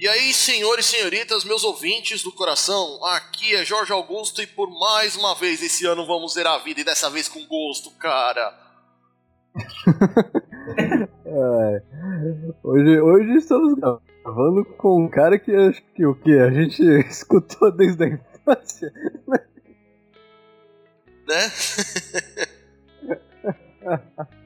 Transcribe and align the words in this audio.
E 0.00 0.08
aí, 0.08 0.32
senhores 0.32 0.86
e 0.86 0.96
senhoritas, 0.96 1.44
meus 1.44 1.62
ouvintes 1.62 2.22
do 2.22 2.32
coração, 2.32 3.04
aqui 3.04 3.54
é 3.54 3.66
Jorge 3.66 3.92
Augusto 3.92 4.40
e 4.40 4.46
por 4.46 4.70
mais 4.70 5.14
uma 5.14 5.34
vez 5.34 5.62
esse 5.62 5.84
ano 5.84 6.06
vamos 6.06 6.32
zerar 6.32 6.54
a 6.54 6.64
vida 6.64 6.80
e 6.80 6.84
dessa 6.84 7.10
vez 7.10 7.28
com 7.28 7.46
gosto, 7.46 7.90
cara. 7.98 8.58
é. 11.26 11.82
hoje, 12.64 12.98
hoje 12.98 13.36
estamos 13.36 13.74
gravando 13.74 14.64
com 14.78 15.04
um 15.04 15.08
cara 15.10 15.38
que 15.38 15.54
acho 15.54 15.82
que 15.94 16.06
o 16.06 16.14
que? 16.14 16.32
A 16.32 16.50
gente 16.50 16.82
escutou 17.06 17.70
desde 17.70 18.02
a 18.02 18.08
infância. 18.08 18.90
Né? 21.28 21.52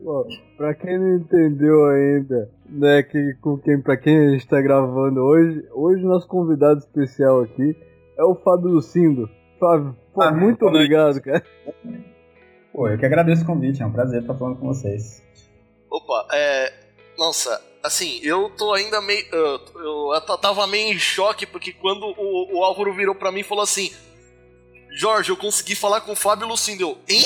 Bom, 0.00 0.24
pra 0.56 0.74
quem 0.74 0.96
não 0.96 1.16
entendeu 1.16 1.86
ainda, 1.86 2.50
né, 2.66 3.02
que, 3.02 3.34
com 3.40 3.58
quem, 3.58 3.80
pra 3.80 3.96
quem 3.96 4.16
a 4.16 4.30
gente 4.30 4.46
tá 4.46 4.60
gravando 4.60 5.20
hoje, 5.20 5.66
hoje 5.72 6.04
nosso 6.04 6.28
convidado 6.28 6.78
especial 6.78 7.40
aqui 7.40 7.76
é 8.16 8.22
o 8.22 8.36
Fábio 8.36 8.68
Lucindo. 8.68 9.28
Fábio, 9.58 9.96
pô, 10.14 10.22
ah, 10.22 10.30
muito 10.30 10.64
obrigado, 10.64 11.20
cara. 11.20 11.44
Pô, 12.72 12.88
eu 12.88 12.96
que 12.96 13.06
agradeço 13.06 13.42
o 13.42 13.46
convite, 13.46 13.82
é 13.82 13.86
um 13.86 13.92
prazer 13.92 14.20
estar 14.20 14.34
falando 14.34 14.58
com 14.58 14.68
vocês. 14.68 15.20
Opa, 15.90 16.28
é. 16.32 16.72
Nossa, 17.18 17.60
assim, 17.82 18.20
eu 18.22 18.50
tô 18.50 18.72
ainda 18.72 19.00
meio. 19.00 19.26
Eu, 19.32 19.60
eu 20.14 20.38
tava 20.38 20.64
meio 20.68 20.94
em 20.94 20.98
choque, 20.98 21.44
porque 21.44 21.72
quando 21.72 22.04
o, 22.16 22.58
o 22.58 22.62
Álvaro 22.62 22.94
virou 22.94 23.16
pra 23.16 23.32
mim 23.32 23.40
e 23.40 23.44
falou 23.44 23.64
assim: 23.64 23.90
Jorge, 24.92 25.30
eu 25.30 25.36
consegui 25.36 25.74
falar 25.74 26.02
com 26.02 26.12
o 26.12 26.16
Fábio 26.16 26.46
Lucindo. 26.46 26.82
Eu, 26.82 26.98
hein? 27.08 27.24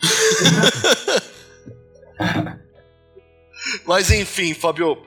Mas 3.86 4.10
enfim, 4.10 4.54
Fabio, 4.54 4.98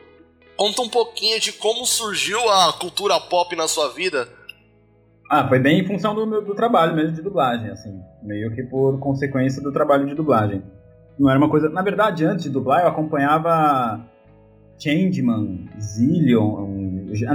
conta 0.55 0.81
um 0.81 0.89
pouquinho 0.89 1.39
de 1.39 1.51
como 1.51 1.85
surgiu 1.85 2.39
a 2.49 2.73
cultura 2.73 3.19
pop 3.19 3.55
na 3.55 3.67
sua 3.67 3.89
vida. 3.89 4.27
Ah, 5.29 5.47
foi 5.47 5.59
bem 5.59 5.79
em 5.79 5.87
função 5.87 6.13
do, 6.13 6.25
meu, 6.25 6.41
do 6.41 6.53
trabalho 6.53 6.95
mesmo 6.95 7.15
de 7.15 7.21
dublagem, 7.21 7.71
assim, 7.71 7.99
meio 8.21 8.53
que 8.53 8.63
por 8.63 8.99
consequência 8.99 9.61
do 9.61 9.71
trabalho 9.71 10.05
de 10.05 10.13
dublagem. 10.13 10.63
Não 11.17 11.29
era 11.29 11.39
uma 11.39 11.49
coisa. 11.49 11.69
Na 11.69 11.81
verdade, 11.81 12.25
antes 12.25 12.43
de 12.43 12.49
dublar, 12.49 12.81
eu 12.81 12.87
acompanhava 12.87 14.05
Changeman, 14.77 15.67
Zillion. 15.79 16.67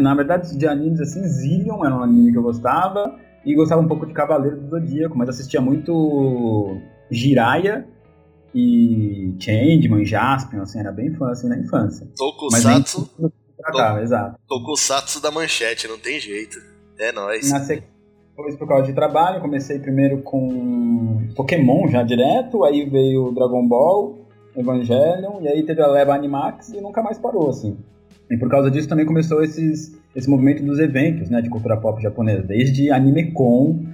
Na 0.00 0.14
verdade, 0.14 0.56
de 0.56 0.66
animes 0.68 1.00
assim, 1.00 1.26
Zillion 1.26 1.84
era 1.84 1.96
um 1.96 2.02
anime 2.02 2.30
que 2.30 2.38
eu 2.38 2.42
gostava. 2.42 3.18
E 3.44 3.54
gostava 3.54 3.80
um 3.80 3.88
pouco 3.88 4.04
de 4.04 4.12
Cavaleiro 4.12 4.60
do 4.60 4.68
Zodíaco, 4.68 5.16
mas 5.16 5.30
assistia 5.30 5.62
muito 5.62 6.76
Jiraiya 7.10 7.86
e 8.54 9.34
Changeman, 9.38 10.04
Jaspion, 10.04 10.62
assim, 10.62 10.80
era 10.80 10.92
bem 10.92 11.12
fã 11.14 11.30
assim 11.30 11.48
na 11.48 11.58
infância. 11.58 12.06
Tokusatsu. 12.16 13.10
Mas 13.18 13.32
tratava, 13.56 14.02
exato. 14.02 14.40
Tokusatsu 14.48 15.20
da 15.20 15.30
manchete, 15.30 15.86
não 15.86 15.98
tem 15.98 16.18
jeito. 16.18 16.58
É 16.98 17.12
nóis. 17.12 17.50
Na 17.50 17.60
depois 18.40 18.56
por 18.56 18.66
causa 18.66 18.86
de 18.86 18.94
trabalho, 18.94 19.40
comecei 19.40 19.78
primeiro 19.78 20.22
com 20.22 21.28
Pokémon 21.36 21.88
já 21.88 22.02
direto, 22.02 22.64
aí 22.64 22.88
veio 22.88 23.32
Dragon 23.32 23.66
Ball, 23.66 24.18
Evangelion, 24.56 25.42
e 25.42 25.48
aí 25.48 25.62
teve 25.62 25.82
a 25.82 25.86
leva 25.86 26.14
Animax 26.14 26.70
e 26.70 26.80
nunca 26.80 27.02
mais 27.02 27.18
parou, 27.18 27.50
assim. 27.50 27.76
E 28.30 28.36
por 28.38 28.48
causa 28.48 28.70
disso 28.70 28.88
também 28.88 29.04
começou 29.04 29.42
esses, 29.42 29.94
esse 30.14 30.28
movimento 30.30 30.62
dos 30.62 30.78
eventos, 30.78 31.28
né, 31.28 31.42
de 31.42 31.50
cultura 31.50 31.76
pop 31.76 32.00
japonesa, 32.00 32.42
desde 32.42 32.90
Anime 32.90 33.32
Con, 33.32 33.84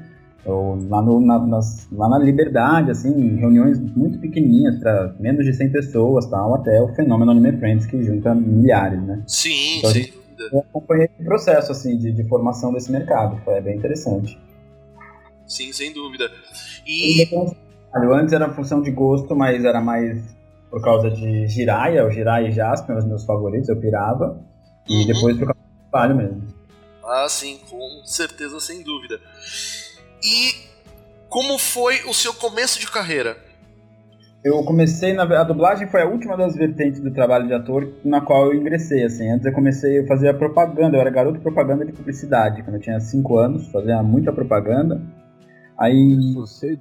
ou 0.46 0.76
lá, 0.88 1.02
no, 1.02 1.20
na, 1.20 1.38
nas, 1.38 1.88
lá 1.90 2.08
na 2.08 2.18
Liberdade, 2.18 2.90
assim, 2.90 3.36
reuniões 3.36 3.78
muito 3.78 4.18
pequenininhas 4.18 4.78
para 4.78 5.14
menos 5.18 5.44
de 5.44 5.52
100 5.52 5.72
pessoas, 5.72 6.26
tal, 6.26 6.54
até 6.54 6.80
o 6.80 6.94
fenômeno 6.94 7.32
Anime 7.32 7.58
Friends 7.58 7.86
que 7.86 8.02
junta 8.02 8.34
milhares, 8.34 9.02
né? 9.02 9.22
Sim, 9.26 9.78
então, 9.78 9.90
sim. 9.90 10.12
Eu 10.52 10.60
acompanhei 10.60 11.08
o 11.18 11.24
processo 11.24 11.72
assim 11.72 11.96
de, 11.96 12.12
de, 12.12 12.24
formação 12.28 12.72
desse 12.72 12.92
mercado, 12.92 13.40
foi 13.44 13.60
bem 13.60 13.76
interessante. 13.76 14.38
Sim, 15.46 15.72
sem 15.72 15.92
dúvida. 15.92 16.30
E 16.86 17.26
antes 18.12 18.32
era 18.32 18.52
função 18.52 18.82
de 18.82 18.90
gosto, 18.90 19.34
mas 19.34 19.64
era 19.64 19.80
mais 19.80 20.36
por 20.70 20.82
causa 20.82 21.10
de 21.10 21.46
Jiraiya, 21.46 22.04
o 22.04 22.10
Jiraiya 22.10 22.48
e 22.48 22.52
Jasper, 22.52 22.90
eram 22.90 22.98
os 22.98 23.08
meus 23.08 23.24
favoritos, 23.24 23.68
eu 23.68 23.80
pirava. 23.80 24.38
E 24.88 25.00
uhum. 25.00 25.06
depois 25.06 25.38
por 25.38 25.46
causa 25.46 25.60
do 25.60 25.90
trabalho 25.90 26.16
mesmo. 26.16 26.42
Ah, 27.04 27.26
sim, 27.28 27.58
com 27.70 28.04
certeza, 28.04 28.58
sem 28.60 28.82
dúvida. 28.82 29.20
E 30.26 30.56
como 31.28 31.56
foi 31.56 32.02
o 32.08 32.12
seu 32.12 32.34
começo 32.34 32.80
de 32.80 32.90
carreira? 32.90 33.36
Eu 34.44 34.62
comecei 34.64 35.12
na 35.12 35.22
a 35.22 35.44
dublagem 35.44 35.86
foi 35.86 36.02
a 36.02 36.06
última 36.06 36.36
das 36.36 36.56
vertentes 36.56 37.00
do 37.00 37.12
trabalho 37.12 37.46
de 37.46 37.54
ator 37.54 37.88
na 38.04 38.20
qual 38.20 38.46
eu 38.46 38.54
ingressei 38.54 39.04
assim. 39.04 39.30
Antes 39.30 39.46
eu 39.46 39.52
comecei 39.52 40.00
a 40.00 40.06
fazer 40.06 40.28
a 40.28 40.34
propaganda, 40.34 40.96
eu 40.96 41.00
era 41.00 41.10
garoto 41.10 41.36
de 41.36 41.42
propaganda 41.42 41.84
de 41.84 41.92
publicidade, 41.92 42.62
quando 42.64 42.74
eu 42.74 42.80
tinha 42.80 42.98
5 42.98 43.38
anos, 43.38 43.68
fazia 43.68 44.02
muita 44.02 44.32
propaganda. 44.32 45.00
Aí 45.78 46.34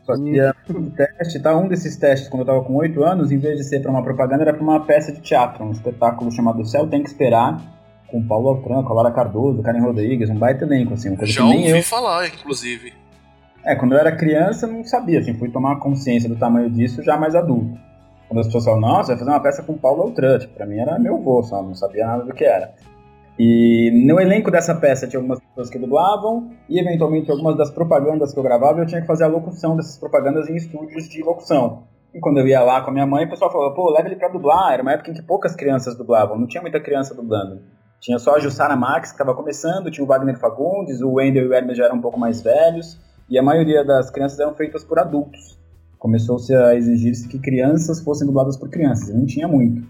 fazia 0.06 0.56
um 0.70 0.90
teste, 0.90 1.40
tá? 1.40 1.56
Um 1.56 1.68
desses 1.68 1.96
testes, 1.98 2.30
quando 2.30 2.42
eu 2.42 2.46
tava 2.48 2.64
com 2.64 2.76
8 2.76 3.04
anos, 3.04 3.32
em 3.32 3.38
vez 3.38 3.58
de 3.58 3.64
ser 3.64 3.82
para 3.82 3.92
uma 3.92 4.04
propaganda, 4.04 4.44
era 4.44 4.54
para 4.54 4.64
uma 4.64 4.86
peça 4.86 5.12
de 5.12 5.22
teatro, 5.22 5.64
um 5.66 5.72
espetáculo 5.72 6.32
chamado 6.32 6.62
O 6.62 6.66
Céu 6.66 6.88
Tem 6.88 7.04
Que 7.04 7.10
Esperar, 7.10 7.62
com 8.08 8.26
Paulo 8.26 8.50
Altran, 8.50 8.84
com 8.84 8.94
a 8.94 8.96
Lara 8.96 9.12
Cardoso, 9.12 9.62
Karen 9.62 9.82
Rodrigues, 9.82 10.30
um 10.30 10.38
baita 10.38 10.66
elenco, 10.66 10.94
assim, 10.94 11.10
uma 11.10 11.18
coisa 11.18 11.34
Já 11.34 11.42
que 11.42 11.50
nem 11.50 11.66
ouvi 11.66 11.78
eu... 11.80 11.84
falar, 11.84 12.28
inclusive. 12.28 13.05
É, 13.66 13.76
quando 13.76 13.94
eu 13.94 13.98
era 13.98 14.16
criança, 14.16 14.68
não 14.68 14.84
sabia, 14.84 15.20
assim, 15.20 15.34
fui 15.34 15.50
tomar 15.50 15.80
consciência 15.80 16.30
do 16.30 16.36
tamanho 16.36 16.70
disso 16.70 17.02
já 17.02 17.18
mais 17.18 17.34
adulto. 17.34 17.76
Quando 18.28 18.40
as 18.40 18.46
pessoas 18.46 18.66
falam, 18.66 18.80
nossa, 18.80 19.08
vai 19.10 19.18
fazer 19.18 19.32
uma 19.32 19.40
peça 19.40 19.64
com 19.64 19.76
Paulo 19.76 20.04
Altran, 20.04 20.38
tipo, 20.38 20.54
pra 20.54 20.68
mim 20.68 20.78
era 20.78 21.00
meu 21.00 21.16
avô, 21.16 21.42
só 21.42 21.64
não 21.64 21.74
sabia 21.74 22.06
nada 22.06 22.24
do 22.24 22.34
que 22.34 22.46
era. 22.46 22.74
E 23.40 23.92
no 24.06 24.20
elenco 24.20 24.52
dessa 24.52 24.76
peça 24.76 25.08
tinha 25.08 25.20
algumas 25.20 25.40
pessoas 25.40 25.70
que 25.70 25.80
dublavam 25.80 26.52
e 26.70 26.80
eventualmente 26.80 27.30
algumas 27.30 27.58
das 27.58 27.72
propagandas 27.72 28.34
que 28.34 28.40
eu 28.40 28.44
gravava 28.44 28.80
eu 28.80 28.86
tinha 28.86 29.02
que 29.02 29.08
fazer 29.08 29.26
a 29.26 29.28
locução 29.28 29.76
dessas 29.76 29.98
propagandas 29.98 30.48
em 30.48 30.56
estúdios 30.56 31.10
de 31.10 31.22
locução. 31.24 31.84
E 32.14 32.20
quando 32.20 32.40
eu 32.40 32.48
ia 32.48 32.62
lá 32.62 32.82
com 32.82 32.92
a 32.92 32.94
minha 32.94 33.06
mãe, 33.06 33.26
o 33.26 33.30
pessoal 33.30 33.52
falava, 33.52 33.74
pô, 33.74 33.90
leva 33.90 34.08
ele 34.08 34.16
pra 34.16 34.30
dublar. 34.30 34.74
Era 34.74 34.84
uma 34.84 34.94
época 34.94 35.10
em 35.10 35.14
que 35.14 35.24
poucas 35.24 35.56
crianças 35.56 35.98
dublavam, 35.98 36.38
não 36.38 36.48
tinha 36.48 36.62
muita 36.62 36.80
criança 36.80 37.16
dublando. 37.16 37.62
Tinha 38.00 38.20
só 38.20 38.36
a 38.36 38.40
Jussara 38.40 38.76
Max, 38.76 39.10
que 39.10 39.16
estava 39.16 39.36
começando, 39.36 39.90
tinha 39.90 40.04
o 40.04 40.08
Wagner 40.08 40.38
Fagundes, 40.38 41.02
o 41.02 41.14
Wendel 41.14 41.46
e 41.46 41.48
o 41.48 41.54
Hermes 41.54 41.78
já 41.78 41.86
eram 41.86 41.96
um 41.96 42.02
pouco 42.02 42.20
mais 42.20 42.42
velhos 42.42 43.04
e 43.30 43.38
a 43.38 43.44
maioria 43.44 43.84
das 43.84 44.10
crianças 44.10 44.40
eram 44.40 44.54
feitas 44.54 44.84
por 44.84 45.00
adultos. 45.00 45.60
Começou-se 45.98 46.54
a 46.54 46.76
exigir-se 46.76 47.28
que 47.28 47.40
crianças 47.40 48.02
fossem 48.02 48.28
dubladas 48.28 48.58
por 48.58 48.70
crianças, 48.70 49.14
não 49.14 49.26
tinha 49.26 49.48
muito. 49.48 49.84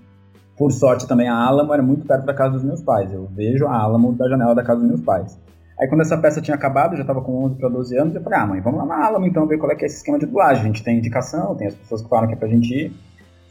Por 0.57 0.71
sorte 0.71 1.07
também 1.07 1.27
a 1.27 1.35
Alamo 1.35 1.73
era 1.73 1.83
muito 1.83 2.05
perto 2.05 2.25
da 2.25 2.33
casa 2.33 2.53
dos 2.53 2.63
meus 2.63 2.81
pais, 2.81 3.11
eu 3.11 3.27
vejo 3.33 3.67
a 3.67 3.77
Alamo 3.77 4.13
da 4.13 4.29
janela 4.29 4.55
da 4.55 4.63
casa 4.63 4.79
dos 4.79 4.89
meus 4.89 5.01
pais. 5.01 5.37
Aí 5.77 5.89
quando 5.89 6.01
essa 6.01 6.17
peça 6.17 6.41
tinha 6.41 6.55
acabado, 6.55 6.93
eu 6.93 6.97
já 6.97 7.03
estava 7.03 7.21
com 7.21 7.43
11 7.43 7.55
para 7.55 7.67
12 7.67 7.97
anos, 7.97 8.15
eu 8.15 8.21
falei, 8.21 8.39
ah 8.39 8.47
mãe, 8.47 8.61
vamos 8.61 8.79
lá 8.79 8.85
na 8.85 9.05
Alamo 9.05 9.25
então 9.25 9.45
ver 9.45 9.57
qual 9.57 9.69
é 9.71 9.75
que 9.75 9.83
é 9.83 9.87
esse 9.87 9.97
esquema 9.97 10.17
de 10.17 10.25
dublagem. 10.25 10.63
A 10.63 10.67
gente 10.67 10.83
tem 10.83 10.97
indicação, 10.97 11.53
tem 11.55 11.67
as 11.67 11.75
pessoas 11.75 12.01
que 12.01 12.07
falam 12.07 12.27
que 12.27 12.33
é 12.33 12.37
pra 12.37 12.47
gente 12.47 12.73
ir. 12.73 12.93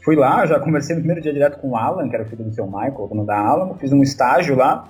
Fui 0.03 0.15
lá, 0.15 0.45
já 0.45 0.59
conversei 0.59 0.95
no 0.95 1.01
primeiro 1.01 1.21
dia 1.21 1.33
direto 1.33 1.59
com 1.59 1.69
o 1.69 1.77
Alan, 1.77 2.09
que 2.09 2.15
era 2.15 2.25
filho 2.25 2.43
do 2.43 2.53
seu 2.53 2.65
Michael, 2.65 3.07
dono 3.07 3.25
da 3.25 3.37
Alamo, 3.37 3.75
fiz 3.75 3.91
um 3.91 4.01
estágio 4.01 4.55
lá, 4.55 4.87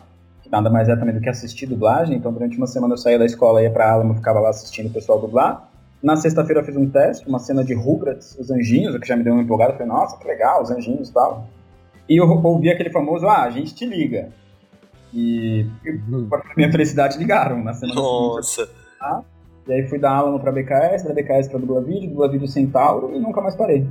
nada 0.51 0.69
mais 0.69 0.89
é 0.89 0.95
também 0.95 1.13
do 1.13 1.21
que 1.21 1.29
assistir 1.29 1.65
dublagem. 1.65 2.17
Então, 2.17 2.31
durante 2.31 2.57
uma 2.57 2.67
semana 2.67 2.93
eu 2.93 2.97
saía 2.97 3.19
da 3.19 3.25
escola, 3.25 3.61
ia 3.61 3.71
pra 3.71 3.91
Alamo, 3.91 4.15
ficava 4.15 4.39
lá 4.39 4.49
assistindo 4.49 4.87
o 4.87 4.93
pessoal 4.93 5.19
dublar. 5.19 5.69
Na 6.01 6.15
sexta-feira 6.15 6.61
eu 6.61 6.65
fiz 6.65 6.75
um 6.75 6.89
teste, 6.89 7.27
uma 7.27 7.39
cena 7.39 7.63
de 7.63 7.73
Rugrats, 7.73 8.37
os 8.39 8.51
anjinhos, 8.51 8.93
o 8.93 8.99
que 8.99 9.07
já 9.07 9.15
me 9.15 9.23
deu 9.23 9.33
uma 9.33 9.41
empolgada. 9.41 9.73
Falei, 9.73 9.87
nossa, 9.87 10.17
que 10.17 10.27
legal, 10.27 10.61
os 10.61 10.69
anjinhos 10.69 11.09
e 11.09 11.13
tal. 11.13 11.47
E 12.07 12.17
eu 12.17 12.29
ouvi 12.29 12.69
aquele 12.69 12.91
famoso, 12.91 13.27
ah, 13.27 13.43
a 13.43 13.49
gente 13.49 13.73
te 13.73 13.85
liga. 13.85 14.29
E, 15.13 15.65
para 16.29 16.43
minha 16.55 16.71
felicidade, 16.71 17.17
ligaram 17.17 17.63
na 17.63 17.73
semana 17.73 17.99
Nossa. 17.99 18.65
Seguinte, 18.65 18.85
tá? 18.99 19.23
E 19.67 19.73
aí 19.73 19.87
fui 19.87 19.97
da 19.97 20.11
Alamo 20.11 20.39
pra 20.39 20.51
BKS, 20.51 21.05
da 21.05 21.13
BKS 21.13 21.49
pra 21.49 21.57
Dubla 21.57 21.81
Vídeo, 21.81 22.09
Dubla 22.09 22.29
Vídeo 22.29 22.47
Centauro 22.47 23.15
e 23.15 23.19
nunca 23.19 23.41
mais 23.41 23.55
parei. 23.55 23.87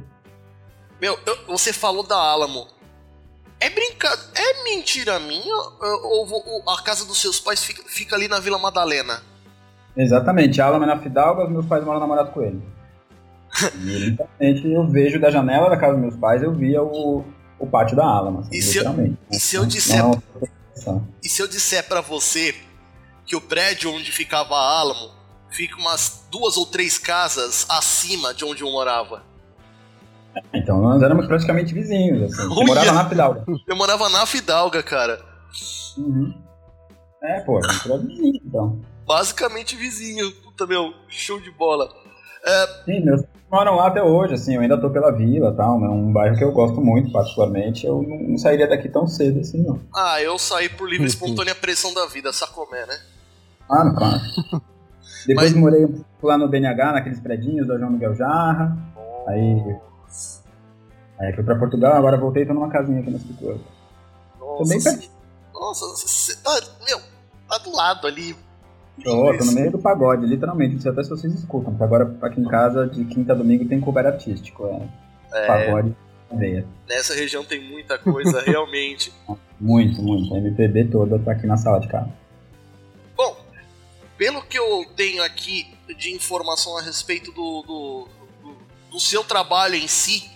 Meu, 1.00 1.18
eu, 1.26 1.36
você 1.48 1.72
falou 1.72 2.06
da 2.06 2.16
Alamo. 2.16 2.66
É 3.60 3.70
brincadeira. 3.70 4.30
É 4.34 4.64
mentira 4.64 5.18
minha? 5.20 5.54
Ou, 5.54 6.28
ou, 6.30 6.70
a 6.70 6.82
casa 6.82 7.04
dos 7.04 7.20
seus 7.20 7.40
pais 7.40 7.64
fica, 7.64 7.82
fica 7.86 8.16
ali 8.16 8.28
na 8.28 8.40
Vila 8.40 8.58
Madalena? 8.58 9.22
Exatamente. 9.96 10.60
A 10.60 10.66
Alama 10.66 10.84
é 10.84 10.88
na 10.88 10.98
Fidalga, 10.98 11.44
os 11.44 11.50
meus 11.50 11.66
pais 11.66 11.84
moram 11.84 12.00
na 12.00 12.06
Morato 12.06 12.32
Coelho. 12.32 12.62
e 14.40 14.72
eu 14.72 14.86
vejo 14.88 15.20
da 15.20 15.30
janela 15.30 15.70
da 15.70 15.76
casa 15.76 15.92
dos 15.92 16.02
meus 16.02 16.16
pais, 16.16 16.42
eu 16.42 16.52
via 16.52 16.82
o, 16.82 17.24
o 17.58 17.66
pátio 17.66 17.96
da 17.96 18.04
Alama. 18.04 18.40
Assim, 18.40 18.56
e, 18.56 18.62
se 18.62 18.78
eu, 18.78 19.18
e 19.30 19.38
se 19.38 19.56
eu 19.56 19.64
disser. 19.64 19.98
Não, 19.98 20.22
e 21.22 21.28
se 21.28 21.40
eu 21.40 21.46
disser 21.46 21.86
para 21.86 22.00
você 22.00 22.54
que 23.24 23.36
o 23.36 23.40
prédio 23.40 23.92
onde 23.92 24.10
ficava 24.10 24.54
a 24.54 24.80
Alamo 24.80 25.10
fica 25.50 25.76
umas 25.76 26.26
duas 26.30 26.56
ou 26.56 26.66
três 26.66 26.98
casas 26.98 27.64
acima 27.70 28.34
de 28.34 28.44
onde 28.44 28.62
eu 28.62 28.70
morava? 28.70 29.22
Então 30.52 30.80
nós 30.80 31.02
éramos 31.02 31.26
praticamente 31.26 31.74
vizinhos, 31.74 32.32
assim. 32.32 32.48
Você 32.48 32.64
morava 32.64 32.92
na 32.92 33.08
Fidalga. 33.08 33.44
Eu 33.66 33.76
morava 33.76 34.08
na 34.08 34.26
Fidalga, 34.26 34.82
cara. 34.82 35.20
Uhum. 35.98 36.34
É, 37.22 37.40
pô, 37.40 37.58
a 37.58 37.72
gente 37.72 37.90
era 37.90 37.98
vizinho, 37.98 38.40
então. 38.44 38.80
Basicamente 39.06 39.76
vizinho. 39.76 40.30
Puta, 40.42 40.66
meu, 40.66 40.92
show 41.08 41.40
de 41.40 41.50
bola. 41.50 41.88
É... 42.44 42.66
Sim, 42.84 43.04
meus 43.04 43.22
moram 43.54 43.76
lá 43.76 43.86
até 43.86 44.02
hoje, 44.02 44.34
assim, 44.34 44.56
eu 44.56 44.60
ainda 44.60 44.76
tô 44.76 44.90
pela 44.90 45.12
vila 45.12 45.50
e 45.50 45.56
tal, 45.56 45.84
é 45.84 45.88
um 45.88 46.12
bairro 46.12 46.36
que 46.36 46.42
eu 46.42 46.50
gosto 46.50 46.80
muito, 46.80 47.12
particularmente, 47.12 47.86
eu 47.86 48.02
não, 48.02 48.30
não, 48.30 48.38
sairia 48.38 48.66
daqui 48.66 48.88
tão 48.88 49.06
cedo 49.06 49.38
assim, 49.38 49.62
não. 49.62 49.78
Ah, 49.94 50.20
eu 50.20 50.36
saí 50.38 50.68
por 50.68 50.88
livre 50.90 51.06
espontânea 51.06 51.54
pressão 51.54 51.94
da 51.94 52.04
vida, 52.06 52.32
sacomé, 52.32 52.84
né? 52.84 52.98
Ah, 53.70 53.84
não, 53.84 53.94
claro. 53.94 54.20
Depois 55.24 55.52
Mas... 55.52 55.60
morei 55.60 55.88
lá 56.20 56.36
no 56.36 56.48
BNH, 56.48 56.92
naqueles 56.92 57.20
predinhos 57.20 57.68
da 57.68 57.78
João 57.78 57.90
Miguel 57.90 58.16
Jarra, 58.16 58.76
aí... 59.28 59.76
Aí 61.18 61.32
fui 61.32 61.44
pra 61.44 61.56
Portugal, 61.56 61.94
agora 61.94 62.16
voltei 62.16 62.42
e 62.42 62.46
tô 62.46 62.54
numa 62.54 62.68
casinha 62.68 63.00
aqui 63.00 63.10
escritório. 63.14 63.60
Nossa, 64.38 64.62
tô 64.62 64.68
bem 64.68 64.82
perto. 64.82 65.10
Nossa, 65.52 65.86
você 65.86 66.36
tá, 66.36 66.60
meu, 66.86 67.00
tá 67.48 67.58
do 67.58 67.74
lado 67.74 68.06
ali, 68.06 68.36
Tô, 69.02 69.36
tô 69.36 69.44
no 69.44 69.52
meio 69.52 69.72
do 69.72 69.78
pagode, 69.78 70.24
literalmente. 70.24 70.74
Não 70.74 70.80
sei 70.80 70.92
até 70.92 71.02
se 71.02 71.10
vocês 71.10 71.34
escutam, 71.34 71.72
porque 71.72 71.82
agora 71.82 72.16
aqui 72.22 72.40
em 72.40 72.44
casa, 72.44 72.86
de 72.86 73.04
quinta 73.06 73.32
a 73.32 73.36
domingo, 73.36 73.68
tem 73.68 73.80
cover 73.80 74.06
artístico. 74.06 74.66
É, 75.32 75.44
é 75.44 75.46
pagode 75.46 75.96
veia. 76.32 76.66
Nessa 76.88 77.14
região 77.14 77.44
tem 77.44 77.60
muita 77.60 77.98
coisa, 77.98 78.40
realmente. 78.46 79.12
Muito, 79.60 80.02
muito. 80.02 80.34
A 80.34 80.38
MPB 80.38 80.86
toda 80.86 81.18
tá 81.18 81.32
aqui 81.32 81.46
na 81.46 81.56
sala 81.56 81.80
de 81.80 81.88
casa. 81.88 82.10
Bom, 83.16 83.36
pelo 84.16 84.42
que 84.42 84.58
eu 84.58 84.84
tenho 84.96 85.22
aqui 85.22 85.66
de 85.98 86.12
informação 86.12 86.76
a 86.76 86.82
respeito 86.82 87.30
do, 87.32 87.62
do, 87.62 88.08
do, 88.94 88.98
do 88.98 89.00
seu 89.00 89.24
trabalho 89.24 89.74
em 89.74 89.88
si, 89.88 90.30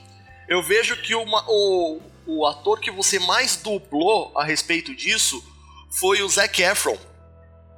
eu 0.49 0.63
vejo 0.63 1.01
que 1.01 1.15
uma, 1.15 1.45
o, 1.49 2.01
o 2.27 2.47
ator 2.47 2.81
que 2.81 2.91
você 2.91 3.19
mais 3.21 3.57
dublou 3.57 4.33
a 4.37 4.45
respeito 4.45 4.95
disso 4.95 5.43
foi 5.91 6.23
o 6.23 6.29
Zac 6.29 6.61
Efron. 6.61 6.97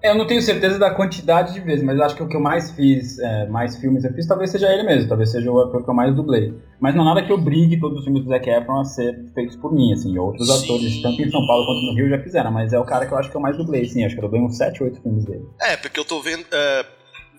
Eu 0.02 0.14
não 0.14 0.26
tenho 0.26 0.40
certeza 0.40 0.78
da 0.78 0.90
quantidade 0.90 1.52
de 1.52 1.60
vezes, 1.60 1.84
mas 1.84 2.00
acho 2.00 2.16
que 2.16 2.22
o 2.22 2.28
que 2.28 2.34
eu 2.34 2.40
mais 2.40 2.70
fiz, 2.70 3.18
é, 3.18 3.46
mais 3.48 3.76
filmes 3.76 4.02
eu 4.02 4.14
fiz, 4.14 4.26
talvez 4.26 4.50
seja 4.50 4.72
ele 4.72 4.82
mesmo, 4.82 5.06
talvez 5.06 5.30
seja 5.30 5.52
o 5.52 5.60
ator 5.60 5.84
que 5.84 5.90
eu 5.90 5.94
mais 5.94 6.16
dublei. 6.16 6.54
Mas 6.80 6.94
não 6.94 7.02
é 7.02 7.04
nada 7.04 7.22
que 7.22 7.30
obrigue 7.30 7.78
todos 7.78 7.98
os 7.98 8.04
filmes 8.04 8.24
do 8.24 8.30
Zac 8.30 8.48
Efron 8.48 8.80
a 8.80 8.84
ser 8.84 9.30
feitos 9.34 9.56
por 9.56 9.74
mim, 9.74 9.92
assim, 9.92 10.16
outros 10.16 10.48
Sim. 10.48 10.64
atores, 10.64 11.02
tanto 11.02 11.20
em 11.20 11.30
São 11.30 11.46
Paulo 11.46 11.66
quanto 11.66 11.82
no 11.82 11.94
Rio, 11.94 12.08
já 12.08 12.18
fizeram, 12.18 12.50
mas 12.50 12.72
é 12.72 12.78
o 12.78 12.84
cara 12.84 13.04
que 13.04 13.12
eu 13.12 13.18
acho 13.18 13.30
que 13.30 13.36
eu 13.36 13.42
mais 13.42 13.58
dublei, 13.58 13.84
sim, 13.84 14.02
acho 14.02 14.14
que 14.14 14.20
eu 14.20 14.24
dublei 14.24 14.42
uns 14.42 14.56
7, 14.56 14.82
8 14.82 15.02
filmes 15.02 15.26
dele. 15.26 15.44
É, 15.60 15.76
porque 15.76 16.00
eu 16.00 16.04
tô 16.06 16.22
vendo, 16.22 16.46
é, 16.50 16.86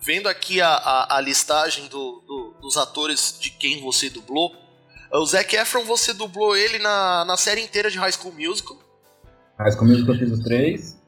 vendo 0.02 0.28
aqui 0.28 0.60
a, 0.60 0.68
a, 0.68 1.16
a 1.16 1.20
listagem 1.20 1.86
do, 1.86 2.22
do, 2.26 2.54
dos 2.60 2.76
atores 2.76 3.36
de 3.40 3.50
quem 3.50 3.80
você 3.80 4.10
dublou, 4.10 4.54
o 5.12 5.26
Zac 5.26 5.54
Efron, 5.54 5.84
você 5.84 6.12
dublou 6.12 6.56
ele 6.56 6.78
na, 6.78 7.24
na 7.24 7.36
série 7.36 7.60
inteira 7.60 7.90
de 7.90 7.98
High 7.98 8.12
School 8.12 8.34
Musical. 8.34 8.78
High 9.58 9.72
School 9.72 9.86
Musical 9.86 10.14
eu 10.14 10.20
fiz 10.20 10.32
os 10.32 10.40
três. 10.40 11.02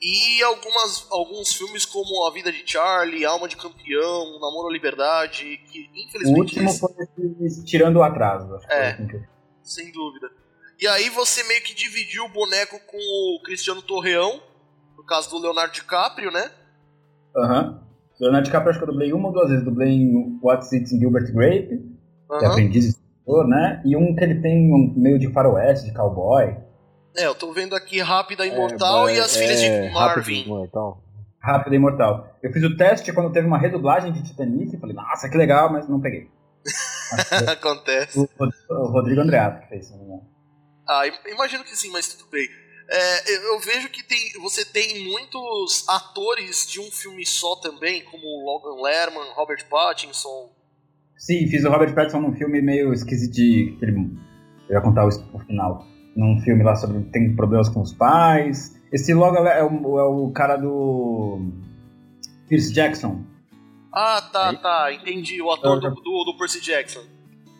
E 0.00 0.42
algumas, 0.42 1.06
alguns 1.10 1.52
filmes 1.52 1.84
como 1.84 2.26
A 2.26 2.32
Vida 2.32 2.50
de 2.50 2.62
Charlie, 2.64 3.24
Alma 3.24 3.46
de 3.46 3.56
Campeão, 3.56 4.40
Namoro 4.40 4.68
à 4.68 4.72
Liberdade, 4.72 5.60
que 5.66 5.88
infelizmente. 5.94 6.58
O 6.58 6.64
último 6.64 6.72
foi 6.72 6.90
Tirando 7.64 7.96
o 7.96 8.02
Atraso. 8.02 8.58
É, 8.68 8.94
que 8.94 9.22
sem 9.62 9.92
dúvida. 9.92 10.28
E 10.80 10.88
aí 10.88 11.08
você 11.10 11.44
meio 11.44 11.62
que 11.62 11.74
dividiu 11.74 12.24
o 12.24 12.28
boneco 12.28 12.80
com 12.86 12.96
o 12.98 13.42
Cristiano 13.44 13.80
Torreão, 13.80 14.42
no 14.96 15.04
caso 15.04 15.30
do 15.30 15.38
Leonardo 15.38 15.72
DiCaprio, 15.72 16.32
né? 16.32 16.50
Aham. 17.36 17.62
Uhum. 17.62 17.91
Leonardo 18.22 18.44
DiCaprio 18.44 18.70
acho 18.70 18.78
que 18.78 18.84
eu 18.84 18.92
dublei 18.92 19.12
uma 19.12 19.28
ou 19.28 19.34
duas 19.34 19.50
vezes. 19.50 19.64
Dublei 19.64 19.88
em 19.88 20.38
What's 20.40 20.72
It 20.72 20.94
in 20.94 21.00
Gilbert 21.00 21.32
Grape, 21.32 21.74
uhum. 22.30 22.38
que 22.38 22.44
é 22.44 22.48
aprendiz 22.48 22.84
de 22.84 22.90
escritor, 22.90 23.48
né? 23.48 23.82
E 23.84 23.96
um 23.96 24.14
que 24.14 24.22
ele 24.22 24.40
tem 24.40 24.72
um 24.72 24.94
meio 24.96 25.18
de 25.18 25.32
faroeste, 25.32 25.86
de 25.86 25.92
cowboy. 25.92 26.56
É, 27.16 27.26
eu 27.26 27.34
tô 27.34 27.52
vendo 27.52 27.74
aqui 27.74 28.00
Rápida 28.00 28.46
Imortal 28.46 29.08
é, 29.08 29.16
e 29.16 29.20
As 29.20 29.36
Filhas 29.36 29.60
é, 29.60 29.88
de 29.88 29.92
Marvin. 29.92 30.44
Imortal. 30.44 31.02
Rápida 31.40 31.74
Imortal. 31.74 32.38
Eu 32.40 32.52
fiz 32.52 32.62
o 32.62 32.76
teste 32.76 33.12
quando 33.12 33.32
teve 33.32 33.46
uma 33.46 33.58
redublagem 33.58 34.12
de 34.12 34.22
Titanic 34.22 34.76
e 34.76 34.78
falei, 34.78 34.94
nossa, 34.94 35.28
que 35.28 35.36
legal, 35.36 35.72
mas 35.72 35.88
não 35.88 36.00
peguei. 36.00 36.30
Acontece. 37.50 38.20
O, 38.20 38.28
o, 38.70 38.86
Rodrigo 38.86 39.20
Andreato 39.20 39.62
que 39.62 39.68
fez, 39.68 39.90
não 39.90 40.22
Ah, 40.88 41.02
imagino 41.26 41.64
que 41.64 41.76
sim, 41.76 41.90
mas 41.90 42.06
tudo 42.06 42.30
bem. 42.30 42.48
É, 42.88 43.36
eu 43.48 43.58
vejo 43.60 43.88
que 43.88 44.02
tem, 44.02 44.32
você 44.40 44.64
tem 44.64 45.04
muitos 45.04 45.88
atores 45.88 46.66
de 46.66 46.80
um 46.80 46.90
filme 46.90 47.24
só 47.24 47.56
também, 47.56 48.02
como 48.04 48.44
Logan 48.44 48.82
Lerman, 48.82 49.32
Robert 49.34 49.66
Pattinson. 49.68 50.50
Sim, 51.16 51.46
fiz 51.46 51.64
o 51.64 51.70
Robert 51.70 51.94
Pattinson 51.94 52.20
num 52.20 52.34
filme 52.34 52.60
meio 52.60 52.92
esquisito 52.92 53.32
de. 53.32 53.76
Eu 54.68 54.76
ia 54.76 54.80
contar 54.80 55.06
o, 55.06 55.38
final 55.40 55.86
num 56.16 56.38
filme 56.40 56.62
lá 56.62 56.76
sobre 56.76 57.00
tem 57.10 57.34
problemas 57.34 57.68
com 57.68 57.80
os 57.80 57.92
pais. 57.92 58.78
Esse 58.92 59.14
logo 59.14 59.36
é 59.38 59.62
o, 59.64 59.98
é 59.98 60.04
o 60.04 60.30
cara 60.30 60.56
do 60.56 61.40
Pierce 62.48 62.72
Jackson. 62.72 63.24
Ah, 63.92 64.22
tá, 64.32 64.50
aí? 64.50 64.56
tá, 64.56 64.92
entendi. 64.92 65.40
O 65.42 65.50
ator 65.50 65.78
do, 65.78 65.90
do, 65.90 66.24
do, 66.24 66.36
Percy 66.38 66.60
Jackson. 66.62 67.00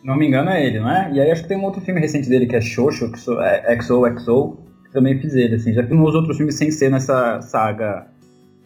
Não 0.03 0.15
me 0.15 0.27
engano 0.27 0.49
é 0.49 0.65
ele, 0.65 0.79
não 0.79 0.89
é? 0.89 1.11
E 1.13 1.21
aí 1.21 1.31
acho 1.31 1.43
que 1.43 1.47
tem 1.47 1.57
um 1.57 1.63
outro 1.63 1.79
filme 1.81 2.01
recente 2.01 2.27
dele 2.27 2.47
que 2.47 2.55
é 2.55 2.61
Xoxo, 2.61 3.11
é 3.41 3.81
XOXO, 3.81 4.57
também 4.93 5.19
fiz 5.19 5.33
ele, 5.33 5.55
assim. 5.55 5.73
Já 5.73 5.83
fiz 5.83 5.91
uns 5.91 6.15
outros 6.15 6.37
filmes 6.37 6.55
sem 6.55 6.71
ser 6.71 6.89
nessa 6.89 7.41
saga... 7.41 8.07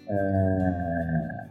É... 0.08 1.48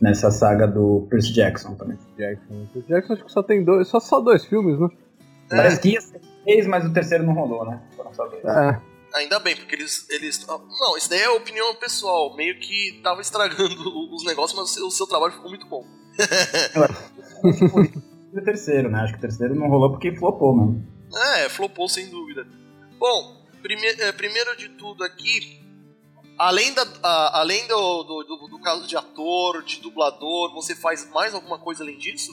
Nessa 0.00 0.30
saga 0.30 0.66
do 0.66 1.06
Percy 1.10 1.34
Jackson 1.34 1.74
também. 1.74 1.98
Jackson. 2.16 2.66
Percy 2.72 2.88
Jackson 2.88 3.12
acho 3.12 3.24
que 3.24 3.32
só 3.32 3.42
tem 3.42 3.62
dois, 3.62 3.88
só, 3.88 4.00
só 4.00 4.18
dois 4.18 4.46
filmes, 4.46 4.80
né? 4.80 4.88
É. 5.50 5.56
Parece 5.56 5.80
que 5.80 5.90
ia 5.90 6.00
ser 6.00 6.20
três, 6.44 6.66
mas 6.66 6.86
o 6.86 6.92
terceiro 6.92 7.24
não 7.24 7.34
rolou, 7.34 7.66
né? 7.66 7.80
Foram 7.96 8.14
só 8.14 8.26
dois. 8.26 8.44
É. 8.44 8.80
Ainda 9.14 9.40
bem, 9.40 9.56
porque 9.56 9.74
eles, 9.74 10.06
eles. 10.08 10.46
Não, 10.46 10.96
isso 10.96 11.10
daí 11.10 11.20
é 11.20 11.30
opinião 11.30 11.74
pessoal. 11.74 12.34
Meio 12.36 12.58
que 12.60 13.00
tava 13.02 13.20
estragando 13.20 13.74
os 14.14 14.24
negócios, 14.24 14.58
mas 14.58 14.70
o 14.70 14.72
seu, 14.72 14.86
o 14.86 14.90
seu 14.90 15.06
trabalho 15.06 15.32
ficou 15.32 15.50
muito 15.50 15.66
bom. 15.66 15.84
o 18.32 18.40
terceiro, 18.42 18.88
né? 18.88 19.00
Acho 19.00 19.14
que 19.14 19.18
o 19.18 19.22
terceiro 19.22 19.54
não 19.54 19.68
rolou 19.68 19.90
porque 19.90 20.16
flopou, 20.16 20.54
mano. 20.54 20.86
É, 21.34 21.48
flopou 21.48 21.88
sem 21.88 22.08
dúvida. 22.08 22.46
Bom, 22.98 23.39
prime 23.62 23.86
é, 23.86 24.12
primeiro 24.12 24.56
de 24.56 24.68
tudo 24.70 25.04
aqui, 25.04 25.60
além, 26.38 26.72
da, 26.74 26.84
a, 27.02 27.40
além 27.40 27.66
do, 27.66 28.02
do, 28.02 28.24
do, 28.24 28.48
do, 28.48 28.58
caso 28.60 28.86
de 28.86 28.96
ator, 28.96 29.62
de 29.62 29.80
dublador, 29.80 30.52
você 30.54 30.74
faz 30.74 31.08
mais 31.12 31.34
alguma 31.34 31.58
coisa 31.58 31.82
além 31.82 31.98
disso? 31.98 32.32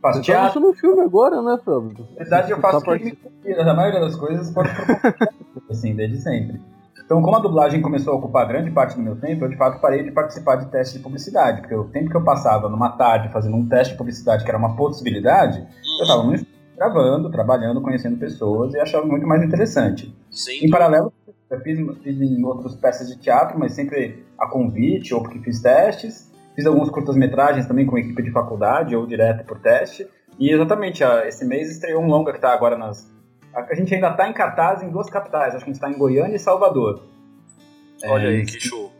Faço 0.00 0.18
Você 0.18 0.24
teatro. 0.26 0.60
Tá 0.60 0.66
no 0.66 0.74
filme 0.74 1.00
agora, 1.00 1.40
né, 1.42 1.58
Fábio? 1.64 2.06
Na 2.10 2.18
verdade, 2.18 2.52
eu 2.52 2.60
faço 2.60 2.84
tá 2.84 2.92
a 2.92 3.74
maioria 3.74 4.00
das 4.00 4.16
coisas 4.16 4.50
pode 4.50 4.70
assim, 5.70 5.94
desde 5.94 6.18
sempre. 6.18 6.60
Então, 7.06 7.22
como 7.22 7.36
a 7.36 7.40
dublagem 7.40 7.80
começou 7.80 8.14
a 8.14 8.16
ocupar 8.16 8.48
grande 8.48 8.70
parte 8.72 8.96
do 8.96 9.02
meu 9.02 9.14
tempo, 9.14 9.44
eu 9.44 9.48
de 9.48 9.56
fato 9.56 9.80
parei 9.80 10.02
de 10.02 10.10
participar 10.10 10.56
de 10.56 10.66
testes 10.66 10.96
de 10.96 11.02
publicidade, 11.02 11.60
porque 11.60 11.74
o 11.74 11.84
tempo 11.84 12.10
que 12.10 12.16
eu 12.16 12.24
passava 12.24 12.68
numa 12.68 12.90
tarde 12.90 13.32
fazendo 13.32 13.56
um 13.56 13.66
teste 13.68 13.92
de 13.92 13.98
publicidade 13.98 14.42
que 14.42 14.50
era 14.50 14.58
uma 14.58 14.74
possibilidade, 14.74 15.60
eu 15.60 16.02
estava 16.02 16.24
muito 16.24 16.44
gravando, 16.76 17.30
trabalhando, 17.30 17.80
conhecendo 17.80 18.18
pessoas 18.18 18.74
e 18.74 18.80
achava 18.80 19.06
muito 19.06 19.26
mais 19.26 19.42
interessante. 19.42 20.14
Sim. 20.36 20.66
Em 20.66 20.70
paralelo, 20.70 21.12
eu 21.50 21.60
fiz, 21.60 21.78
fiz 22.02 22.20
em 22.20 22.44
outras 22.44 22.74
peças 22.74 23.08
de 23.08 23.18
teatro, 23.18 23.58
mas 23.58 23.72
sempre 23.72 24.24
a 24.38 24.46
convite 24.46 25.14
ou 25.14 25.22
porque 25.22 25.38
fiz 25.40 25.60
testes. 25.60 26.30
Fiz 26.54 26.66
alguns 26.66 26.90
curtas-metragens 26.90 27.66
também 27.66 27.86
com 27.86 27.98
equipe 27.98 28.22
de 28.22 28.30
faculdade 28.30 28.94
ou 28.94 29.06
direto 29.06 29.44
por 29.46 29.58
teste. 29.58 30.06
E 30.38 30.50
exatamente, 30.50 31.02
esse 31.26 31.44
mês 31.44 31.70
estreou 31.70 32.02
um 32.02 32.06
longa 32.06 32.30
que 32.30 32.38
está 32.38 32.52
agora 32.52 32.76
nas. 32.76 33.10
A 33.54 33.74
gente 33.74 33.94
ainda 33.94 34.10
está 34.10 34.28
em 34.28 34.34
cartaz 34.34 34.82
em 34.82 34.90
duas 34.90 35.08
capitais, 35.08 35.54
acho 35.54 35.64
que 35.64 35.70
a 35.70 35.72
gente 35.72 35.82
está 35.82 35.90
em 35.90 35.98
Goiânia 35.98 36.36
e 36.36 36.38
Salvador. 36.38 37.02
Olha 38.04 38.26
é, 38.26 38.28
aí, 38.28 38.44
que 38.44 38.60
show. 38.60 38.92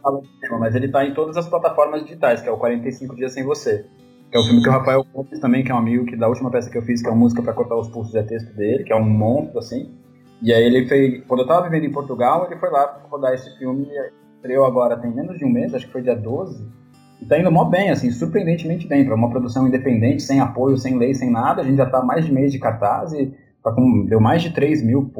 Mas 0.59 0.75
ele 0.75 0.87
está 0.87 1.05
em 1.05 1.13
todas 1.13 1.37
as 1.37 1.47
plataformas 1.47 2.03
digitais, 2.03 2.41
que 2.41 2.49
é 2.49 2.53
o 2.53 2.57
45 2.57 3.15
Dias 3.15 3.33
Sem 3.35 3.45
Você. 3.45 3.85
Que 4.31 4.39
é 4.39 4.41
o 4.41 4.45
filme 4.45 4.63
que 4.63 4.69
o 4.69 4.73
Rafael 4.73 5.05
Gomes 5.13 5.39
também, 5.39 5.63
que 5.63 5.71
é 5.71 5.75
um 5.75 5.79
amigo 5.79 6.07
que 6.07 6.17
da 6.17 6.29
última 6.29 6.51
peça 6.51 6.71
que 6.71 6.79
eu 6.79 6.83
fiz, 6.83 7.03
que 7.03 7.09
é 7.09 7.11
uma 7.11 7.19
música 7.19 7.43
para 7.43 7.53
cortar 7.53 7.77
os 7.77 7.89
pulsos, 7.89 8.15
é 8.15 8.23
texto 8.23 8.53
dele, 8.55 8.85
que 8.85 8.93
é 8.93 8.97
um 8.97 9.05
monstro, 9.05 9.59
assim. 9.59 9.95
E 10.43 10.53
aí 10.53 10.63
ele 10.63 10.87
fez. 10.87 11.25
Quando 11.27 11.41
eu 11.41 11.47
estava 11.47 11.69
vivendo 11.69 11.85
em 11.85 11.93
Portugal, 11.93 12.47
ele 12.47 12.61
foi 12.61 12.71
lá 12.71 13.03
rodar 13.11 13.33
esse 13.35 13.57
filme. 13.59 13.89
Estreou 14.37 14.65
agora 14.65 14.97
tem 14.97 15.11
menos 15.11 15.39
de 15.39 15.45
um 15.45 15.51
mês, 15.51 15.75
acho 15.75 15.87
que 15.87 15.93
foi 15.93 16.03
dia 16.03 16.15
12 16.15 16.77
e 17.21 17.25
tá 17.25 17.39
indo 17.39 17.51
mó 17.51 17.65
bem, 17.65 17.91
assim, 17.91 18.11
surpreendentemente 18.11 18.87
bem. 18.87 19.05
Para 19.05 19.15
uma 19.15 19.31
produção 19.31 19.67
independente, 19.67 20.23
sem 20.23 20.41
apoio, 20.41 20.77
sem 20.77 20.99
lei, 20.99 21.15
sem 21.15 21.31
nada, 21.31 21.63
a 21.63 21.65
gente 21.65 21.77
já 21.77 21.87
tá 21.87 22.03
mais 22.03 22.27
de 22.27 22.33
mês 22.33 22.53
de 22.53 22.59
cartaz 22.59 23.13
e 23.13 23.35
tá 23.63 23.73
com, 23.73 24.05
deu 24.05 24.21
mais 24.21 24.43
de 24.43 24.51
3 24.51 24.83
mil 24.83 25.11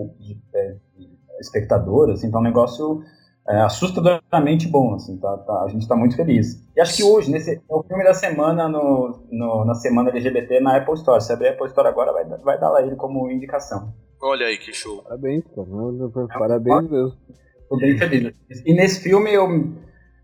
é, 0.55 0.77
espectadores, 1.41 2.19
assim, 2.19 2.31
tá 2.31 2.39
um 2.39 2.43
negócio 2.43 3.03
é, 3.49 3.61
assustadoramente 3.63 4.67
bom, 4.69 4.95
assim, 4.95 5.17
tá, 5.19 5.37
tá, 5.39 5.63
a 5.63 5.69
gente 5.69 5.87
tá 5.87 5.95
muito 5.95 6.17
feliz. 6.17 6.61
E 6.77 6.81
acho 6.81 6.97
que 6.97 7.05
hoje, 7.05 7.31
nesse, 7.31 7.55
é 7.55 7.75
o 7.75 7.83
filme 7.83 8.03
da 8.03 8.13
semana 8.13 8.69
no, 8.69 9.27
no, 9.31 9.65
na 9.65 9.75
semana 9.75 10.11
LGBT 10.11 10.61
na 10.61 10.77
Apple 10.77 10.95
Store. 10.95 11.23
Se 11.23 11.33
abrir 11.33 11.49
a 11.49 11.51
Apple 11.53 11.67
Store 11.69 11.89
agora, 11.89 12.13
vai, 12.13 12.25
vai 12.25 12.59
dar 12.59 12.71
lá 12.71 12.83
ele 12.83 12.97
como 12.97 13.31
indicação. 13.31 13.93
Olha 14.21 14.47
aí 14.47 14.59
que 14.59 14.73
show. 14.73 15.03
Parabéns, 15.03 15.45
cara. 15.55 16.29
Parabéns 16.39 16.91
mesmo. 16.91 17.13
Tô 17.69 17.77
bem 17.77 17.97
feliz. 17.97 18.33
E 18.65 18.75
nesse 18.75 19.03
filme 19.03 19.33
eu 19.33 19.47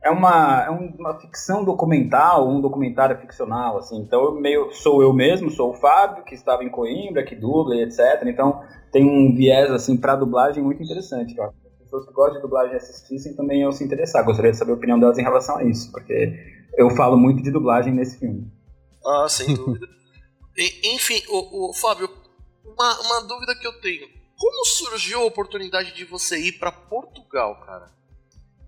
é 0.04 0.10
uma, 0.10 0.64
é 0.64 0.70
uma 0.70 1.20
ficção 1.20 1.64
documental, 1.64 2.48
um 2.48 2.60
documentário 2.60 3.18
ficcional, 3.18 3.78
assim. 3.78 3.98
Então 3.98 4.24
eu 4.24 4.34
meio 4.34 4.72
sou 4.72 5.00
eu 5.00 5.12
mesmo, 5.12 5.50
sou 5.50 5.70
o 5.70 5.74
Fábio 5.74 6.24
que 6.24 6.34
estava 6.34 6.64
em 6.64 6.68
Coimbra, 6.68 7.24
que 7.24 7.36
dubla 7.36 7.76
e 7.76 7.82
etc. 7.82 8.22
Então 8.26 8.62
tem 8.90 9.04
um 9.04 9.34
viés 9.34 9.70
assim 9.70 9.96
para 9.96 10.16
dublagem 10.16 10.62
muito 10.62 10.82
interessante. 10.82 11.34
Que 11.34 11.40
as 11.40 11.52
pessoas 11.92 12.06
que 12.06 12.12
gostam 12.12 12.36
de 12.36 12.42
dublagem 12.42 12.76
assistissem 12.76 13.36
também 13.36 13.60
iam 13.60 13.72
se 13.72 13.84
interessar. 13.84 14.24
Gostaria 14.24 14.50
de 14.50 14.56
saber 14.56 14.72
a 14.72 14.74
opinião 14.74 14.98
delas 14.98 15.18
em 15.18 15.22
relação 15.22 15.58
a 15.58 15.64
isso, 15.64 15.92
porque 15.92 16.34
eu 16.78 16.88
falo 16.90 17.18
muito 17.18 17.42
de 17.42 17.50
dublagem 17.50 17.92
nesse 17.92 18.18
filme. 18.18 18.50
Ah, 19.04 19.26
sem 19.28 19.54
dúvida. 19.54 19.86
E, 20.56 20.94
enfim, 20.94 21.22
o, 21.28 21.70
o 21.70 21.74
Fábio, 21.74 22.08
uma, 22.64 23.00
uma 23.00 23.22
dúvida 23.26 23.54
que 23.54 23.66
eu 23.66 23.72
tenho. 23.80 24.06
Como 24.38 24.66
surgiu 24.66 25.20
a 25.20 25.24
oportunidade 25.26 25.94
de 25.94 26.04
você 26.04 26.38
ir 26.38 26.52
para 26.52 26.72
Portugal, 26.72 27.60
cara? 27.64 27.90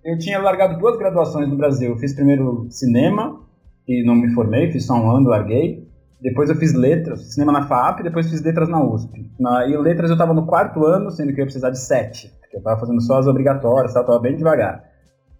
Eu 0.04 0.18
tinha 0.18 0.38
largado 0.38 0.78
duas 0.78 0.98
graduações 0.98 1.48
no 1.48 1.56
Brasil. 1.56 1.90
Eu 1.90 1.98
fiz 1.98 2.14
primeiro 2.14 2.66
cinema, 2.70 3.42
e 3.88 4.04
não 4.04 4.14
me 4.14 4.32
formei, 4.34 4.70
fiz 4.70 4.86
só 4.86 4.94
um 4.94 5.10
ano, 5.10 5.28
larguei. 5.28 5.88
Depois 6.20 6.48
eu 6.48 6.56
fiz 6.56 6.72
letras, 6.72 7.34
cinema 7.34 7.52
na 7.52 7.66
FAP, 7.66 8.02
depois 8.02 8.30
fiz 8.30 8.42
letras 8.42 8.68
na 8.68 8.82
USP. 8.82 9.30
Na, 9.38 9.66
e 9.66 9.76
letras 9.76 10.08
eu 10.08 10.14
estava 10.14 10.32
no 10.32 10.46
quarto 10.46 10.86
ano, 10.86 11.10
sendo 11.10 11.34
que 11.34 11.40
eu 11.40 11.42
ia 11.42 11.46
precisar 11.46 11.70
de 11.70 11.78
sete, 11.78 12.32
eu 12.54 12.58
estava 12.58 12.80
fazendo 12.80 13.02
só 13.02 13.18
as 13.18 13.26
obrigatórias, 13.26 13.94
estava 13.94 14.18
bem 14.18 14.36
devagar. 14.36 14.84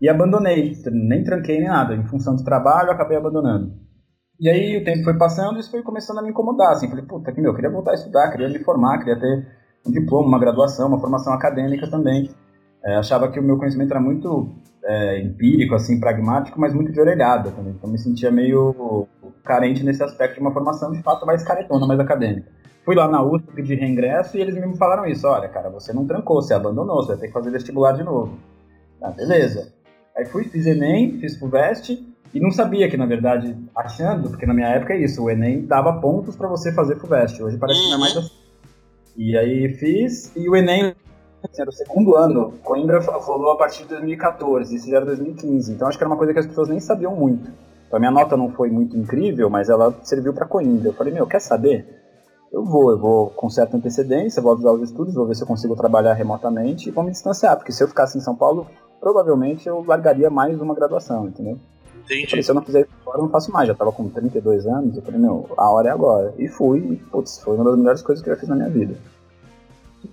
E 0.01 0.09
abandonei, 0.09 0.73
nem 0.93 1.23
tranquei 1.23 1.61
nem 1.61 1.69
nada. 1.69 1.95
Em 1.95 2.05
função 2.07 2.35
do 2.35 2.45
trabalho, 2.45 2.91
acabei 2.91 3.17
abandonando. 3.17 3.73
E 4.41 4.51
aí 4.51 4.77
o 4.77 4.85
tempo 4.85 5.05
foi 5.05 5.17
passando 5.17 5.57
e 5.57 5.61
isso 5.61 5.71
foi 5.71 5.83
começando 5.83 6.19
a 6.19 6.23
me 6.23 6.31
incomodar, 6.31 6.73
assim. 6.73 6.89
Falei, 6.89 7.05
puta, 7.05 7.33
que 7.33 7.41
meu, 7.41 7.53
eu 7.53 7.55
queria 7.55 7.71
voltar 7.71 7.93
a 7.93 7.95
estudar, 7.95 8.31
queria 8.31 8.49
me 8.49 8.59
formar, 8.59 8.99
queria 8.99 9.19
ter 9.19 9.47
um 9.87 9.93
diploma, 9.93 10.27
uma 10.27 10.39
graduação, 10.39 10.89
uma 10.89 11.01
formação 11.01 11.33
acadêmica 11.33 11.89
também. 11.89 12.29
É, 12.85 12.97
achava 12.97 13.31
que 13.31 13.39
o 13.39 13.43
meu 13.43 13.57
conhecimento 13.57 13.93
era 13.93 14.01
muito 14.01 14.53
é, 14.85 15.21
empírico, 15.21 15.75
assim, 15.75 16.01
pragmático, 16.01 16.61
mas 16.61 16.75
muito 16.75 16.91
de 16.91 17.01
orelhada 17.01 17.53
também. 17.53 17.75
Então 17.75 17.89
me 17.89 17.99
sentia 17.99 18.31
meio 18.31 19.07
carente 19.45 19.85
nesse 19.85 20.03
aspecto 20.03 20.35
de 20.35 20.41
uma 20.41 20.53
formação 20.53 20.91
de 20.91 21.03
fato 21.03 21.25
mais 21.25 21.45
caretona, 21.45 21.87
mais 21.87 22.01
acadêmica. 22.01 22.51
Fui 22.85 22.95
lá 22.95 23.09
na 23.09 23.23
USP 23.23 23.53
pedir 23.53 23.77
reingresso 23.77 24.37
e 24.37 24.41
eles 24.41 24.55
me 24.55 24.77
falaram 24.77 25.07
isso: 25.07 25.27
olha, 25.27 25.49
cara, 25.49 25.71
você 25.71 25.93
não 25.93 26.07
trancou, 26.07 26.43
você 26.43 26.53
abandonou, 26.53 26.97
você 26.97 27.13
vai 27.13 27.17
ter 27.17 27.27
que 27.29 27.33
fazer 27.33 27.51
vestibular 27.51 27.93
de 27.93 28.03
novo. 28.03 28.39
Ah, 29.01 29.11
beleza. 29.11 29.73
Aí 30.17 30.27
fui, 30.27 30.45
fiz 30.45 30.67
Enem, 30.67 31.19
fiz 31.19 31.37
FUVEST 31.39 31.91
e 32.33 32.41
não 32.41 32.51
sabia 32.51 32.89
que, 32.89 32.97
na 32.97 33.07
verdade, 33.07 33.57
achando, 33.75 34.29
porque 34.29 34.47
na 34.47 34.55
minha 34.55 34.69
época 34.69 34.93
é 34.93 34.99
isso, 34.99 35.23
o 35.23 35.31
Enem 35.31 35.67
dava 35.67 36.01
pontos 36.01 36.37
para 36.37 36.49
você 36.49 36.73
fazer 36.73 36.97
FUVEST. 36.97 37.43
Hoje 37.43 37.57
parece 37.57 37.81
que 37.81 37.89
não 37.89 37.97
é 37.97 38.01
mais 38.01 38.17
assim. 38.17 38.31
E 39.17 39.37
aí 39.37 39.69
fiz, 39.75 40.35
e 40.37 40.49
o 40.49 40.57
Enem 40.57 40.95
era 41.59 41.69
o 41.69 41.73
segundo 41.73 42.17
ano. 42.17 42.53
Coimbra 42.63 43.01
rolou 43.01 43.53
a 43.53 43.57
partir 43.57 43.85
de 43.85 43.91
2014, 43.91 44.75
isso 44.75 44.89
já 44.89 44.97
era 44.97 45.07
2015. 45.07 45.73
Então 45.73 45.89
acho 45.89 45.97
que 45.97 46.05
era 46.05 46.11
uma 46.11 46.17
coisa 46.17 46.33
que 46.33 46.39
as 46.39 46.47
pessoas 46.47 46.69
nem 46.69 46.81
sabiam 46.81 47.15
muito. 47.15 47.51
Então, 47.87 47.97
a 47.97 48.01
minha 48.01 48.11
nota 48.11 48.37
não 48.37 48.51
foi 48.51 48.71
muito 48.71 48.97
incrível, 48.97 49.49
mas 49.49 49.69
ela 49.69 49.95
serviu 50.03 50.33
para 50.35 50.47
Coimbra. 50.47 50.89
Eu 50.89 50.93
falei, 50.95 51.13
meu, 51.13 51.27
quer 51.27 51.41
saber? 51.41 52.04
Eu 52.55 52.65
vou, 52.65 52.93
eu 52.93 52.97
vou 52.97 53.31
com 53.31 53.51
certa 53.51 53.77
antecedência, 53.77 54.41
vou 54.41 54.53
avisar 54.53 54.73
os 54.73 54.89
estudos, 54.89 55.13
vou 55.13 55.27
ver 55.27 55.35
se 55.35 55.43
eu 55.43 55.47
consigo 55.47 55.75
trabalhar 55.75 56.15
remotamente 56.15 56.89
e 56.89 56.93
vou 56.93 57.03
me 57.03 57.11
distanciar, 57.11 57.57
porque 57.57 57.73
se 57.73 57.83
eu 57.83 57.89
ficasse 57.89 58.17
em 58.17 58.21
São 58.21 58.37
Paulo, 58.37 58.65
provavelmente 59.01 59.69
eu 59.69 59.85
largaria 59.85 60.31
mais 60.31 60.61
uma 60.61 60.73
graduação, 60.73 61.27
entendeu? 61.27 61.59
Entendi. 62.05 62.31
Falei, 62.31 62.45
se 62.45 62.51
eu 62.53 62.55
não 62.55 62.63
fizer 62.63 62.83
isso 62.83 62.93
agora, 63.03 63.19
eu 63.19 63.23
não 63.25 63.29
faço 63.29 63.51
mais. 63.51 63.67
Já 63.67 63.75
tava 63.75 63.91
com 63.91 64.09
32 64.09 64.69
anos, 64.69 64.97
eu 64.97 65.03
falei, 65.03 65.19
meu, 65.19 65.53
a 65.59 65.69
hora 65.69 65.89
é 65.89 65.91
agora. 65.91 66.33
E 66.39 66.47
fui, 66.47 66.79
e, 66.79 66.97
putz, 66.97 67.41
foi 67.41 67.57
uma 67.57 67.65
das 67.65 67.77
melhores 67.77 68.03
coisas 68.03 68.23
que 68.23 68.31
eu 68.31 68.35
já 68.35 68.41
fiz 68.41 68.49
na 68.49 68.55
minha 68.55 68.71
vida. 68.71 68.97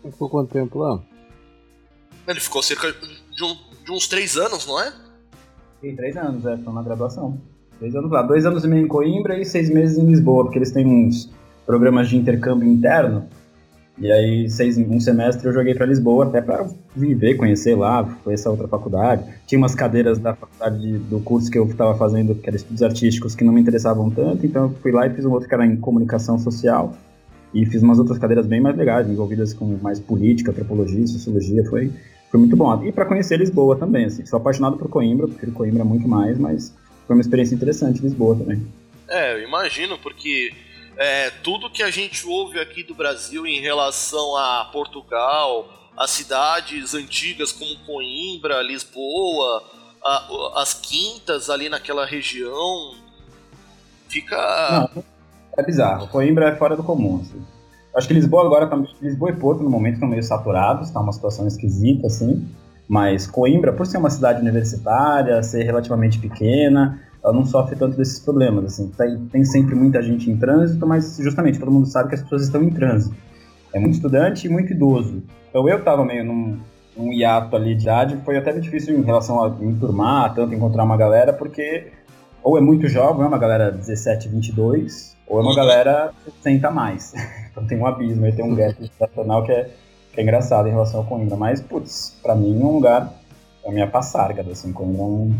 Ficou 0.03 0.27
quanto 0.27 0.51
tempo 0.51 0.79
lá? 0.79 0.99
Ele 2.27 2.39
ficou 2.39 2.63
cerca 2.63 2.91
de, 2.91 3.43
um, 3.43 3.55
de 3.85 3.91
uns 3.91 4.07
três 4.07 4.35
anos, 4.35 4.65
não 4.65 4.81
é? 4.81 4.91
Fiquei 5.75 5.95
três 5.95 6.17
anos, 6.17 6.43
é, 6.47 6.57
tô 6.57 6.71
na 6.71 6.81
graduação. 6.81 7.37
Três 7.77 7.95
anos 7.95 8.09
lá. 8.09 8.23
Dois 8.23 8.47
anos 8.47 8.63
e 8.63 8.67
meio 8.67 8.85
em 8.85 8.87
Coimbra 8.87 9.39
e 9.39 9.45
seis 9.45 9.69
meses 9.69 9.99
em 9.99 10.07
Lisboa, 10.07 10.45
porque 10.45 10.57
eles 10.57 10.71
têm 10.71 10.87
uns 10.87 11.29
programas 11.65 12.09
de 12.09 12.17
intercâmbio 12.17 12.67
interno. 12.67 13.27
E 13.97 14.11
aí, 14.11 14.49
seis, 14.49 14.77
um 14.77 14.99
semestre 14.99 15.47
eu 15.47 15.53
joguei 15.53 15.75
para 15.75 15.85
Lisboa, 15.85 16.25
até 16.25 16.41
para 16.41 16.65
viver, 16.95 17.35
conhecer 17.35 17.75
lá, 17.75 18.03
conhecer 18.23 18.49
outra 18.49 18.67
faculdade. 18.67 19.23
Tinha 19.45 19.59
umas 19.59 19.75
cadeiras 19.75 20.17
da 20.17 20.33
faculdade 20.33 20.97
do 20.97 21.19
curso 21.19 21.51
que 21.51 21.59
eu 21.59 21.65
estava 21.65 21.95
fazendo, 21.95 22.33
que 22.33 22.49
era 22.49 22.55
estudos 22.55 22.81
artísticos, 22.81 23.35
que 23.35 23.43
não 23.43 23.53
me 23.53 23.61
interessavam 23.61 24.09
tanto, 24.09 24.45
então 24.45 24.63
eu 24.63 24.69
fui 24.81 24.91
lá 24.91 25.05
e 25.05 25.11
fiz 25.11 25.23
um 25.23 25.31
outro 25.31 25.47
que 25.47 25.53
era 25.53 25.65
em 25.65 25.75
comunicação 25.75 26.39
social. 26.39 26.95
E 27.53 27.65
fiz 27.65 27.83
umas 27.83 27.99
outras 27.99 28.17
cadeiras 28.17 28.47
bem 28.47 28.61
mais 28.61 28.75
legais, 28.75 29.07
envolvidas 29.07 29.53
com 29.53 29.65
mais 29.81 29.99
política, 29.99 30.51
antropologia, 30.51 31.05
sociologia, 31.05 31.63
foi, 31.65 31.91
foi 32.31 32.39
muito 32.39 32.55
bom. 32.55 32.83
E 32.83 32.91
para 32.91 33.05
conhecer 33.05 33.37
Lisboa 33.37 33.75
também, 33.75 34.05
assim, 34.05 34.25
sou 34.25 34.37
apaixonado 34.37 34.77
por 34.77 34.89
Coimbra, 34.89 35.27
prefiro 35.27 35.51
Coimbra 35.51 35.83
muito 35.83 36.07
mais, 36.07 36.39
mas 36.39 36.73
foi 37.05 37.15
uma 37.15 37.21
experiência 37.21 37.53
interessante 37.53 38.01
Lisboa 38.01 38.35
também. 38.37 38.65
É, 39.07 39.35
eu 39.35 39.43
imagino, 39.43 39.97
porque 39.99 40.53
é, 41.01 41.31
tudo 41.31 41.67
que 41.67 41.81
a 41.81 41.89
gente 41.89 42.27
ouve 42.27 42.59
aqui 42.59 42.83
do 42.83 42.93
Brasil 42.93 43.47
em 43.47 43.59
relação 43.59 44.37
a 44.37 44.69
Portugal, 44.71 45.67
as 45.97 46.11
cidades 46.11 46.93
antigas 46.93 47.51
como 47.51 47.75
Coimbra, 47.87 48.61
Lisboa, 48.61 49.63
a, 50.03 50.61
as 50.61 50.75
quintas 50.75 51.49
ali 51.49 51.69
naquela 51.69 52.05
região, 52.05 52.93
fica. 54.07 54.91
Não, 54.95 55.03
é 55.57 55.63
bizarro. 55.63 56.07
Coimbra 56.07 56.49
é 56.49 56.55
fora 56.55 56.75
do 56.75 56.83
comum. 56.83 57.19
Assim. 57.19 57.43
Acho 57.95 58.07
que 58.07 58.13
Lisboa 58.13 58.45
agora 58.45 58.67
tá, 58.67 58.79
Lisboa 59.01 59.31
e 59.31 59.35
Porto 59.35 59.63
no 59.63 59.71
momento 59.71 59.95
estão 59.95 60.07
meio 60.07 60.21
saturados, 60.21 60.91
tá 60.91 60.99
uma 60.99 61.11
situação 61.11 61.47
esquisita 61.47 62.05
assim. 62.05 62.47
Mas 62.87 63.25
Coimbra, 63.25 63.73
por 63.73 63.87
ser 63.87 63.97
uma 63.97 64.11
cidade 64.11 64.39
universitária, 64.39 65.41
ser 65.41 65.63
relativamente 65.63 66.19
pequena, 66.19 67.01
ela 67.23 67.33
não 67.33 67.45
sofre 67.45 67.75
tanto 67.75 67.97
desses 67.97 68.19
problemas. 68.19 68.65
Assim. 68.65 68.89
Tem, 68.89 69.17
tem 69.27 69.45
sempre 69.45 69.75
muita 69.75 70.01
gente 70.01 70.29
em 70.29 70.37
trânsito, 70.37 70.85
mas 70.87 71.17
justamente 71.17 71.59
todo 71.59 71.71
mundo 71.71 71.87
sabe 71.87 72.09
que 72.09 72.15
as 72.15 72.21
pessoas 72.21 72.43
estão 72.43 72.63
em 72.63 72.69
trânsito. 72.69 73.15
É 73.73 73.79
muito 73.79 73.95
estudante 73.95 74.47
e 74.47 74.49
muito 74.49 74.73
idoso. 74.73 75.23
Então 75.49 75.67
eu 75.67 75.77
estava 75.77 76.03
meio 76.03 76.25
num, 76.25 76.59
num 76.97 77.13
hiato 77.13 77.55
ali 77.55 77.75
de 77.75 77.83
idade, 77.83 78.17
foi 78.25 78.37
até 78.37 78.51
difícil 78.53 78.97
em 78.97 79.03
relação 79.03 79.43
a 79.43 79.49
me 79.49 79.73
turmar, 79.75 80.33
tanto 80.33 80.53
encontrar 80.53 80.83
uma 80.83 80.97
galera, 80.97 81.31
porque 81.31 81.91
ou 82.43 82.57
é 82.57 82.61
muito 82.61 82.87
jovem, 82.87 83.23
é 83.23 83.27
uma 83.27 83.37
galera 83.37 83.71
17, 83.71 84.27
22, 84.27 85.15
ou 85.27 85.39
é 85.39 85.43
uma 85.43 85.55
galera 85.55 86.11
60 86.25 86.67
a 86.67 86.71
mais. 86.71 87.13
Então 87.51 87.67
tem 87.67 87.77
um 87.77 87.85
abismo, 87.85 88.31
tem 88.31 88.45
um 88.45 88.55
gap 88.55 88.81
estacional 88.81 89.43
que 89.43 89.51
é, 89.51 89.69
que 90.13 90.21
é 90.21 90.23
engraçado 90.23 90.69
em 90.69 90.71
relação 90.71 91.01
ao 91.01 91.05
Coimbra. 91.05 91.35
Mas, 91.35 91.59
putz, 91.59 92.17
pra 92.23 92.33
mim 92.33 92.61
é 92.61 92.63
um 92.63 92.75
lugar, 92.75 93.13
é 93.65 93.67
a 93.67 93.71
minha 93.73 93.87
passarga, 93.87 94.41
assim, 94.49 94.71
Coimbra 94.71 95.01
é 95.01 95.03
um, 95.03 95.35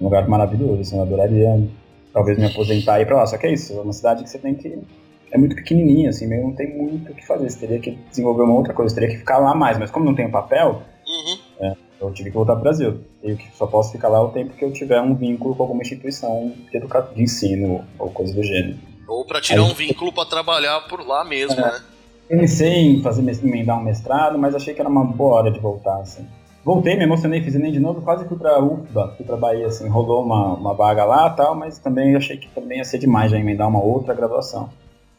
um 0.00 0.04
lugar 0.04 0.26
maravilhoso, 0.28 0.80
assim, 0.80 0.96
eu 0.96 1.02
adoraria 1.02 1.68
talvez 2.12 2.38
me 2.38 2.46
aposentar 2.46 2.98
e 2.98 3.02
ir 3.02 3.06
pra 3.06 3.16
lá. 3.16 3.26
Só 3.26 3.36
que 3.38 3.46
é 3.46 3.52
isso, 3.52 3.72
é 3.72 3.80
uma 3.80 3.92
cidade 3.92 4.22
que 4.24 4.30
você 4.30 4.38
tem 4.38 4.54
que. 4.54 4.78
É 5.32 5.36
muito 5.38 5.56
pequenininha, 5.56 6.10
assim, 6.10 6.26
meio 6.26 6.44
não 6.44 6.52
tem 6.54 6.76
muito 6.76 7.12
o 7.12 7.14
que 7.14 7.26
fazer. 7.26 7.50
Você 7.50 7.58
teria 7.58 7.78
que 7.80 7.90
desenvolver 8.10 8.42
uma 8.42 8.54
outra 8.54 8.72
coisa, 8.72 8.94
você 8.94 9.00
teria 9.00 9.14
que 9.14 9.20
ficar 9.20 9.38
lá 9.38 9.54
mais. 9.54 9.78
Mas 9.78 9.90
como 9.90 10.04
não 10.04 10.14
tem 10.14 10.30
papel, 10.30 10.82
Uhum. 11.06 11.38
é, 11.66 11.74
eu 12.00 12.12
tive 12.12 12.30
que 12.30 12.36
voltar 12.36 12.54
pro 12.54 12.62
Brasil. 12.62 13.00
Eu 13.22 13.36
que 13.36 13.48
só 13.56 13.66
posso 13.66 13.92
ficar 13.92 14.08
lá 14.08 14.22
o 14.22 14.28
tempo 14.28 14.54
que 14.54 14.64
eu 14.64 14.72
tiver 14.72 15.00
um 15.00 15.14
vínculo 15.14 15.54
com 15.56 15.62
alguma 15.64 15.82
instituição 15.82 16.52
de, 16.70 16.76
educa... 16.76 17.02
de 17.14 17.22
ensino 17.22 17.84
ou 17.98 18.10
coisa 18.10 18.32
do 18.34 18.42
gênero. 18.42 18.76
Ou 19.08 19.24
pra 19.24 19.40
tirar 19.40 19.62
Aí- 19.62 19.70
um 19.70 19.74
vínculo 19.74 20.12
pra 20.12 20.24
trabalhar 20.24 20.80
por 20.88 21.04
lá 21.06 21.24
mesmo, 21.24 21.60
É. 21.60 21.62
né? 21.64 21.80
Pensei 22.28 22.74
em 22.96 23.02
fazer 23.02 23.22
emendar 23.44 23.78
um 23.78 23.82
mestrado, 23.84 24.36
mas 24.38 24.54
achei 24.54 24.74
que 24.74 24.80
era 24.80 24.88
uma 24.90 25.04
boa 25.04 25.34
hora 25.34 25.50
de 25.50 25.60
voltar, 25.60 26.00
assim. 26.00 26.26
Voltei, 26.66 26.96
me 26.96 27.04
emocionei, 27.04 27.40
fiz 27.40 27.54
Enem 27.54 27.70
de 27.70 27.78
novo, 27.78 28.02
quase 28.02 28.26
fui 28.26 28.36
pra 28.36 28.60
UFBA, 28.60 29.14
fui 29.16 29.24
pra 29.24 29.36
Bahia, 29.36 29.68
assim, 29.68 29.88
rolou 29.88 30.24
uma, 30.24 30.54
uma 30.54 30.74
vaga 30.74 31.04
lá 31.04 31.28
e 31.28 31.36
tal, 31.36 31.54
mas 31.54 31.78
também 31.78 32.16
achei 32.16 32.36
que 32.36 32.48
também 32.48 32.78
ia 32.78 32.84
ser 32.84 32.98
demais 32.98 33.30
já 33.30 33.38
emendar 33.38 33.68
uma 33.68 33.80
outra 33.80 34.12
graduação. 34.12 34.68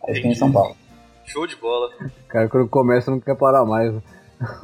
Aí 0.06 0.16
fiquei 0.16 0.32
em 0.32 0.36
São 0.36 0.52
Paulo. 0.52 0.76
Show 1.24 1.48
de 1.48 1.56
bola. 1.56 1.90
Cara, 2.28 2.50
quando 2.50 2.68
começa 2.68 3.10
não 3.10 3.22
quer 3.22 3.38
parar 3.38 3.64
mais. 3.64 3.96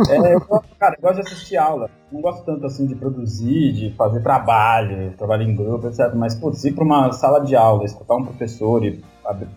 É, 0.09 0.35
eu 0.35 0.41
gosto, 0.41 0.75
cara, 0.77 0.97
eu 0.97 1.01
gosto 1.01 1.15
de 1.15 1.21
assistir 1.21 1.55
aula. 1.55 1.89
Não 2.11 2.19
gosto 2.19 2.43
tanto 2.43 2.65
assim 2.65 2.85
de 2.85 2.95
produzir, 2.95 3.71
de 3.71 3.91
fazer 3.91 4.21
trabalho, 4.21 5.13
trabalho 5.17 5.43
em 5.43 5.55
grupo, 5.55 5.87
etc. 5.87 6.13
Mas, 6.13 6.35
putz, 6.35 6.65
ir 6.65 6.73
pra 6.73 6.83
uma 6.83 7.13
sala 7.13 7.45
de 7.45 7.55
aula, 7.55 7.85
escutar 7.85 8.17
um 8.17 8.25
professor 8.25 8.83
e 8.83 9.01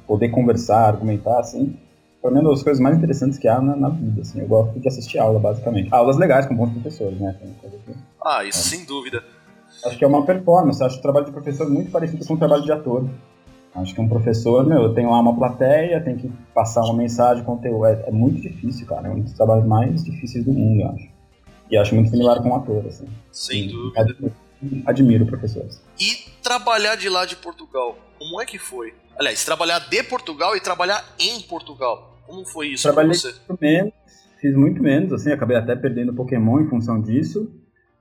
poder 0.07 0.29
conversar, 0.29 0.87
argumentar, 0.87 1.41
assim, 1.41 1.77
pra 2.21 2.31
mim 2.31 2.39
é 2.39 2.41
uma 2.41 2.51
das 2.51 2.63
coisas 2.63 2.81
mais 2.81 2.97
interessantes 2.97 3.39
que 3.39 3.49
há 3.49 3.61
na, 3.61 3.77
na 3.77 3.89
vida, 3.89 4.23
assim. 4.23 4.41
Eu 4.41 4.49
gosto 4.49 4.79
de 4.79 4.89
assistir 4.89 5.19
aula, 5.19 5.39
basicamente. 5.39 5.89
Aulas 5.93 6.17
legais 6.17 6.47
com 6.47 6.55
bons 6.57 6.71
professores, 6.73 7.21
né? 7.21 7.37
Tem 7.41 7.95
Ah, 8.25 8.45
isso 8.45 8.69
sem 8.69 8.85
dúvida. 8.85 9.23
Acho 9.85 9.99
que 9.99 10.05
é 10.05 10.09
uma 10.09 10.25
performance, 10.25 10.83
acho 10.83 10.99
o 10.99 11.03
trabalho 11.03 11.27
de 11.27 11.33
professor 11.33 11.67
é 11.67 11.71
muito 11.71 11.91
parecido 11.91 12.25
com 12.27 12.35
o 12.35 12.39
trabalho 12.39 12.63
de 12.63 12.73
ator. 12.73 13.09
Acho 13.75 13.95
que 13.95 14.01
um 14.01 14.09
professor, 14.09 14.65
meu, 14.67 14.85
eu 14.85 14.95
tenho 14.95 15.11
lá 15.11 15.21
uma 15.21 15.37
plateia, 15.37 16.01
tem 16.01 16.17
que 16.17 16.33
passar 16.55 16.83
uma 16.83 16.95
mensagem, 16.95 17.45
conteúdo. 17.45 17.85
É, 17.85 18.05
é 18.07 18.11
muito 18.11 18.41
difícil, 18.41 18.87
cara. 18.87 19.09
É 19.09 19.11
um 19.11 19.21
dos 19.21 19.35
trabalhos 19.35 19.67
mais 19.67 20.03
difíceis 20.03 20.45
do 20.45 20.53
mundo, 20.53 20.81
eu 20.81 20.89
acho. 20.91 21.09
E 21.71 21.77
acho 21.77 21.95
muito 21.95 22.11
similar 22.11 22.41
com 22.43 22.49
um 22.49 22.57
ator, 22.57 22.87
assim. 22.87 23.07
Sem 23.31 23.69
dúvida. 23.69 24.01
Admiro, 24.01 24.33
admiro 24.87 25.27
professores. 25.27 25.83
E 26.01 26.31
trabalhar 26.43 26.97
de 26.97 27.09
lá 27.11 27.27
de 27.27 27.37
Portugal, 27.37 27.99
como 28.19 28.41
é 28.41 28.47
que 28.47 28.59
foi? 28.59 28.95
Aliás, 29.19 29.45
trabalhar 29.45 29.79
de 29.79 30.03
Portugal 30.03 30.57
e 30.57 30.61
trabalhar 30.61 31.03
em 31.19 31.41
Portugal. 31.43 32.19
Como 32.27 32.45
foi 32.45 32.69
isso 32.69 32.83
Trabalhei 32.83 33.15
você? 33.15 33.33
muito 33.49 33.59
menos, 33.61 33.93
fiz 34.41 34.55
muito 34.55 34.83
menos, 34.83 35.13
assim, 35.13 35.33
acabei 35.33 35.57
até 35.57 35.75
perdendo 35.75 36.13
Pokémon 36.13 36.61
em 36.61 36.69
função 36.69 37.01
disso. 37.01 37.51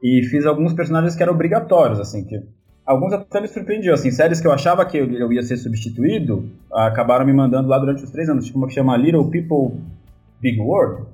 E 0.04 0.24
fiz 0.24 0.46
alguns 0.46 0.74
personagens 0.74 1.16
que 1.16 1.24
eram 1.24 1.34
obrigatórios, 1.34 2.00
assim, 2.00 2.24
que 2.26 2.42
alguns 2.86 3.14
até 3.14 3.40
me 3.40 3.48
surpreendiam, 3.48 3.94
assim, 3.94 4.12
séries 4.12 4.42
que 4.42 4.48
eu 4.48 4.52
achava 4.52 4.86
que 4.86 4.98
eu, 4.98 5.10
eu 5.12 5.32
ia 5.32 5.42
ser 5.42 5.58
substituído, 5.58 6.50
acabaram 6.72 7.26
me 7.26 7.34
mandando 7.34 7.70
lá 7.70 7.80
durante 7.80 8.04
os 8.04 8.12
três 8.12 8.30
anos, 8.30 8.46
tipo 8.46 8.58
uma 8.58 8.68
que 8.68 8.74
chama 8.74 8.98
Little 8.98 9.30
People 9.32 9.80
Big 10.42 10.60
World, 10.60 11.08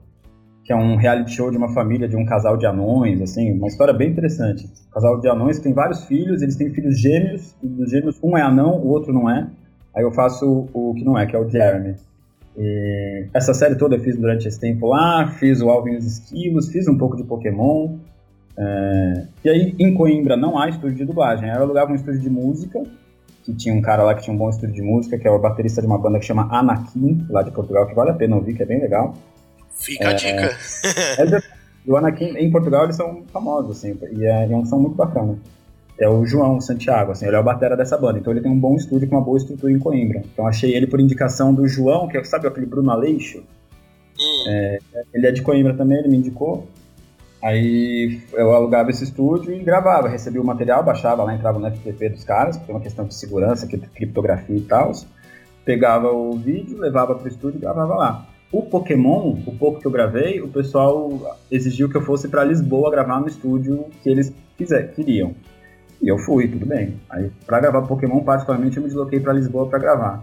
que 0.63 0.73
é 0.73 0.75
um 0.75 0.95
reality 0.95 1.31
show 1.31 1.51
de 1.51 1.57
uma 1.57 1.73
família, 1.73 2.07
de 2.07 2.15
um 2.15 2.25
casal 2.25 2.57
de 2.57 2.65
anões, 2.65 3.21
assim, 3.21 3.51
uma 3.53 3.67
história 3.67 3.93
bem 3.93 4.09
interessante. 4.09 4.65
Um 4.65 4.93
casal 4.93 5.19
de 5.19 5.29
anões 5.29 5.57
que 5.57 5.63
tem 5.63 5.73
vários 5.73 6.03
filhos, 6.05 6.41
eles 6.41 6.55
têm 6.55 6.71
filhos 6.71 6.99
gêmeos, 6.99 7.55
e 7.61 7.67
dos 7.67 7.89
gêmeos 7.89 8.19
um 8.21 8.37
é 8.37 8.41
anão, 8.41 8.77
o 8.77 8.87
outro 8.87 9.13
não 9.13 9.29
é. 9.29 9.47
Aí 9.95 10.03
eu 10.03 10.11
faço 10.11 10.69
o, 10.73 10.93
que 10.93 11.03
não 11.03 11.17
é, 11.17 11.25
que 11.25 11.35
é 11.35 11.39
o 11.39 11.49
Jeremy. 11.49 11.95
E 12.57 13.25
essa 13.33 13.53
série 13.53 13.75
toda 13.75 13.95
eu 13.95 14.01
fiz 14.01 14.17
durante 14.17 14.47
esse 14.47 14.59
tempo 14.59 14.87
lá, 14.87 15.27
fiz 15.39 15.61
o 15.61 15.69
Alvin 15.69 15.93
e 15.93 15.97
os 15.97 16.05
Esquilos, 16.05 16.69
fiz 16.69 16.87
um 16.87 16.97
pouco 16.97 17.15
de 17.15 17.23
Pokémon. 17.23 17.97
É... 18.57 19.25
E 19.43 19.49
aí, 19.49 19.75
em 19.79 19.93
Coimbra 19.93 20.35
não 20.35 20.57
há 20.57 20.69
estúdio 20.69 20.97
de 20.97 21.05
dublagem. 21.05 21.49
Aí 21.49 21.55
eu 21.55 21.63
alugava 21.63 21.91
um 21.91 21.95
estúdio 21.95 22.21
de 22.21 22.29
música, 22.29 22.81
que 23.43 23.53
tinha 23.53 23.73
um 23.73 23.81
cara 23.81 24.03
lá 24.03 24.13
que 24.13 24.23
tinha 24.23 24.33
um 24.33 24.37
bom 24.37 24.49
estúdio 24.49 24.75
de 24.75 24.81
música, 24.81 25.17
que 25.17 25.27
é 25.27 25.31
o 25.31 25.39
baterista 25.39 25.81
de 25.81 25.87
uma 25.87 25.97
banda 25.97 26.19
que 26.19 26.25
chama 26.25 26.47
Anakin, 26.51 27.25
lá 27.29 27.41
de 27.41 27.51
Portugal, 27.51 27.87
que 27.87 27.95
vale 27.95 28.11
a 28.11 28.13
pena 28.13 28.35
ouvir, 28.35 28.55
que 28.55 28.63
é 28.63 28.65
bem 28.65 28.79
legal. 28.79 29.15
Fica 29.71 30.05
é... 30.05 30.07
a 30.07 30.13
dica. 30.13 30.55
é, 31.17 31.41
o 31.87 31.97
Anakin, 31.97 32.37
em 32.37 32.51
Portugal, 32.51 32.83
eles 32.83 32.95
são 32.95 33.23
famosos, 33.31 33.77
assim, 33.77 33.97
e 34.11 34.25
é, 34.25 34.51
é 34.51 34.55
um 34.55 34.65
som 34.65 34.77
muito 34.77 34.95
bacana 36.01 36.05
é 36.05 36.09
o 36.09 36.25
João 36.25 36.59
Santiago, 36.59 37.11
assim, 37.11 37.27
ele 37.27 37.35
é 37.35 37.39
o 37.39 37.43
batera 37.43 37.77
dessa 37.77 37.97
banda, 37.97 38.17
então 38.17 38.33
ele 38.33 38.41
tem 38.41 38.51
um 38.51 38.59
bom 38.59 38.75
estúdio 38.75 39.07
com 39.07 39.15
uma 39.15 39.23
boa 39.23 39.37
estrutura 39.37 39.71
em 39.71 39.77
Coimbra. 39.77 40.23
Então 40.33 40.47
achei 40.47 40.73
ele 40.73 40.87
por 40.87 40.99
indicação 40.99 41.53
do 41.53 41.67
João, 41.67 42.07
que 42.07 42.17
é, 42.17 42.23
sabe 42.23 42.47
aquele 42.47 42.65
Bruno 42.65 42.89
Aleixo? 42.89 43.39
Hum. 44.19 44.49
É, 44.49 44.79
ele 45.13 45.27
é 45.27 45.31
de 45.31 45.41
Coimbra 45.41 45.75
também, 45.75 45.99
ele 45.99 46.09
me 46.09 46.17
indicou. 46.17 46.67
Aí 47.43 48.21
eu 48.33 48.53
alugava 48.53 48.91
esse 48.91 49.03
estúdio 49.03 49.53
e 49.53 49.63
gravava, 49.63 50.07
recebia 50.07 50.41
o 50.41 50.45
material, 50.45 50.83
baixava 50.83 51.23
lá, 51.23 51.33
entrava 51.33 51.57
no 51.57 51.71
FTP 51.71 52.09
dos 52.09 52.23
caras, 52.23 52.57
porque 52.57 52.71
é 52.71 52.75
uma 52.75 52.81
questão 52.81 53.05
de 53.05 53.15
segurança, 53.15 53.67
criptografia 53.67 54.57
e 54.57 54.61
tal. 54.61 54.91
Pegava 55.65 56.11
o 56.11 56.33
vídeo, 56.33 56.79
levava 56.79 57.15
para 57.15 57.25
o 57.25 57.27
estúdio 57.27 57.57
e 57.57 57.61
gravava 57.61 57.95
lá. 57.95 58.27
O 58.51 58.63
Pokémon, 58.63 59.37
o 59.47 59.55
pouco 59.55 59.79
que 59.79 59.87
eu 59.87 59.91
gravei, 59.91 60.41
o 60.41 60.49
pessoal 60.49 61.37
exigiu 61.49 61.89
que 61.89 61.95
eu 61.95 62.01
fosse 62.01 62.27
para 62.27 62.43
Lisboa 62.43 62.91
gravar 62.91 63.19
no 63.19 63.27
estúdio 63.27 63.85
que 64.03 64.09
eles 64.09 64.31
quiser, 64.57 64.93
queriam. 64.93 65.33
E 66.01 66.07
eu 66.07 66.17
fui, 66.17 66.47
tudo 66.47 66.65
bem. 66.65 66.99
Aí, 67.09 67.31
para 67.45 67.59
gravar 67.59 67.83
Pokémon, 67.83 68.21
particularmente, 68.21 68.77
eu 68.77 68.83
me 68.83 68.89
desloquei 68.89 69.19
para 69.19 69.33
Lisboa 69.33 69.69
para 69.69 69.79
gravar. 69.79 70.21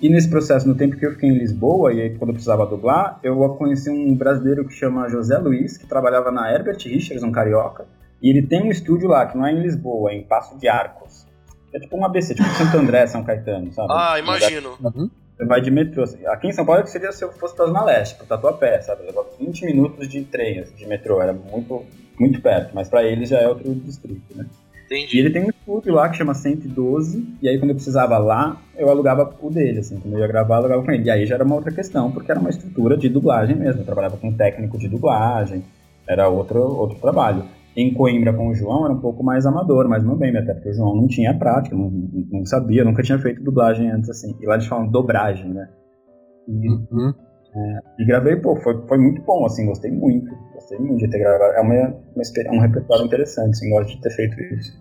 E 0.00 0.08
nesse 0.08 0.28
processo, 0.28 0.68
no 0.68 0.76
tempo 0.76 0.96
que 0.96 1.04
eu 1.04 1.12
fiquei 1.12 1.28
em 1.28 1.38
Lisboa, 1.38 1.92
e 1.92 2.00
aí 2.00 2.10
quando 2.16 2.30
eu 2.30 2.34
precisava 2.34 2.64
dublar, 2.66 3.18
eu 3.22 3.36
conheci 3.56 3.90
um 3.90 4.14
brasileiro 4.14 4.64
que 4.64 4.72
chama 4.72 5.08
José 5.08 5.36
Luiz, 5.38 5.76
que 5.76 5.86
trabalhava 5.86 6.30
na 6.30 6.52
Herbert 6.52 6.78
Richards, 6.84 7.24
um 7.24 7.32
carioca, 7.32 7.86
e 8.22 8.30
ele 8.30 8.42
tem 8.42 8.62
um 8.62 8.70
estúdio 8.70 9.08
lá, 9.08 9.26
que 9.26 9.36
não 9.36 9.46
é 9.46 9.52
em 9.52 9.60
Lisboa, 9.60 10.12
é 10.12 10.14
em 10.14 10.22
Passo 10.22 10.56
de 10.56 10.68
Arcos. 10.68 11.26
É 11.72 11.80
tipo 11.80 11.96
um 11.96 12.04
ABC, 12.04 12.34
tipo 12.34 12.48
Santo 12.50 12.78
André, 12.78 13.06
São 13.06 13.24
Caetano, 13.24 13.72
sabe? 13.72 13.88
Ah, 13.90 14.18
imagino. 14.18 14.70
Uhum. 14.82 15.10
Você 15.36 15.44
vai 15.44 15.60
de 15.60 15.70
metrô. 15.70 16.02
Assim. 16.02 16.24
Aqui 16.26 16.48
em 16.48 16.52
São 16.52 16.64
Paulo 16.64 16.86
seria 16.86 17.12
se 17.12 17.24
eu 17.24 17.32
fosse 17.32 17.54
para 17.54 17.66
Zona 17.66 17.84
Leste, 17.84 18.16
para 18.16 18.26
Tatuapé, 18.26 18.80
sabe? 18.80 19.02
Levava 19.04 19.28
20 19.38 19.66
minutos 19.66 20.08
de 20.08 20.22
trem, 20.24 20.60
assim, 20.60 20.74
de 20.74 20.86
metrô, 20.86 21.20
era 21.20 21.32
muito, 21.32 21.84
muito 22.18 22.40
perto, 22.40 22.70
mas 22.74 22.88
para 22.88 23.04
eles 23.04 23.28
já 23.28 23.38
é 23.38 23.48
outro 23.48 23.72
distrito, 23.74 24.36
né? 24.36 24.46
Entendi. 24.88 25.16
E 25.16 25.20
ele 25.20 25.30
tem 25.30 25.44
um 25.44 25.50
estúdio 25.50 25.92
lá 25.92 26.08
que 26.08 26.16
chama 26.16 26.32
112, 26.32 27.36
e 27.42 27.48
aí 27.48 27.58
quando 27.58 27.70
eu 27.70 27.74
precisava 27.74 28.16
lá, 28.16 28.60
eu 28.76 28.88
alugava 28.88 29.36
o 29.40 29.50
dele, 29.50 29.80
assim, 29.80 30.00
quando 30.00 30.14
eu 30.14 30.20
ia 30.20 30.26
gravar, 30.26 30.54
eu 30.54 30.58
alugava 30.60 30.82
com 30.82 30.90
ele. 30.90 31.04
E 31.04 31.10
aí 31.10 31.26
já 31.26 31.34
era 31.34 31.44
uma 31.44 31.54
outra 31.54 31.70
questão, 31.70 32.10
porque 32.10 32.30
era 32.30 32.40
uma 32.40 32.48
estrutura 32.48 32.96
de 32.96 33.08
dublagem 33.08 33.54
mesmo, 33.54 33.82
eu 33.82 33.84
trabalhava 33.84 34.16
com 34.16 34.28
um 34.28 34.36
técnico 34.36 34.78
de 34.78 34.88
dublagem, 34.88 35.62
era 36.06 36.28
outro, 36.28 36.60
outro 36.60 36.98
trabalho. 36.98 37.44
Em 37.76 37.92
Coimbra 37.92 38.32
com 38.32 38.48
o 38.48 38.54
João 38.54 38.86
era 38.86 38.94
um 38.94 38.98
pouco 38.98 39.22
mais 39.22 39.44
amador, 39.44 39.86
mas 39.88 40.02
não 40.02 40.16
bem, 40.16 40.34
até 40.36 40.54
porque 40.54 40.70
o 40.70 40.74
João 40.74 40.96
não 40.96 41.06
tinha 41.06 41.34
prática, 41.34 41.76
não, 41.76 41.90
não 42.32 42.46
sabia, 42.46 42.82
nunca 42.82 43.02
tinha 43.02 43.18
feito 43.18 43.44
dublagem 43.44 43.90
antes, 43.90 44.08
assim. 44.08 44.34
E 44.40 44.46
lá 44.46 44.54
eles 44.54 44.66
falam 44.66 44.88
dobragem, 44.88 45.52
né? 45.52 45.68
Uhum. 46.48 47.12
É, 47.58 48.02
e 48.02 48.04
gravei, 48.04 48.36
pô, 48.36 48.54
foi, 48.56 48.80
foi 48.86 48.98
muito 48.98 49.20
bom, 49.22 49.44
assim, 49.44 49.66
gostei 49.66 49.90
muito. 49.90 50.32
Gostei 50.54 50.78
muito 50.78 50.98
de 50.98 51.10
ter 51.10 51.18
gravado. 51.18 51.54
É 51.54 51.60
uma, 51.60 51.74
uma, 52.14 52.56
um 52.56 52.60
repertório 52.60 53.04
interessante, 53.04 53.50
assim, 53.50 53.70
gosto 53.70 53.90
de 53.90 54.00
ter 54.00 54.10
feito 54.10 54.40
isso. 54.40 54.72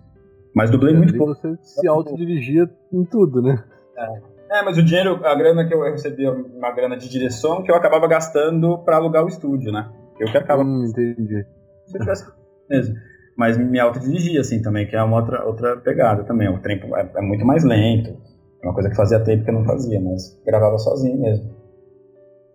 Mas 0.56 0.70
dublei 0.70 0.94
é, 0.94 0.98
muito 0.98 1.18
pouco. 1.18 1.34
Você 1.36 1.58
se 1.62 1.88
autodirigia 1.88 2.70
em 2.92 3.04
tudo, 3.06 3.42
né? 3.42 3.64
É. 3.98 4.60
é. 4.60 4.64
mas 4.64 4.78
o 4.78 4.84
dinheiro, 4.84 5.26
a 5.26 5.36
grana 5.36 5.68
que 5.68 5.74
eu 5.74 5.82
recebia, 5.82 6.32
uma 6.32 6.72
grana 6.72 6.98
de 6.98 7.10
direção, 7.10 7.64
que 7.64 7.72
eu 7.72 7.76
acabava 7.76 8.08
gastando 8.08 8.78
para 8.80 8.98
alugar 8.98 9.24
o 9.24 9.28
estúdio, 9.28 9.72
né? 9.72 9.90
Eu 10.20 10.32
que 10.32 10.38
acaba. 10.38 10.64
Hum, 10.64 10.86
entendi. 10.86 11.46
Se 11.86 11.98
eu 11.98 12.02
tivesse 12.02 12.26
mesmo. 12.70 12.96
Mas 13.36 13.56
me 13.56 13.80
autodirigia, 13.80 14.42
assim, 14.42 14.62
também, 14.62 14.88
que 14.88 14.96
é 14.96 15.04
uma 15.04 15.18
outra, 15.18 15.46
outra 15.46 15.78
pegada 15.78 16.24
também. 16.24 16.50
O 16.50 16.60
tempo 16.60 16.96
é, 16.96 17.08
é 17.16 17.22
muito 17.22 17.46
mais 17.46 17.64
lento. 17.64 18.18
É 18.62 18.68
uma 18.68 18.74
coisa 18.74 18.90
que 18.90 18.96
fazia 18.96 19.20
tempo 19.20 19.44
que 19.44 19.50
eu 19.52 19.54
não 19.54 19.64
fazia, 19.64 20.02
mas 20.02 20.42
gravava 20.44 20.78
sozinho 20.80 21.20
mesmo. 21.22 21.57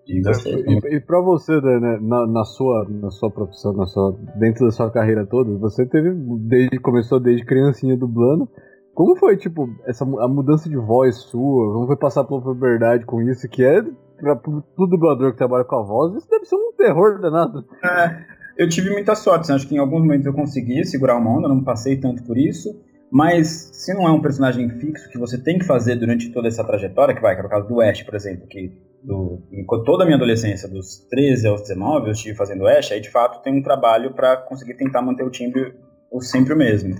E, 0.06 0.20
e, 0.20 0.96
e 0.96 1.00
para 1.00 1.20
você, 1.20 1.60
né, 1.60 1.98
na, 2.00 2.26
na, 2.26 2.44
sua, 2.44 2.86
na 2.88 3.10
sua 3.10 3.30
profissão, 3.30 3.72
na 3.72 3.86
sua, 3.86 4.16
dentro 4.36 4.66
da 4.66 4.72
sua 4.72 4.90
carreira 4.90 5.24
toda, 5.24 5.56
você 5.58 5.86
teve 5.86 6.12
desde 6.40 6.78
começou 6.80 7.20
desde 7.20 7.44
criancinha 7.44 7.96
dublando. 7.96 8.48
Como 8.94 9.16
foi, 9.16 9.36
tipo, 9.36 9.68
essa 9.86 10.04
a 10.04 10.28
mudança 10.28 10.68
de 10.68 10.76
voz 10.76 11.16
sua? 11.16 11.72
Como 11.72 11.86
foi 11.86 11.96
passar 11.96 12.24
pela 12.24 12.42
puberdade 12.42 13.06
com 13.06 13.22
isso? 13.22 13.48
Que 13.48 13.64
é 13.64 13.82
para 14.20 14.36
todo 14.36 14.90
dublador 14.90 15.32
que 15.32 15.38
trabalha 15.38 15.64
com 15.64 15.76
a 15.76 15.82
voz, 15.82 16.14
isso 16.14 16.28
deve 16.28 16.44
ser 16.44 16.56
um 16.56 16.72
terror 16.76 17.20
danado. 17.20 17.64
É, 17.84 18.24
eu 18.56 18.68
tive 18.68 18.90
muita 18.90 19.14
sorte, 19.14 19.42
assim, 19.42 19.54
acho 19.54 19.68
que 19.68 19.74
em 19.74 19.78
alguns 19.78 20.00
momentos 20.02 20.26
eu 20.26 20.32
consegui 20.32 20.84
segurar 20.84 21.16
uma 21.16 21.30
onda, 21.30 21.48
não 21.48 21.62
passei 21.62 21.96
tanto 21.96 22.22
por 22.24 22.36
isso. 22.36 22.68
Mas 23.10 23.70
se 23.74 23.92
não 23.92 24.08
é 24.08 24.10
um 24.10 24.22
personagem 24.22 24.70
fixo 24.70 25.10
que 25.10 25.18
você 25.18 25.36
tem 25.36 25.58
que 25.58 25.66
fazer 25.66 25.96
durante 25.96 26.32
toda 26.32 26.48
essa 26.48 26.64
trajetória, 26.64 27.14
que 27.14 27.20
vai, 27.20 27.34
que 27.34 27.42
é 27.42 27.44
o 27.44 27.48
caso 27.48 27.68
do 27.68 27.80
Ash, 27.80 28.02
por 28.02 28.14
exemplo, 28.14 28.46
que 28.48 28.72
do, 29.02 29.42
toda 29.84 30.04
a 30.04 30.06
minha 30.06 30.16
adolescência, 30.16 30.68
dos 30.68 31.06
13 31.10 31.48
aos 31.48 31.62
19, 31.62 32.06
eu 32.06 32.12
estive 32.12 32.36
fazendo 32.36 32.66
Ash, 32.66 32.92
aí 32.92 33.00
de 33.00 33.10
fato 33.10 33.42
tem 33.42 33.58
um 33.58 33.62
trabalho 33.62 34.14
para 34.14 34.36
conseguir 34.36 34.74
tentar 34.74 35.02
manter 35.02 35.24
o 35.24 35.30
timbre 35.30 35.74
sempre 36.20 36.52
o 36.52 36.56
mesmo. 36.56 36.94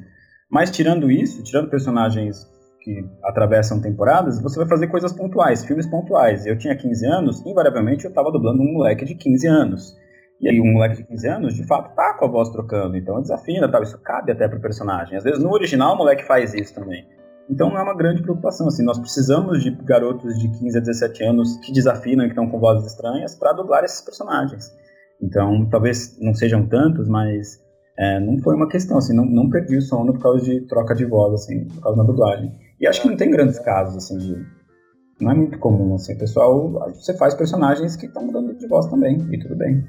Mas 0.50 0.70
tirando 0.70 1.10
isso, 1.10 1.42
tirando 1.42 1.70
personagens 1.70 2.50
que 2.82 3.04
atravessam 3.22 3.80
temporadas, 3.80 4.42
você 4.42 4.58
vai 4.58 4.68
fazer 4.68 4.88
coisas 4.88 5.12
pontuais, 5.12 5.64
filmes 5.64 5.86
pontuais. 5.86 6.44
Eu 6.46 6.58
tinha 6.58 6.76
15 6.76 7.06
anos, 7.06 7.46
invariavelmente 7.46 8.04
eu 8.04 8.08
estava 8.08 8.30
dublando 8.30 8.60
um 8.60 8.72
moleque 8.72 9.04
de 9.04 9.14
15 9.14 9.46
anos. 9.46 9.96
E 10.40 10.48
aí 10.48 10.60
um 10.60 10.72
moleque 10.72 10.96
de 10.96 11.04
15 11.04 11.28
anos, 11.28 11.54
de 11.54 11.64
fato, 11.66 11.94
tá 11.94 12.16
com 12.18 12.24
a 12.24 12.28
voz 12.28 12.48
trocando, 12.50 12.96
então 12.96 13.22
desafina, 13.22 13.70
tal, 13.70 13.82
isso 13.82 13.98
cabe 14.02 14.32
até 14.32 14.48
pro 14.48 14.60
personagem. 14.60 15.16
Às 15.16 15.22
vezes 15.22 15.42
no 15.42 15.52
original 15.52 15.94
o 15.94 15.98
moleque 15.98 16.24
faz 16.24 16.52
isso 16.52 16.74
também. 16.74 17.06
Então 17.50 17.76
é 17.76 17.82
uma 17.82 17.94
grande 17.94 18.22
preocupação, 18.22 18.68
assim, 18.68 18.84
nós 18.84 18.98
precisamos 18.98 19.62
de 19.62 19.70
garotos 19.70 20.38
de 20.38 20.48
15 20.48 20.78
a 20.78 20.80
17 20.80 21.24
anos 21.24 21.56
que 21.58 21.72
desafinam 21.72 22.24
e 22.24 22.28
que 22.28 22.32
estão 22.32 22.48
com 22.48 22.58
vozes 22.58 22.86
estranhas 22.92 23.34
para 23.34 23.52
dublar 23.52 23.84
esses 23.84 24.00
personagens. 24.00 24.72
Então, 25.20 25.68
talvez 25.70 26.18
não 26.20 26.34
sejam 26.34 26.66
tantos, 26.66 27.08
mas 27.08 27.60
é, 27.98 28.18
não 28.20 28.38
foi 28.38 28.56
uma 28.56 28.68
questão, 28.68 28.98
assim, 28.98 29.14
não, 29.14 29.24
não 29.24 29.50
perdi 29.50 29.76
o 29.76 29.82
sono 29.82 30.12
por 30.12 30.22
causa 30.22 30.44
de 30.44 30.60
troca 30.62 30.94
de 30.94 31.04
voz, 31.04 31.34
assim, 31.34 31.66
por 31.66 31.82
causa 31.82 31.98
da 31.98 32.04
dublagem. 32.04 32.52
E 32.80 32.86
acho 32.86 33.02
que 33.02 33.08
não 33.08 33.16
tem 33.16 33.30
grandes 33.30 33.58
casos, 33.58 33.96
assim, 33.96 34.18
de, 34.18 34.46
não 35.20 35.30
é 35.30 35.34
muito 35.34 35.58
comum, 35.58 35.94
assim, 35.94 36.16
pessoal, 36.16 36.72
você 36.92 37.14
faz 37.14 37.34
personagens 37.34 37.94
que 37.94 38.06
estão 38.06 38.24
mudando 38.24 38.54
de 38.54 38.66
voz 38.66 38.86
também, 38.86 39.20
e 39.30 39.38
tudo 39.38 39.56
bem. 39.56 39.84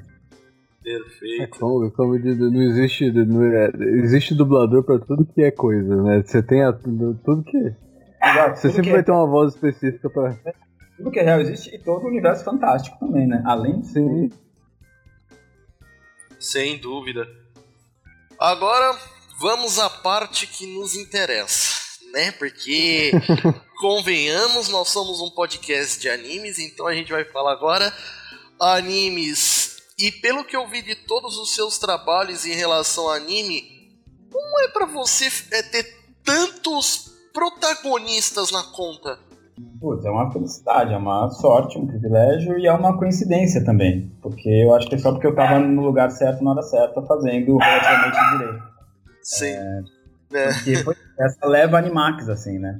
Perfeito. 0.84 1.42
É 1.42 1.46
como, 1.46 1.90
como 1.92 2.20
diz, 2.20 2.38
não 2.38 2.62
existe, 2.62 3.10
não 3.10 3.42
é, 3.42 3.70
existe 4.04 4.34
dublador 4.34 4.84
pra 4.84 4.98
tudo 4.98 5.24
que 5.24 5.42
é 5.42 5.50
coisa, 5.50 5.96
né? 6.02 6.22
Você 6.22 6.42
tem 6.42 6.62
a, 6.62 6.74
tudo 6.74 7.42
que. 7.42 7.56
Exato, 8.22 8.60
você 8.60 8.70
sempre 8.70 8.90
vai 8.90 9.00
é. 9.00 9.02
ter 9.02 9.10
uma 9.10 9.26
voz 9.26 9.54
específica 9.54 10.10
pra. 10.10 10.36
Tudo 10.98 11.10
que 11.10 11.18
é 11.18 11.22
real 11.22 11.40
existe 11.40 11.74
e 11.74 11.78
todo 11.78 12.04
o 12.04 12.08
universo 12.08 12.44
fantástico 12.44 12.98
também, 13.00 13.26
né? 13.26 13.42
Além 13.46 13.80
de 13.80 13.88
Sim. 13.88 14.30
Sem 16.38 16.78
dúvida. 16.78 17.26
Agora 18.38 18.94
vamos 19.40 19.78
à 19.78 19.88
parte 19.88 20.46
que 20.46 20.66
nos 20.66 20.94
interessa, 20.94 21.98
né? 22.12 22.30
Porque 22.32 23.12
convenhamos, 23.80 24.68
nós 24.68 24.90
somos 24.90 25.22
um 25.22 25.30
podcast 25.30 25.98
de 25.98 26.10
animes, 26.10 26.58
então 26.58 26.86
a 26.86 26.94
gente 26.94 27.10
vai 27.10 27.24
falar 27.24 27.52
agora 27.52 27.90
animes 28.60 29.63
e 29.98 30.10
pelo 30.10 30.44
que 30.44 30.56
eu 30.56 30.66
vi 30.68 30.82
de 30.82 30.94
todos 30.94 31.38
os 31.38 31.54
seus 31.54 31.78
trabalhos 31.78 32.44
em 32.44 32.54
relação 32.54 33.04
ao 33.04 33.14
anime, 33.14 33.62
como 34.30 34.60
é 34.60 34.68
para 34.68 34.86
você 34.86 35.26
é, 35.52 35.62
ter 35.62 35.86
tantos 36.24 37.12
protagonistas 37.32 38.50
na 38.50 38.62
conta? 38.62 39.18
Putz, 39.80 40.04
é 40.04 40.10
uma 40.10 40.32
felicidade, 40.32 40.92
é 40.92 40.96
uma 40.96 41.30
sorte, 41.30 41.78
um 41.78 41.86
privilégio 41.86 42.58
e 42.58 42.66
é 42.66 42.72
uma 42.72 42.98
coincidência 42.98 43.64
também. 43.64 44.10
Porque 44.20 44.48
eu 44.48 44.74
acho 44.74 44.88
que 44.88 44.96
é 44.96 44.98
só 44.98 45.12
porque 45.12 45.28
eu 45.28 45.34
tava 45.34 45.60
no 45.60 45.82
lugar 45.82 46.10
certo 46.10 46.42
na 46.42 46.50
hora 46.50 46.62
certa, 46.62 47.00
fazendo 47.02 47.56
relativamente 47.58 48.18
direito. 48.38 48.62
Sim. 49.22 49.54
É, 49.54 49.82
é. 50.32 50.52
Porque 50.52 50.76
foi, 50.78 50.96
essa 51.20 51.46
leva 51.46 51.78
Animax, 51.78 52.28
assim, 52.28 52.58
né? 52.58 52.78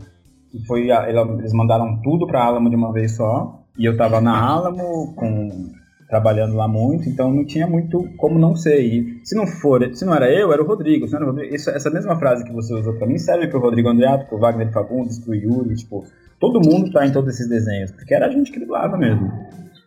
E 0.53 0.67
foi, 0.67 0.89
eles 0.91 1.53
mandaram 1.53 2.01
tudo 2.03 2.27
pra 2.27 2.45
Alamo 2.45 2.69
de 2.69 2.77
uma 2.77 2.93
vez 2.93 3.17
só. 3.17 3.65
E 3.79 3.85
eu 3.85 3.97
tava 3.97 4.21
na 4.21 4.37
Alamo 4.37 5.15
com 5.15 5.73
trabalhando 6.15 6.55
lá 6.55 6.69
muito, 6.69 7.09
então 7.09 7.33
não 7.33 7.45
tinha 7.45 7.67
muito 7.67 8.09
como 8.17 8.39
não 8.39 8.55
ser. 8.55 8.81
E 8.81 9.21
se 9.25 9.35
não 9.35 9.49
for, 9.49 9.93
se 9.97 10.05
não 10.05 10.15
era 10.15 10.31
eu, 10.31 10.53
era 10.53 10.63
o 10.63 10.67
Rodrigo. 10.67 11.09
Se 11.09 11.13
não 11.13 11.23
era 11.23 11.27
o 11.27 11.31
Rodrigo 11.33 11.53
isso, 11.53 11.69
essa 11.71 11.91
mesma 11.91 12.17
frase 12.17 12.45
que 12.45 12.53
você 12.53 12.73
usou 12.73 12.95
para 12.95 13.09
mim 13.09 13.19
serve 13.19 13.49
pro 13.49 13.59
Rodrigo 13.59 13.89
Andreato, 13.89 14.27
pro 14.27 14.39
Wagner 14.39 14.73
Fagundes, 14.73 15.19
pro 15.19 15.35
Yuri, 15.35 15.75
tipo, 15.75 16.07
todo 16.39 16.61
mundo 16.61 16.93
tá 16.93 17.05
em 17.05 17.13
todos 17.13 17.35
esses 17.35 17.49
desenhos, 17.49 17.91
porque 17.91 18.15
era 18.15 18.27
a 18.27 18.31
gente 18.31 18.53
que 18.53 18.61
dublava 18.61 18.97
mesmo. 18.97 19.29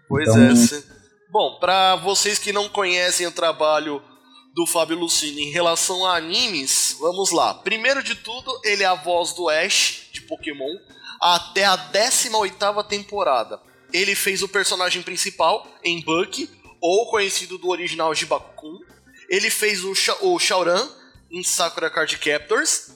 Pois 0.10 0.28
então, 0.28 0.44
é. 0.44 0.56
Se... 0.56 0.84
Bom, 1.32 1.58
para 1.62 1.96
vocês 1.96 2.38
que 2.38 2.52
não 2.52 2.68
conhecem 2.68 3.26
o 3.26 3.32
trabalho 3.32 4.02
do 4.54 4.68
Fábio 4.68 5.00
Lucini 5.00 5.44
em 5.44 5.52
relação 5.52 6.06
a 6.06 6.18
animes, 6.18 6.98
vamos 7.00 7.32
lá. 7.32 7.54
Primeiro 7.54 8.04
de 8.04 8.16
tudo, 8.16 8.52
ele 8.66 8.84
é 8.84 8.88
a 8.88 8.96
voz 8.96 9.32
do 9.32 9.48
Ash 9.48 10.10
de 10.12 10.22
Pokémon. 10.24 10.76
até 11.22 11.64
a 11.64 11.78
18ª 11.78 12.86
temporada. 12.86 13.60
Ele 13.94 14.16
fez 14.16 14.42
o 14.42 14.48
personagem 14.48 15.02
principal 15.02 15.68
em 15.84 16.02
Bucky, 16.02 16.50
ou 16.82 17.10
conhecido 17.10 17.58
do 17.58 17.70
original 17.70 18.14
de. 18.14 18.28
Ele 19.30 19.50
fez 19.50 19.84
o, 19.84 19.94
Sha 19.96 20.16
o 20.22 20.38
Shaoran 20.40 20.88
em 21.32 21.44
Sakura 21.44 21.90
Card 21.90 22.18
Captors. 22.18 22.96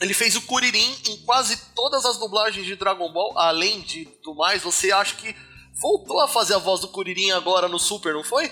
Ele 0.00 0.14
fez 0.14 0.36
o 0.36 0.42
Kuririn 0.42 0.94
em 1.08 1.16
quase 1.24 1.58
todas 1.74 2.04
as 2.04 2.18
dublagens 2.18 2.64
de 2.64 2.76
Dragon 2.76 3.12
Ball. 3.12 3.36
Além 3.36 3.80
de 3.80 4.08
do 4.22 4.34
mais, 4.34 4.62
você 4.62 4.92
acha 4.92 5.16
que 5.16 5.34
voltou 5.80 6.20
a 6.20 6.28
fazer 6.28 6.54
a 6.54 6.58
voz 6.58 6.80
do 6.80 6.88
Kuririn 6.88 7.32
agora 7.32 7.68
no 7.68 7.78
Super, 7.78 8.14
não 8.14 8.22
foi? 8.22 8.50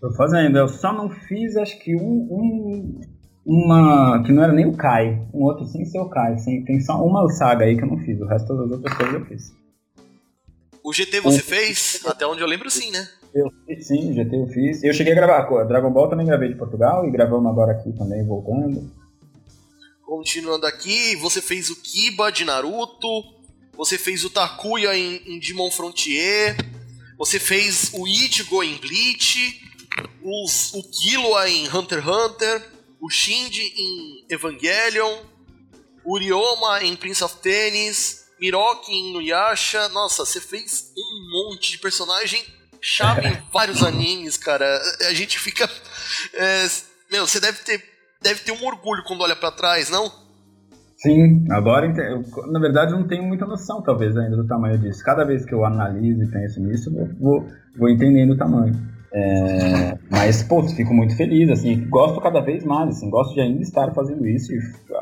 Tô 0.00 0.12
fazendo. 0.14 0.58
Eu 0.58 0.68
só 0.68 0.92
não 0.92 1.08
fiz, 1.08 1.56
acho 1.56 1.78
que 1.78 1.94
um, 1.94 2.26
um 2.30 3.00
uma 3.46 4.24
que 4.24 4.32
não 4.32 4.42
era 4.42 4.52
nem 4.52 4.66
o 4.66 4.76
Kai, 4.76 5.24
um 5.32 5.44
outro 5.44 5.64
sem 5.66 5.84
ser 5.84 6.00
o 6.00 6.08
Kai. 6.08 6.34
Assim, 6.34 6.64
tem 6.64 6.80
só 6.80 7.00
uma 7.00 7.30
saga 7.30 7.64
aí 7.64 7.76
que 7.76 7.84
eu 7.84 7.88
não 7.88 7.98
fiz, 7.98 8.20
o 8.20 8.26
resto 8.26 8.56
das 8.56 8.70
outras 8.72 8.96
coisas 8.96 9.14
eu 9.14 9.24
fiz. 9.26 9.65
O 10.86 10.92
GT 10.92 11.20
você 11.20 11.42
fez? 11.42 12.00
Até 12.06 12.24
onde 12.24 12.40
eu 12.40 12.46
lembro, 12.46 12.70
sim, 12.70 12.92
né? 12.92 13.10
Eu 13.34 13.52
fiz, 13.66 13.88
sim, 13.88 14.14
GT 14.14 14.36
eu 14.36 14.46
fiz. 14.46 14.84
Eu 14.84 14.94
cheguei 14.94 15.14
a 15.14 15.16
gravar, 15.16 15.64
Dragon 15.64 15.90
Ball 15.90 16.08
também 16.08 16.24
gravei 16.24 16.48
de 16.48 16.54
Portugal 16.54 17.04
e 17.04 17.10
gravamos 17.10 17.50
agora 17.50 17.72
aqui 17.72 17.92
também, 17.92 18.24
voltando. 18.24 18.88
Continuando 20.04 20.64
aqui, 20.64 21.16
você 21.16 21.42
fez 21.42 21.70
o 21.70 21.82
Kiba 21.82 22.30
de 22.30 22.44
Naruto, 22.44 23.24
você 23.76 23.98
fez 23.98 24.24
o 24.24 24.30
Takuya 24.30 24.96
em, 24.96 25.16
em 25.26 25.40
Demon 25.40 25.72
Frontier, 25.72 26.56
você 27.18 27.40
fez 27.40 27.90
o 27.92 28.06
Ichigo 28.06 28.62
em 28.62 28.76
Bleach, 28.76 29.60
os, 30.22 30.72
o 30.72 30.84
Killua 30.84 31.50
em 31.50 31.66
Hunter 31.68 31.98
x 31.98 32.08
Hunter, 32.08 32.62
o 33.00 33.10
Shinji 33.10 33.74
em 33.76 34.24
Evangelion, 34.30 35.18
o 36.04 36.16
Ryoma 36.16 36.84
em 36.84 36.94
Prince 36.94 37.24
of 37.24 37.38
Tennis, 37.38 38.25
Miroki 38.40 38.92
em 38.92 39.12
Nuyasha. 39.12 39.88
Nossa, 39.90 40.24
você 40.24 40.40
fez 40.40 40.92
um 40.96 41.30
monte 41.30 41.72
de 41.72 41.78
personagem 41.78 42.44
chave 42.80 43.26
em 43.26 43.38
vários 43.52 43.82
animes, 43.82 44.36
cara. 44.36 44.64
A 45.08 45.14
gente 45.14 45.38
fica. 45.38 45.68
É, 46.34 46.66
meu, 47.10 47.26
você 47.26 47.40
deve 47.40 47.58
ter, 47.62 47.82
deve 48.22 48.40
ter 48.40 48.52
um 48.52 48.64
orgulho 48.64 49.02
quando 49.04 49.22
olha 49.22 49.36
para 49.36 49.50
trás, 49.50 49.90
não? 49.90 50.10
Sim, 50.96 51.44
agora 51.50 51.92
na 52.50 52.58
verdade 52.58 52.92
eu 52.92 52.98
não 52.98 53.06
tenho 53.06 53.22
muita 53.22 53.44
noção, 53.44 53.82
talvez, 53.82 54.16
ainda 54.16 54.34
do 54.34 54.46
tamanho 54.46 54.78
disso. 54.78 55.04
Cada 55.04 55.24
vez 55.24 55.44
que 55.44 55.52
eu 55.52 55.64
analiso 55.64 56.22
e 56.22 56.30
penso 56.30 56.58
nisso, 56.60 56.90
eu 56.96 57.14
vou, 57.20 57.46
vou 57.76 57.88
entendendo 57.90 58.32
o 58.32 58.36
tamanho. 58.36 58.74
É, 59.12 59.98
mas, 60.10 60.42
pô, 60.42 60.62
fico 60.62 60.92
muito 60.92 61.16
feliz, 61.16 61.48
assim, 61.50 61.88
gosto 61.88 62.20
cada 62.20 62.40
vez 62.40 62.64
mais, 62.64 62.96
assim, 62.96 63.08
gosto 63.08 63.34
de 63.34 63.40
ainda 63.40 63.62
estar 63.62 63.92
fazendo 63.94 64.26
isso 64.26 64.52
e 64.52 64.58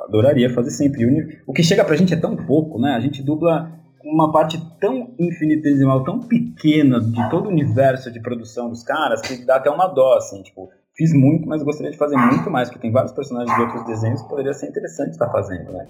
adoraria 0.06 0.52
fazer 0.52 0.70
sempre. 0.70 1.42
O 1.46 1.52
que 1.52 1.62
chega 1.62 1.84
pra 1.84 1.96
gente 1.96 2.14
é 2.14 2.16
tão 2.16 2.36
pouco, 2.36 2.78
né? 2.78 2.94
A 2.94 3.00
gente 3.00 3.22
dubla 3.22 3.72
uma 4.04 4.30
parte 4.30 4.60
tão 4.78 5.14
infinitesimal, 5.18 6.04
tão 6.04 6.20
pequena 6.20 7.00
de 7.00 7.30
todo 7.30 7.46
o 7.46 7.50
universo 7.50 8.12
de 8.12 8.20
produção 8.20 8.68
dos 8.68 8.82
caras 8.82 9.20
que 9.22 9.44
dá 9.44 9.56
até 9.56 9.70
uma 9.70 9.86
dó, 9.86 10.16
assim, 10.16 10.42
tipo, 10.42 10.68
fiz 10.96 11.12
muito, 11.12 11.48
mas 11.48 11.62
gostaria 11.62 11.90
de 11.90 11.98
fazer 11.98 12.16
muito 12.16 12.50
mais, 12.50 12.68
porque 12.68 12.80
tem 12.80 12.92
vários 12.92 13.12
personagens 13.12 13.54
de 13.54 13.62
outros 13.62 13.84
desenhos 13.86 14.22
que 14.22 14.28
poderia 14.28 14.54
ser 14.54 14.68
interessante 14.68 15.10
estar 15.10 15.30
fazendo, 15.30 15.72
né? 15.72 15.86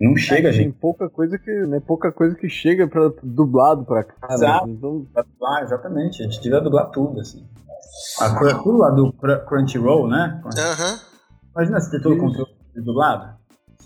Não 0.00 0.16
chega, 0.16 0.48
é, 0.48 0.52
gente. 0.52 0.64
Tem 0.64 0.72
pouca 0.72 1.10
coisa 1.10 1.38
que, 1.38 1.50
né, 1.66 1.80
pouca 1.86 2.10
coisa 2.10 2.34
que 2.34 2.48
chega 2.48 2.88
para 2.88 3.12
dublado 3.22 3.84
para 3.84 4.04
cá. 4.04 4.28
Né? 4.28 4.34
Exato. 4.34 4.66
Né? 4.66 4.72
Então... 4.72 5.06
Ah, 5.42 5.60
exatamente. 5.62 6.22
A 6.22 6.24
gente 6.24 6.40
devia 6.40 6.60
dublar 6.60 6.90
tudo, 6.90 7.20
assim. 7.20 7.46
A, 8.20 8.54
tudo 8.62 8.78
lá 8.78 8.90
do 8.90 9.12
Crunchyroll, 9.46 10.08
né? 10.08 10.40
Aham. 10.46 10.98
Imagina 11.54 11.80
se 11.80 11.90
ter 11.90 12.00
todo 12.00 12.14
o 12.14 12.18
conteúdo 12.18 12.50
dublado. 12.74 13.39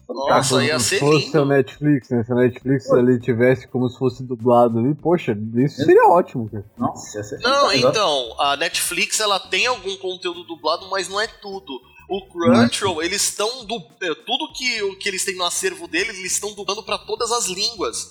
Nossa, 0.08 0.62
ia 0.64 0.78
ser 0.78 1.02
lindo. 1.02 1.20
Se 1.20 1.24
fosse 1.24 1.38
a 1.38 1.44
Netflix, 1.44 2.10
né? 2.10 2.24
Se 2.24 2.32
a 2.32 2.34
Netflix 2.34 2.86
Pô. 2.86 2.96
ali 2.96 3.20
tivesse 3.20 3.68
como 3.68 3.88
se 3.88 3.98
fosse 3.98 4.22
dublado 4.22 4.78
ali, 4.78 4.94
poxa, 4.94 5.36
isso 5.56 5.76
seria 5.84 6.06
ótimo, 6.08 6.48
cara. 6.50 6.64
Nossa, 6.76 7.16
ia 7.16 7.24
ser 7.24 7.40
Não, 7.40 7.72
então, 7.72 8.40
a 8.40 8.56
Netflix 8.56 9.20
ela 9.20 9.40
tem 9.40 9.66
algum 9.66 9.96
conteúdo 9.96 10.44
dublado, 10.44 10.88
mas 10.90 11.08
não 11.08 11.20
é 11.20 11.26
tudo. 11.26 11.72
O 12.08 12.28
Crunchyroll, 12.28 13.02
eles 13.02 13.22
estão 13.22 13.48
é, 13.48 14.14
tudo 14.26 14.52
que, 14.52 14.96
que 14.96 15.08
eles 15.08 15.24
têm 15.24 15.36
no 15.36 15.44
acervo 15.44 15.88
deles, 15.88 16.18
eles 16.18 16.32
estão 16.32 16.54
dublando 16.54 16.82
para 16.82 16.98
todas 16.98 17.32
as 17.32 17.46
línguas. 17.46 18.10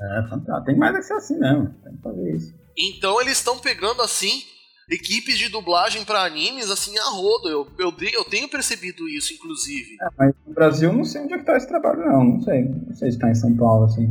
É, 0.00 0.28
fantástico. 0.28 0.66
Tem 0.66 0.76
mais 0.76 0.96
que 0.96 1.02
ser 1.02 1.14
assim 1.14 1.38
mesmo. 1.38 1.74
Tem 1.82 1.96
que 1.96 2.02
fazer 2.02 2.36
isso. 2.36 2.54
Então 2.76 3.20
eles 3.20 3.38
estão 3.38 3.58
pegando 3.58 4.02
assim 4.02 4.42
equipes 4.88 5.38
de 5.38 5.48
dublagem 5.48 6.04
para 6.04 6.24
animes 6.24 6.70
assim 6.70 6.96
a 6.98 7.10
rodo. 7.10 7.48
Eu, 7.48 7.68
eu, 7.78 7.94
eu 8.12 8.24
tenho 8.24 8.48
percebido 8.48 9.08
isso, 9.08 9.32
inclusive. 9.32 9.96
É, 10.00 10.08
mas 10.18 10.34
no 10.46 10.54
Brasil 10.54 10.92
não 10.92 11.04
sei 11.04 11.22
onde 11.22 11.34
é 11.34 11.38
que 11.38 11.44
tá 11.44 11.56
esse 11.56 11.68
trabalho, 11.68 12.04
não. 12.04 12.24
Não 12.24 12.40
sei. 12.40 12.64
Não 12.64 12.94
sei 12.94 13.12
se 13.12 13.18
tá 13.18 13.30
em 13.30 13.34
São 13.34 13.56
Paulo, 13.56 13.84
assim. 13.84 14.06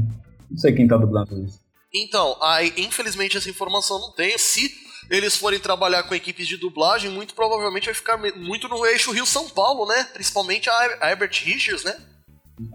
Não 0.50 0.58
sei 0.58 0.74
quem 0.74 0.88
tá 0.88 0.98
dublando 0.98 1.44
isso. 1.44 1.60
Então, 1.94 2.36
aí, 2.42 2.74
infelizmente 2.78 3.38
essa 3.38 3.50
informação 3.50 4.00
não 4.00 4.12
tem. 4.12 4.38
Se 4.38 4.72
eles 5.10 5.36
forem 5.36 5.60
trabalhar 5.60 6.04
com 6.04 6.16
equipes 6.16 6.48
de 6.48 6.58
dublagem, 6.58 7.12
muito 7.12 7.36
provavelmente 7.36 7.86
vai 7.86 7.94
ficar 7.94 8.18
muito 8.18 8.68
no 8.68 8.86
eixo 8.86 9.12
Rio-São 9.12 9.50
Paulo, 9.50 9.86
né? 9.86 10.08
Principalmente 10.14 10.70
a 10.70 11.10
Herbert 11.10 11.32
Richards, 11.44 11.84
né? 11.84 11.96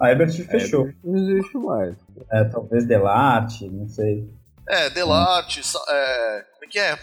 A 0.00 0.10
Herbert 0.10 0.32
fechou. 0.46 0.88
Não 1.02 1.16
existe 1.16 1.56
mais. 1.56 1.94
É, 2.30 2.44
talvez 2.44 2.86
Delarte, 2.86 3.68
não 3.68 3.88
sei. 3.88 4.28
É, 4.68 4.90
Delarte, 4.90 5.60
é, 5.88 6.44
como 6.52 6.64
é 6.64 6.68
que 6.68 6.78
é? 6.78 6.98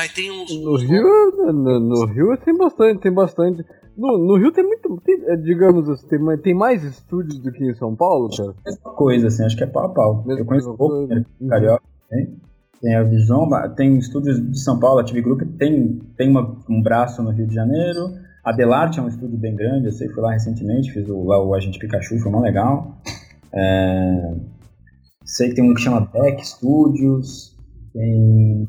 Aí 0.00 0.08
tem 0.08 0.30
uns. 0.30 0.50
No 0.62 0.76
Rio, 0.76 1.52
no, 1.52 1.78
no, 1.78 2.06
Rio 2.06 2.34
tem 2.38 2.56
bastante, 2.56 3.02
tem 3.02 3.12
bastante. 3.12 3.62
No, 3.94 4.16
no 4.16 4.38
Rio 4.38 4.50
tem 4.50 4.64
muito. 4.64 4.98
Tem, 5.04 5.22
é, 5.26 5.36
digamos 5.36 5.90
assim, 5.90 6.06
tem, 6.08 6.38
tem 6.38 6.54
mais 6.54 6.82
estúdios 6.82 7.38
do 7.38 7.52
que 7.52 7.62
em 7.62 7.74
São 7.74 7.94
Paulo, 7.94 8.30
cara? 8.34 8.54
Mesma 8.64 8.92
coisa, 8.94 9.26
assim, 9.26 9.44
acho 9.44 9.56
que 9.58 9.62
é 9.62 9.66
pau 9.66 9.84
a 9.84 9.88
pau. 9.90 10.24
Mesma 10.24 10.40
Eu 10.40 10.46
conheço 10.46 10.72
um 10.72 10.76
pouco, 10.76 11.06
né, 11.06 11.22
Carioca, 11.48 11.82
tem. 12.08 12.40
Tem 12.80 12.94
a 12.94 13.02
Visão, 13.02 13.46
tem 13.76 13.98
estúdios 13.98 14.40
de 14.40 14.58
São 14.58 14.80
Paulo, 14.80 15.00
a 15.00 15.04
TV 15.04 15.20
Group 15.20 15.42
tem, 15.58 16.00
tem 16.16 16.30
uma, 16.30 16.56
um 16.66 16.80
braço 16.80 17.22
no 17.22 17.28
Rio 17.28 17.46
de 17.46 17.54
Janeiro. 17.54 18.14
A 18.42 18.52
Delarte 18.52 18.98
é 18.98 19.02
um 19.02 19.08
estúdio 19.08 19.36
bem 19.36 19.54
grande, 19.54 19.84
eu 19.84 19.92
sei, 19.92 20.08
fui 20.08 20.22
lá 20.22 20.32
recentemente, 20.32 20.90
fiz 20.90 21.06
o, 21.06 21.24
lá 21.24 21.44
o 21.44 21.54
Agente 21.54 21.78
Pikachu, 21.78 22.18
foi 22.18 22.32
mó 22.32 22.40
legal. 22.40 22.98
É, 23.52 24.34
sei 25.26 25.50
que 25.50 25.56
tem 25.56 25.70
um 25.70 25.74
que 25.74 25.82
chama 25.82 26.08
Beck 26.10 26.42
Studios, 26.42 27.54
tem 27.92 28.66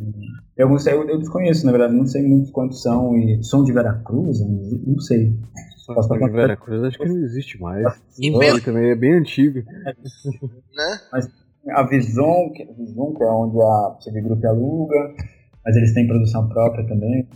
eu, 0.62 0.70
não 0.70 0.78
sei, 0.78 0.94
eu, 0.94 1.08
eu, 1.10 1.18
desconheço, 1.18 1.66
na 1.66 1.72
verdade, 1.72 1.96
não 1.96 2.06
sei 2.06 2.22
muito 2.22 2.52
quantos 2.52 2.82
são. 2.82 3.18
E 3.18 3.44
som 3.44 3.64
de 3.64 3.74
Veracruz? 3.74 4.40
Não 4.42 5.00
sei. 5.00 5.36
Som 5.78 5.94
de 6.18 6.30
Veracruz 6.30 6.84
acho 6.84 7.00
que 7.00 7.08
não 7.08 7.18
existe 7.18 7.60
mais. 7.60 7.84
E 8.20 8.32
Olha, 8.32 8.62
também 8.62 8.92
é 8.92 8.96
bem 8.96 9.14
antigo. 9.14 9.60
né? 10.76 11.00
Mas 11.12 11.30
a 11.70 11.84
Visão, 11.84 12.52
que, 12.54 12.64
a 12.64 12.74
Visão, 12.74 13.14
que 13.14 13.24
é 13.24 13.28
onde 13.28 13.60
a 13.60 13.98
TV 14.04 14.22
Group 14.22 14.46
aluga, 14.46 15.16
mas 15.66 15.76
eles 15.76 15.94
têm 15.94 16.08
produção 16.08 16.48
própria 16.48 16.86
também. 16.86 17.28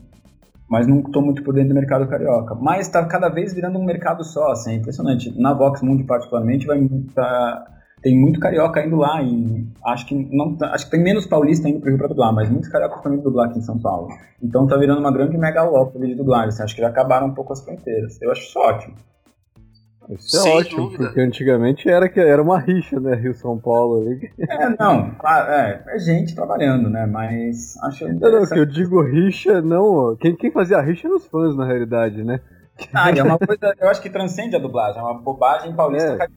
Mas 0.69 0.87
não 0.87 0.99
estou 0.99 1.23
muito 1.23 1.43
por 1.43 1.53
dentro 1.53 1.69
do 1.69 1.75
mercado 1.75 2.07
carioca. 2.07 2.55
Mas 2.55 2.87
está 2.87 3.05
cada 3.05 3.29
vez 3.29 3.53
virando 3.53 3.79
um 3.79 3.85
mercado 3.85 4.23
só, 4.23 4.51
assim, 4.51 4.71
é 4.71 4.75
impressionante. 4.75 5.33
Na 5.39 5.53
Vox 5.53 5.81
Mundi, 5.81 6.03
particularmente, 6.03 6.65
vai 6.65 6.87
tá, 7.13 7.65
tem 8.05 8.15
muito 8.15 8.39
carioca 8.39 8.85
indo 8.85 8.97
lá 8.97 9.19
e 9.23 9.65
acho 9.83 10.05
que 10.05 10.13
não 10.31 10.55
acho 10.61 10.85
que 10.85 10.91
tem 10.91 11.01
menos 11.01 11.25
paulista 11.25 11.67
indo 11.67 11.79
pro 11.79 11.89
Rio 11.89 11.97
pra 11.97 12.07
dublar, 12.07 12.31
mas 12.31 12.47
muitos 12.47 12.69
cariocas 12.69 13.11
indo 13.11 13.23
dublar 13.23 13.49
aqui 13.49 13.57
em 13.57 13.63
São 13.63 13.79
Paulo. 13.79 14.09
Então 14.43 14.67
tá 14.67 14.77
virando 14.77 14.99
uma 14.99 15.11
grande 15.11 15.35
megalópole 15.35 16.09
de 16.09 16.13
dublagem, 16.13 16.49
assim, 16.49 16.61
acho 16.61 16.75
que 16.75 16.81
já 16.81 16.89
acabaram 16.89 17.25
um 17.25 17.33
pouco 17.33 17.51
as 17.51 17.65
fronteiras. 17.65 18.21
Eu 18.21 18.31
acho 18.31 18.43
isso 18.43 18.59
ótimo. 18.59 18.93
Isso 20.07 20.37
é 20.37 20.39
Sem 20.39 20.53
ótimo, 20.55 20.83
dúvida. 20.83 21.05
porque 21.05 21.19
antigamente 21.19 21.89
era, 21.89 22.07
que 22.07 22.19
era 22.19 22.39
uma 22.39 22.59
rixa, 22.59 22.99
né, 22.99 23.15
Rio-São 23.15 23.57
Paulo 23.57 24.01
ali. 24.01 24.29
É, 24.37 24.69
não, 24.79 25.09
claro, 25.15 25.51
é, 25.51 25.83
é 25.87 25.97
gente 25.97 26.35
trabalhando, 26.35 26.91
né, 26.91 27.07
mas 27.07 27.75
acho... 27.85 28.07
Não, 28.07 28.31
não, 28.31 28.45
que 28.45 28.59
eu 28.59 28.67
digo 28.67 29.01
rixa, 29.01 29.63
não, 29.63 30.15
quem, 30.15 30.35
quem 30.35 30.51
fazia 30.51 30.77
a 30.77 30.81
rixa 30.81 31.07
eram 31.07 31.17
os 31.17 31.25
fãs, 31.25 31.57
na 31.57 31.65
realidade, 31.65 32.23
né. 32.23 32.39
Ah, 32.93 33.09
é 33.09 33.23
uma 33.23 33.39
coisa, 33.39 33.73
eu 33.79 33.89
acho 33.89 34.01
que 34.01 34.09
transcende 34.09 34.55
a 34.55 34.59
dublagem, 34.59 34.99
é 34.99 35.03
uma 35.03 35.15
bobagem 35.15 35.73
paulista 35.73 36.17
é. 36.21 36.27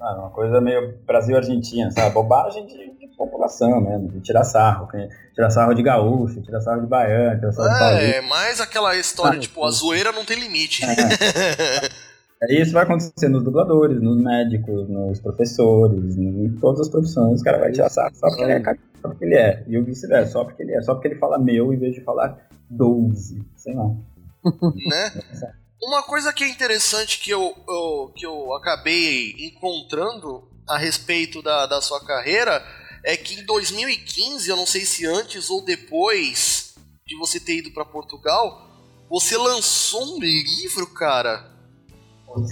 Ah, 0.00 0.14
uma 0.14 0.30
coisa 0.30 0.60
meio 0.60 0.94
Brasil-Argentina, 1.06 1.90
sabe? 1.90 2.14
Bobagem 2.14 2.66
de, 2.66 2.90
de, 2.94 3.08
população, 3.16 3.82
né? 3.82 3.98
De 4.10 4.20
tirar 4.20 4.44
sarro. 4.44 4.88
Tirar 5.34 5.50
sarro 5.50 5.74
de 5.74 5.82
gaúcho, 5.82 6.40
tirar 6.40 6.60
sarro 6.62 6.80
de 6.80 6.86
baiano, 6.86 7.38
tirar 7.38 7.52
sarro 7.52 7.68
é, 7.68 7.98
de 7.98 8.14
É, 8.16 8.20
mais 8.22 8.60
aquela 8.62 8.96
história, 8.96 9.36
ah, 9.36 9.40
tipo, 9.40 9.62
a 9.62 9.70
zoeira 9.70 10.10
não 10.10 10.24
tem 10.24 10.40
limite. 10.40 10.82
É. 10.86 12.48
isso 12.62 12.72
vai 12.72 12.84
acontecer 12.84 13.28
nos 13.28 13.44
dubladores, 13.44 14.00
nos 14.00 14.16
médicos, 14.22 14.88
nos 14.88 15.20
professores, 15.20 16.16
em 16.16 16.56
todas 16.60 16.80
as 16.80 16.88
profissões. 16.88 17.42
O 17.42 17.44
cara 17.44 17.58
vai 17.58 17.70
tirar 17.70 17.90
sarro 17.90 18.14
só 18.14 18.26
porque 18.28 18.42
ele 18.42 18.52
é, 18.52 18.62
só 19.02 19.08
porque 19.08 19.24
ele 19.26 19.34
é. 19.34 19.64
E 19.66 19.78
o 19.78 19.84
vice-versa, 19.84 20.32
só 20.32 20.44
porque 20.44 20.62
ele 20.62 20.74
é. 20.74 20.80
Só 20.80 20.94
porque 20.94 21.08
ele 21.08 21.16
fala 21.16 21.38
meu 21.38 21.74
em 21.74 21.78
vez 21.78 21.94
de 21.94 22.00
falar 22.00 22.38
12, 22.70 23.44
sei 23.56 23.74
lá. 23.74 23.84
Né? 23.84 25.52
Uma 25.82 26.02
coisa 26.02 26.32
que 26.32 26.44
é 26.44 26.48
interessante 26.48 27.20
que 27.20 27.30
eu, 27.30 27.54
eu, 27.66 28.12
que 28.14 28.26
eu 28.26 28.54
acabei 28.54 29.34
encontrando 29.38 30.46
a 30.68 30.76
respeito 30.76 31.40
da, 31.42 31.66
da 31.66 31.80
sua 31.80 32.04
carreira 32.04 32.62
é 33.04 33.16
que 33.16 33.40
em 33.40 33.44
2015, 33.44 34.48
eu 34.48 34.56
não 34.56 34.66
sei 34.66 34.84
se 34.84 35.06
antes 35.06 35.48
ou 35.48 35.64
depois 35.64 36.74
de 37.06 37.16
você 37.16 37.40
ter 37.40 37.58
ido 37.58 37.70
para 37.72 37.84
Portugal, 37.84 38.68
você 39.08 39.36
lançou 39.36 40.16
um 40.16 40.20
livro, 40.20 40.86
cara. 40.86 41.50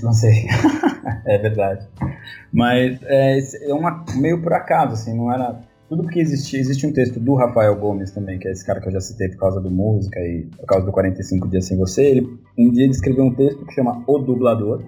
Não 0.02 0.12
sei. 0.12 0.46
é 1.26 1.38
verdade. 1.38 1.86
Mas 2.52 3.00
é, 3.04 3.38
é 3.70 3.74
uma, 3.74 4.04
meio 4.14 4.42
por 4.42 4.52
acaso, 4.52 4.94
assim, 4.94 5.14
não 5.14 5.32
era. 5.32 5.67
Tudo 5.88 6.02
porque 6.02 6.20
existia. 6.20 6.60
Existe 6.60 6.86
um 6.86 6.92
texto 6.92 7.18
do 7.18 7.34
Rafael 7.34 7.74
Gomes 7.76 8.10
também, 8.10 8.38
que 8.38 8.46
é 8.46 8.52
esse 8.52 8.64
cara 8.64 8.80
que 8.80 8.88
eu 8.88 8.92
já 8.92 9.00
citei 9.00 9.28
por 9.30 9.38
causa 9.38 9.60
do 9.60 9.70
música 9.70 10.20
e 10.20 10.46
por 10.58 10.66
causa 10.66 10.84
do 10.84 10.92
45 10.92 11.48
Dias 11.48 11.66
Sem 11.66 11.78
Você. 11.78 12.04
Ele, 12.04 12.26
um 12.58 12.70
dia 12.70 12.84
ele 12.84 12.92
escreveu 12.92 13.24
um 13.24 13.34
texto 13.34 13.64
que 13.64 13.72
chama 13.72 14.04
O 14.06 14.18
Dublador. 14.18 14.82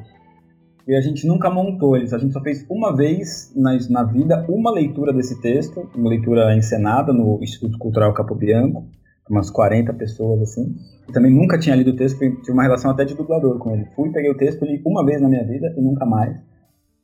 E 0.87 0.95
a 0.95 1.01
gente 1.01 1.27
nunca 1.27 1.49
montou 1.49 1.97
eles, 1.97 2.13
a 2.13 2.19
gente 2.19 2.33
só 2.33 2.41
fez 2.41 2.67
uma 2.69 2.95
vez 2.95 3.53
na, 3.55 3.79
na 3.91 4.03
vida 4.03 4.45
uma 4.49 4.73
leitura 4.73 5.13
desse 5.13 5.41
texto, 5.41 5.89
uma 5.95 6.11
leitura 6.11 6.55
encenada 6.57 7.13
no 7.13 7.39
Instituto 7.41 7.79
Cultural 7.79 8.13
Capo 8.13 8.35
Bianco, 8.35 8.85
umas 9.29 9.51
40 9.51 9.93
pessoas 9.95 10.43
assim. 10.43 10.75
Eu 11.07 11.15
também 11.15 11.33
nunca 11.33 11.59
tinha 11.59 11.77
lido 11.77 11.93
o 11.93 11.97
texto, 11.97 12.19
tive 12.19 12.53
uma 12.53 12.65
relação 12.65 12.91
até 12.91 13.05
de 13.05 13.15
dublador 13.15 13.59
com 13.59 13.71
ele. 13.71 13.87
Fui, 13.95 14.11
peguei 14.11 14.31
o 14.31 14.37
texto, 14.37 14.65
li 14.65 14.83
uma 14.85 15.05
vez 15.05 15.21
na 15.21 15.29
minha 15.29 15.47
vida 15.47 15.73
e 15.77 15.81
nunca 15.81 16.05
mais. 16.05 16.37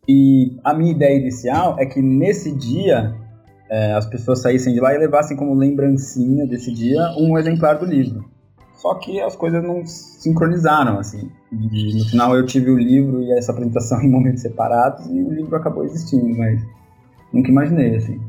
E 0.09 0.59
a 0.65 0.75
minha 0.75 0.91
ideia 0.91 1.17
inicial 1.17 1.77
é 1.79 1.87
que 1.87 2.03
nesse 2.03 2.57
dia 2.57 3.15
é, 3.71 3.93
as 3.93 4.07
pessoas 4.07 4.41
saíssem 4.41 4.73
de 4.73 4.81
lá 4.81 4.95
e 4.95 4.99
levassem 4.99 5.37
como 5.37 5.55
lembrancinha 5.55 6.47
desse 6.47 6.73
dia 6.73 7.15
um 7.19 7.37
exemplar 7.37 7.79
do 7.79 7.85
livro. 7.85 8.25
Só 8.75 8.95
que 8.95 9.21
as 9.21 9.35
coisas 9.35 9.63
não 9.63 9.85
sincronizaram, 9.87 10.99
assim. 10.99 11.31
E 11.51 11.99
no 11.99 12.05
final 12.05 12.37
eu 12.37 12.45
tive 12.45 12.71
o 12.71 12.79
livro 12.79 13.23
e 13.23 13.33
essa 13.33 13.53
apresentação 13.53 14.01
em 14.03 14.11
momentos 14.11 14.43
separados 14.43 15.07
e 15.07 15.23
o 15.23 15.33
livro 15.33 15.57
acabou 15.57 15.85
existindo, 15.85 16.37
mas 16.37 16.61
nunca 17.33 17.51
imaginei, 17.51 17.97
assim. 17.97 18.21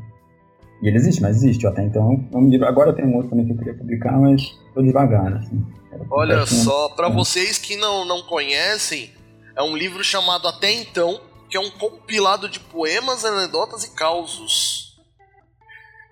E 0.82 0.88
ele 0.88 0.96
existe, 0.96 1.20
mas 1.20 1.36
existe. 1.36 1.66
Até 1.66 1.84
então, 1.84 2.24
é 2.32 2.40
livro. 2.40 2.66
Agora 2.66 2.92
tem 2.92 3.04
um 3.04 3.14
outro 3.16 3.30
também 3.30 3.46
que 3.46 3.52
eu 3.52 3.56
queria 3.56 3.74
publicar, 3.74 4.18
mas 4.18 4.58
tô 4.74 4.82
devagar, 4.82 5.34
assim. 5.34 5.64
Olha 6.10 6.46
só, 6.46 6.90
para 6.90 7.08
vocês 7.08 7.58
que 7.58 7.76
não, 7.76 8.04
não 8.04 8.22
conhecem, 8.22 9.10
é 9.56 9.62
um 9.62 9.76
livro 9.76 10.04
chamado 10.04 10.46
Até 10.46 10.70
Então, 10.72 11.20
que 11.50 11.56
é 11.56 11.60
um 11.60 11.70
compilado 11.70 12.48
de 12.48 12.60
poemas, 12.60 13.24
anedotas 13.24 13.84
e 13.84 13.90
causos. 13.90 14.87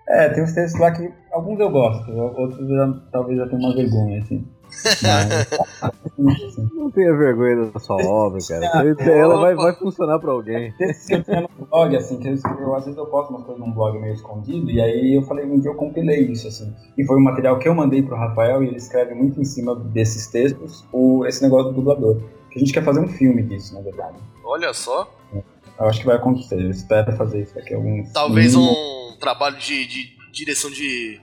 É, 0.07 0.29
tem 0.29 0.43
uns 0.43 0.53
textos 0.53 0.79
lá 0.79 0.91
que 0.91 1.11
alguns 1.31 1.59
eu 1.59 1.69
gosto, 1.69 2.09
outros 2.11 2.67
já, 2.67 2.93
talvez 3.11 3.37
já 3.37 3.47
tenha 3.47 3.59
uma 3.59 3.75
vergonha, 3.75 4.21
assim. 4.21 4.47
Mas, 6.17 6.57
não 6.73 6.89
tenha 6.91 7.15
vergonha 7.15 7.65
da 7.71 7.79
sua 7.79 7.95
obra, 8.05 8.39
cara. 8.47 8.95
Ela 8.99 9.37
vai, 9.37 9.55
vai 9.55 9.73
funcionar 9.73 10.19
pra 10.19 10.31
alguém. 10.31 10.73
Textos 10.77 11.07
que 11.07 11.13
eu 11.13 11.23
tinha 11.23 11.41
no 11.41 11.65
blog, 11.65 11.95
assim, 11.95 12.19
que 12.19 12.27
eu, 12.27 12.75
às 12.75 12.85
vezes 12.85 12.97
eu 12.97 13.05
posto 13.05 13.31
umas 13.31 13.43
coisas 13.43 13.65
num 13.65 13.71
blog 13.71 13.99
meio 13.99 14.13
escondido, 14.13 14.71
e 14.71 14.81
aí 14.81 15.15
eu 15.15 15.23
falei, 15.23 15.45
um 15.45 15.59
dia 15.59 15.71
eu 15.71 15.75
compilei 15.75 16.21
isso, 16.21 16.47
assim. 16.47 16.73
E 16.97 17.05
foi 17.05 17.17
um 17.17 17.23
material 17.23 17.59
que 17.59 17.67
eu 17.67 17.75
mandei 17.75 18.01
pro 18.01 18.15
Rafael, 18.15 18.63
e 18.63 18.67
ele 18.67 18.77
escreve 18.77 19.13
muito 19.13 19.39
em 19.41 19.45
cima 19.45 19.75
desses 19.75 20.27
textos, 20.27 20.85
o, 20.91 21.25
esse 21.25 21.41
negócio 21.43 21.71
do 21.71 21.75
dublador. 21.75 22.17
Que 22.49 22.57
a 22.57 22.59
gente 22.59 22.73
quer 22.73 22.83
fazer 22.83 23.01
um 23.01 23.07
filme 23.07 23.43
disso, 23.43 23.73
na 23.73 23.81
verdade. 23.81 24.17
Olha 24.43 24.73
só. 24.73 25.09
Eu 25.33 25.85
acho 25.85 25.99
que 25.99 26.05
vai 26.05 26.15
acontecer, 26.15 26.55
eu 26.55 26.71
espero 26.71 27.11
fazer 27.15 27.41
isso 27.41 27.53
daqui 27.53 27.73
a 27.73 27.77
alguns... 27.77 28.11
Talvez 28.11 28.55
um 28.55 29.06
trabalho 29.17 29.57
de, 29.57 29.85
de 29.85 30.17
direção 30.31 30.69
de 30.69 31.19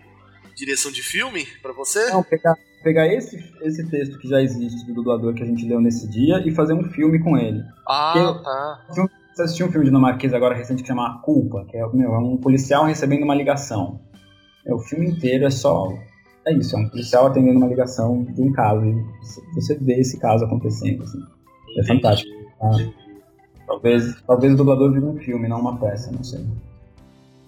direção 0.56 0.92
de 0.92 1.02
filme 1.02 1.46
para 1.62 1.72
você? 1.72 2.10
Não, 2.10 2.22
pegar, 2.22 2.56
pegar 2.82 3.06
esse, 3.12 3.36
esse 3.62 3.88
texto 3.88 4.18
que 4.18 4.28
já 4.28 4.40
existe 4.40 4.86
do 4.86 4.94
dublador 4.94 5.34
que 5.34 5.42
a 5.42 5.46
gente 5.46 5.66
leu 5.66 5.80
nesse 5.80 6.08
dia 6.08 6.42
e 6.46 6.52
fazer 6.52 6.74
um 6.74 6.84
filme 6.84 7.18
com 7.18 7.36
ele. 7.36 7.62
Ah, 7.88 8.40
tá. 8.44 9.08
Você 9.34 9.42
assistiu 9.42 9.66
um 9.66 9.72
filme 9.72 9.86
dinamarquês 9.86 10.32
agora 10.32 10.54
recente 10.54 10.82
que 10.82 10.88
chama 10.88 11.08
A 11.08 11.18
Culpa, 11.18 11.64
que 11.68 11.76
é, 11.76 11.86
meu, 11.92 12.14
é 12.14 12.18
um 12.18 12.36
policial 12.36 12.84
recebendo 12.84 13.24
uma 13.24 13.34
ligação. 13.34 14.00
É, 14.64 14.72
o 14.72 14.78
filme 14.78 15.08
inteiro 15.08 15.44
é 15.44 15.50
só. 15.50 15.92
É 16.46 16.52
isso, 16.52 16.76
é 16.76 16.78
um 16.78 16.88
policial 16.88 17.26
atendendo 17.26 17.58
uma 17.58 17.66
ligação 17.66 18.22
de 18.22 18.40
um 18.40 18.52
caso. 18.52 18.84
E 18.84 19.54
você 19.54 19.74
vê 19.76 19.94
esse 19.94 20.20
caso 20.20 20.44
acontecendo. 20.44 21.02
Assim. 21.02 21.20
É 21.78 21.84
fantástico. 21.84 22.30
Tá? 22.60 22.70
Talvez, 23.66 24.22
talvez 24.26 24.52
o 24.52 24.56
dublador 24.56 24.92
vire 24.92 25.04
um 25.04 25.18
filme, 25.18 25.48
não 25.48 25.58
uma 25.58 25.78
peça, 25.78 26.12
não 26.12 26.22
sei. 26.22 26.44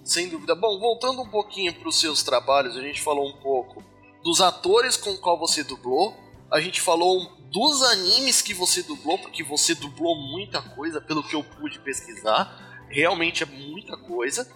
Sem 0.07 0.29
dúvida. 0.29 0.55
Bom, 0.55 0.79
voltando 0.79 1.21
um 1.21 1.27
pouquinho 1.27 1.73
para 1.73 1.89
os 1.89 1.99
seus 1.99 2.23
trabalhos, 2.23 2.77
a 2.77 2.81
gente 2.81 3.01
falou 3.01 3.27
um 3.27 3.33
pouco 3.33 3.83
dos 4.23 4.39
atores 4.39 4.95
com 4.95 5.17
qual 5.17 5.37
você 5.37 5.65
dublou, 5.65 6.15
a 6.49 6.61
gente 6.61 6.79
falou 6.79 7.29
dos 7.51 7.83
animes 7.83 8.41
que 8.41 8.53
você 8.53 8.81
dublou, 8.81 9.19
porque 9.19 9.43
você 9.43 9.75
dublou 9.75 10.15
muita 10.15 10.61
coisa, 10.61 11.01
pelo 11.01 11.21
que 11.21 11.35
eu 11.35 11.43
pude 11.43 11.79
pesquisar. 11.79 12.87
Realmente 12.89 13.43
é 13.43 13.45
muita 13.45 13.97
coisa. 13.97 14.49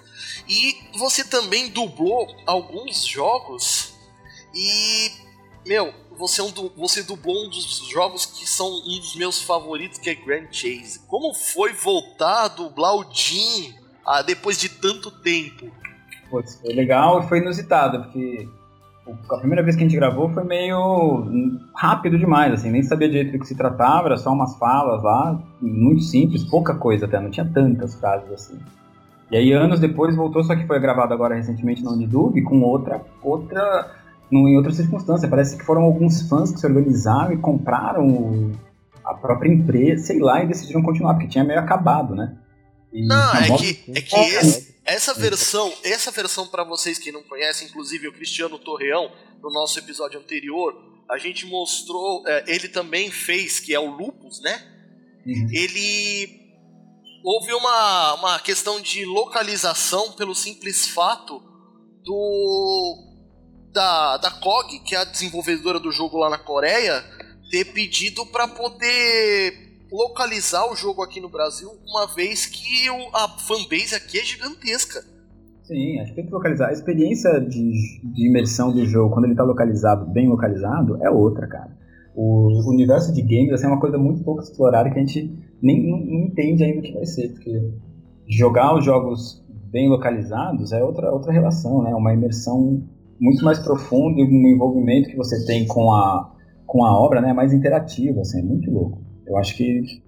E 0.48 0.78
você 0.98 1.22
também 1.22 1.68
dublou 1.68 2.34
alguns 2.46 3.06
jogos. 3.06 3.94
E, 4.56 5.12
meu, 5.66 5.94
você, 6.12 6.40
é 6.40 6.44
um 6.46 6.70
você 6.78 7.04
dublou 7.04 7.46
um 7.46 7.50
dos 7.50 7.90
jogos 7.90 8.26
que 8.26 8.48
são 8.48 8.70
um 8.70 9.00
dos 9.00 9.18
meus 9.18 9.42
favoritos, 9.42 10.00
que 10.00 10.10
é 10.10 10.16
Grand 10.16 10.48
Chase. 10.50 11.00
Como 11.08 11.34
foi 11.34 11.74
voltar 11.74 12.46
a 12.46 12.48
dublar 12.48 12.96
o 12.96 13.14
Jim 13.14 13.81
ah, 14.06 14.22
depois 14.22 14.60
de 14.60 14.70
tanto 14.70 15.12
tempo? 15.12 15.72
Putz, 16.30 16.60
foi 16.62 16.74
legal 16.74 17.22
e 17.22 17.28
foi 17.28 17.40
inusitado, 17.40 18.04
porque 18.04 18.48
a 19.30 19.38
primeira 19.38 19.64
vez 19.64 19.76
que 19.76 19.84
a 19.84 19.88
gente 19.88 19.98
gravou 19.98 20.30
foi 20.30 20.44
meio 20.44 21.26
rápido 21.76 22.18
demais, 22.18 22.54
assim, 22.54 22.70
nem 22.70 22.84
sabia 22.84 23.10
direito 23.10 23.34
do 23.34 23.40
que 23.40 23.48
se 23.48 23.56
tratava, 23.56 24.08
era 24.08 24.18
só 24.18 24.32
umas 24.32 24.56
falas 24.58 25.04
lá, 25.04 25.40
muito 25.62 26.04
simples, 26.04 26.44
pouca 26.44 26.76
coisa 26.76 27.06
até, 27.06 27.20
não 27.20 27.30
tinha 27.30 27.46
tantas 27.46 27.96
frases 27.96 28.32
assim. 28.32 28.60
E 29.32 29.38
aí 29.38 29.54
anos 29.54 29.80
depois 29.80 30.14
voltou, 30.16 30.44
só 30.44 30.56
que 30.56 30.68
foi 30.68 30.78
gravado 30.80 31.14
agora 31.14 31.36
recentemente 31.36 31.82
na 31.82 31.92
Unidub 31.92 32.42
com 32.44 32.62
outra, 32.64 33.02
outra, 33.24 33.90
em 34.30 34.58
outra 34.58 34.74
circunstância. 34.74 35.30
Parece 35.30 35.58
que 35.58 35.64
foram 35.64 35.84
alguns 35.84 36.28
fãs 36.28 36.52
que 36.52 36.60
se 36.60 36.66
organizaram 36.66 37.32
e 37.32 37.38
compraram 37.38 38.52
a 39.06 39.14
própria 39.14 39.50
empresa, 39.50 40.04
sei 40.04 40.20
lá, 40.20 40.44
e 40.44 40.48
decidiram 40.48 40.82
continuar, 40.82 41.14
porque 41.14 41.30
tinha 41.30 41.46
meio 41.46 41.62
acabado, 41.62 42.14
né? 42.14 42.36
Não, 42.94 43.36
é 43.36 43.58
que, 43.58 43.84
é 43.96 44.02
que 44.02 44.16
esse, 44.16 44.76
essa 44.84 45.14
versão, 45.14 45.74
essa 45.84 46.12
versão 46.12 46.48
para 46.48 46.64
vocês 46.64 46.98
que 46.98 47.12
não 47.12 47.24
conhecem, 47.24 47.68
inclusive 47.68 48.08
o 48.08 48.14
Cristiano 48.14 48.60
Torreão, 48.60 49.12
no 49.42 49.50
nosso 49.50 49.80
episódio 49.80 50.20
anterior, 50.20 50.76
a 51.10 51.18
gente 51.18 51.46
mostrou, 51.46 52.24
é, 52.28 52.44
ele 52.48 52.68
também 52.68 53.10
fez, 53.10 53.60
que 53.60 53.74
é 53.74 53.80
o 53.80 53.90
Lupus, 53.90 54.42
né? 54.42 54.62
Uhum. 55.26 55.50
Ele 55.52 56.42
houve 57.24 57.54
uma, 57.54 58.14
uma 58.16 58.40
questão 58.40 58.82
de 58.82 59.06
localização 59.06 60.14
pelo 60.14 60.34
simples 60.34 60.88
fato 60.88 61.42
do 62.04 63.08
da, 63.72 64.18
da 64.18 64.32
COG, 64.32 64.80
que 64.80 64.96
é 64.96 65.00
a 65.00 65.04
desenvolvedora 65.06 65.80
do 65.80 65.92
jogo 65.92 66.18
lá 66.18 66.30
na 66.30 66.38
Coreia, 66.38 67.04
ter 67.50 67.66
pedido 67.66 68.26
para 68.26 68.48
poder 68.48 69.71
localizar 69.92 70.72
o 70.72 70.76
jogo 70.76 71.04
aqui 71.04 71.20
no 71.20 71.30
Brasil, 71.30 71.70
uma 71.86 72.08
vez 72.08 72.46
que 72.46 72.90
o, 72.90 73.16
a 73.16 73.28
fanbase 73.28 73.94
aqui 73.94 74.18
é 74.18 74.24
gigantesca. 74.24 75.04
Sim, 75.64 76.00
acho 76.00 76.12
que 76.12 76.16
tem 76.16 76.26
que 76.26 76.32
localizar. 76.32 76.70
A 76.70 76.74
experiência 76.74 77.40
de, 77.40 78.02
de 78.04 78.28
imersão 78.28 78.72
do 78.72 78.86
jogo, 78.86 79.14
quando 79.14 79.26
ele 79.26 79.34
está 79.34 79.44
localizado, 79.44 80.06
bem 80.06 80.28
localizado, 80.28 80.98
é 81.04 81.10
outra, 81.10 81.48
cara. 81.48 81.78
O 82.16 82.70
universo 82.70 83.14
de 83.14 83.22
games 83.22 83.54
assim, 83.54 83.66
é 83.66 83.70
uma 83.70 83.80
coisa 83.80 83.98
muito 83.98 84.24
pouco 84.24 84.42
explorada 84.42 84.90
que 84.90 85.00
a 85.00 85.02
gente 85.02 85.32
nem 85.62 85.88
não, 85.88 85.98
não 86.00 86.26
entende 86.28 86.64
ainda 86.64 86.80
o 86.80 86.82
que 86.82 86.94
vai 86.94 87.06
ser, 87.06 87.30
porque 87.30 87.72
jogar 88.28 88.76
os 88.76 88.84
jogos 88.84 89.42
bem 89.72 89.88
localizados 89.90 90.74
é 90.74 90.84
outra, 90.84 91.12
outra 91.12 91.32
relação, 91.32 91.84
né? 91.84 91.96
Uma 91.96 92.14
imersão 92.14 92.84
muito 93.20 93.46
mais 93.46 93.60
profunda 93.60 94.20
e 94.20 94.24
um 94.24 94.48
envolvimento 94.48 95.10
que 95.10 95.16
você 95.16 95.46
tem 95.46 95.66
com 95.68 95.94
a, 95.94 96.34
com 96.66 96.84
a 96.84 97.00
obra, 97.00 97.22
né? 97.22 97.32
Mais 97.32 97.54
interativo, 97.54 98.20
assim, 98.20 98.40
é 98.40 98.44
muito 98.44 98.70
louco. 98.70 99.11
Eu 99.32 99.38
acho 99.38 99.56
que 99.56 100.04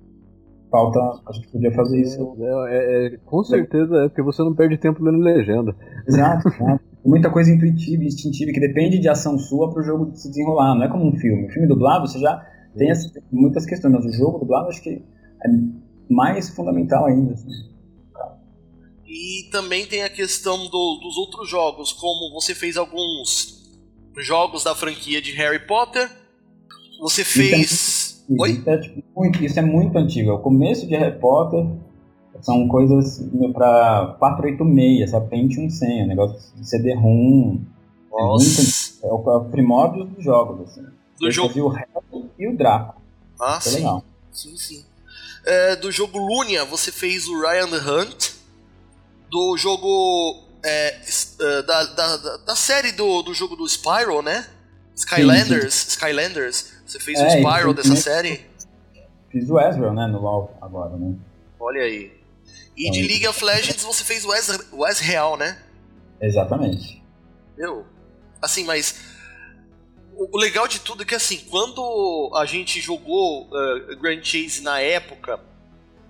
falta. 0.69 0.99
A 1.25 1.31
gente 1.31 1.47
podia 1.47 1.71
fazer 1.71 2.01
isso. 2.01 2.35
É, 2.39 2.45
é, 2.45 3.05
é, 3.05 3.17
com 3.25 3.41
certeza 3.43 4.03
é, 4.03 4.09
porque 4.09 4.21
você 4.21 4.41
não 4.43 4.53
perde 4.53 4.77
tempo 4.77 5.01
lendo 5.01 5.19
legenda. 5.19 5.73
Exato, 6.05 6.49
Muita 7.05 7.29
coisa 7.29 7.51
intuitiva 7.51 8.03
e 8.03 8.07
instintiva 8.07 8.51
que 8.51 8.59
depende 8.59 8.99
de 8.99 9.09
ação 9.09 9.37
sua 9.37 9.69
para 9.69 9.81
o 9.81 9.85
jogo 9.85 10.11
se 10.15 10.29
desenrolar. 10.29 10.75
Não 10.75 10.83
é 10.83 10.89
como 10.89 11.05
um 11.05 11.17
filme. 11.17 11.45
O 11.45 11.49
filme 11.49 11.67
dublado 11.67 12.07
você 12.07 12.19
já 12.19 12.45
tem 12.77 12.91
as, 12.91 13.11
muitas 13.31 13.65
questões, 13.65 13.93
mas 13.93 14.05
o 14.05 14.11
jogo 14.11 14.39
dublado 14.39 14.69
acho 14.69 14.81
que 14.81 14.89
é 14.89 15.49
mais 16.09 16.49
fundamental 16.49 17.05
ainda. 17.05 17.33
Assim. 17.33 17.49
E 19.05 19.49
também 19.51 19.85
tem 19.85 20.03
a 20.03 20.09
questão 20.09 20.57
do, 20.69 20.99
dos 21.01 21.17
outros 21.17 21.49
jogos, 21.49 21.93
como 21.93 22.33
você 22.33 22.55
fez 22.55 22.77
alguns 22.77 23.71
jogos 24.19 24.63
da 24.63 24.73
franquia 24.75 25.21
de 25.21 25.31
Harry 25.33 25.65
Potter. 25.67 26.09
Você 27.01 27.23
fez. 27.23 28.02
Oi? 28.29 28.51
Isso 28.51 28.69
é, 28.69 28.77
tipo, 28.77 29.03
muito, 29.15 29.43
isso 29.43 29.59
é 29.59 29.61
muito 29.61 29.97
antigo. 29.97 30.31
É 30.31 30.33
o 30.33 30.39
começo 30.39 30.87
de 30.87 30.95
Harry 30.95 31.19
Potter. 31.19 31.65
São 32.41 32.67
coisas 32.67 33.23
para 33.53 34.15
486, 34.19 35.09
sabe? 35.09 35.29
Pentium 35.29 35.69
100, 35.69 36.07
negócio 36.07 36.37
de 36.55 36.67
CD-ROM. 36.67 37.59
É, 38.13 39.07
é 39.07 39.11
o 39.11 39.45
primórdio 39.45 40.05
dos 40.05 40.23
jogos, 40.23 40.69
assim. 40.69 40.85
Do 41.19 41.31
jogo... 41.31 41.59
o 41.61 41.67
Harry 41.69 41.87
e 42.39 42.47
o 42.47 42.57
Draco. 42.57 43.01
Ah, 43.39 43.59
sim. 43.61 43.77
Legal. 43.77 44.03
Sim, 44.31 44.57
sim. 44.57 44.85
É, 45.45 45.75
do 45.75 45.91
jogo 45.91 46.17
Lunia, 46.17 46.65
você 46.65 46.91
fez 46.91 47.27
o 47.27 47.39
Ryan 47.39 47.69
the 47.69 47.77
Hunt. 47.77 48.31
Do 49.29 49.57
jogo... 49.57 50.43
É, 50.65 50.95
é 50.95 51.61
da, 51.63 51.83
da, 51.83 52.37
da, 52.37 52.55
série 52.55 52.93
do, 52.93 53.21
do 53.21 53.33
jogo 53.33 53.55
do 53.55 53.67
Spyro, 53.67 54.21
né? 54.21 54.47
Skylanders. 54.95 55.73
Sim, 55.73 55.81
sim. 55.81 55.89
Skylanders. 55.89 56.72
Você 56.93 56.99
fez 56.99 57.19
é, 57.19 57.25
o 57.25 57.29
Spyro 57.29 57.73
dessa 57.73 57.95
série? 57.95 58.45
Fiz 59.31 59.49
o 59.49 59.59
Ezreal, 59.59 59.95
né, 59.95 60.05
no 60.05 60.21
LoL 60.21 60.55
agora, 60.61 60.95
né? 60.95 61.15
Olha 61.59 61.81
aí. 61.81 62.13
E 62.77 62.91
de 62.91 63.01
League 63.01 63.27
of 63.27 63.43
Legends 63.43 63.83
você 63.83 64.03
fez 64.03 64.23
o 64.23 64.29
Wes 64.77 64.99
Real, 64.99 65.35
né? 65.35 65.57
Exatamente. 66.21 67.03
Meu, 67.57 67.83
assim, 68.39 68.63
mas 68.63 69.01
o 70.15 70.37
legal 70.37 70.67
de 70.67 70.81
tudo 70.81 71.01
é 71.01 71.05
que 71.05 71.15
assim, 71.15 71.37
quando 71.49 72.31
a 72.35 72.45
gente 72.45 72.79
jogou 72.79 73.47
uh, 73.47 73.99
Grand 73.99 74.21
Chase 74.21 74.61
na 74.61 74.79
época, 74.79 75.39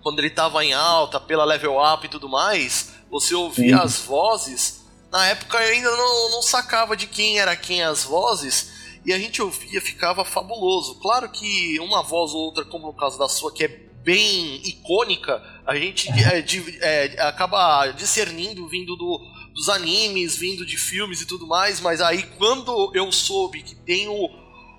quando 0.02 0.20
ele 0.20 0.30
tava 0.30 0.66
em 0.66 0.74
alta, 0.74 1.18
pela 1.18 1.46
level 1.46 1.78
up 1.82 2.06
e 2.06 2.10
tudo 2.10 2.28
mais, 2.28 2.94
você 3.10 3.34
ouvia 3.34 3.78
Sim. 3.78 3.84
as 3.84 4.00
vozes. 4.00 4.84
Na 5.10 5.28
época 5.28 5.64
eu 5.64 5.74
ainda 5.76 5.92
não, 5.92 6.32
não 6.32 6.42
sacava 6.42 6.98
de 6.98 7.08
quem 7.08 7.40
era 7.40 7.56
quem 7.56 7.82
as 7.84 8.04
vozes, 8.04 8.73
e 9.06 9.14
a 9.14 9.20
gente 9.20 9.42
ouvia, 9.42 9.82
ficava 9.82 10.24
fabuloso. 10.24 11.00
Claro 11.00 11.30
que 11.30 11.80
uma 11.80 12.02
voz 12.02 12.32
ou 12.32 12.42
outra, 12.42 12.64
como 12.66 12.88
no 12.88 12.94
caso 12.94 13.18
da 13.20 13.28
sua, 13.28 13.54
que 13.54 13.66
é 13.66 13.68
bem 14.04 14.62
icônica, 14.68 15.42
a 15.66 15.76
gente 15.76 16.10
é, 16.10 16.44
é, 16.82 17.22
acaba 17.22 17.92
discernindo 17.92 18.68
vindo 18.68 18.96
do, 18.96 19.20
dos 19.54 19.70
animes, 19.70 20.38
vindo 20.38 20.66
de 20.66 20.78
filmes 20.78 21.22
e 21.22 21.26
tudo 21.26 21.48
mais, 21.48 21.80
mas 21.80 22.02
aí 22.02 22.24
quando 22.38 22.92
eu 22.94 23.12
soube 23.12 23.64
que 23.64 23.76
tem 23.76 24.08
o, 24.08 24.30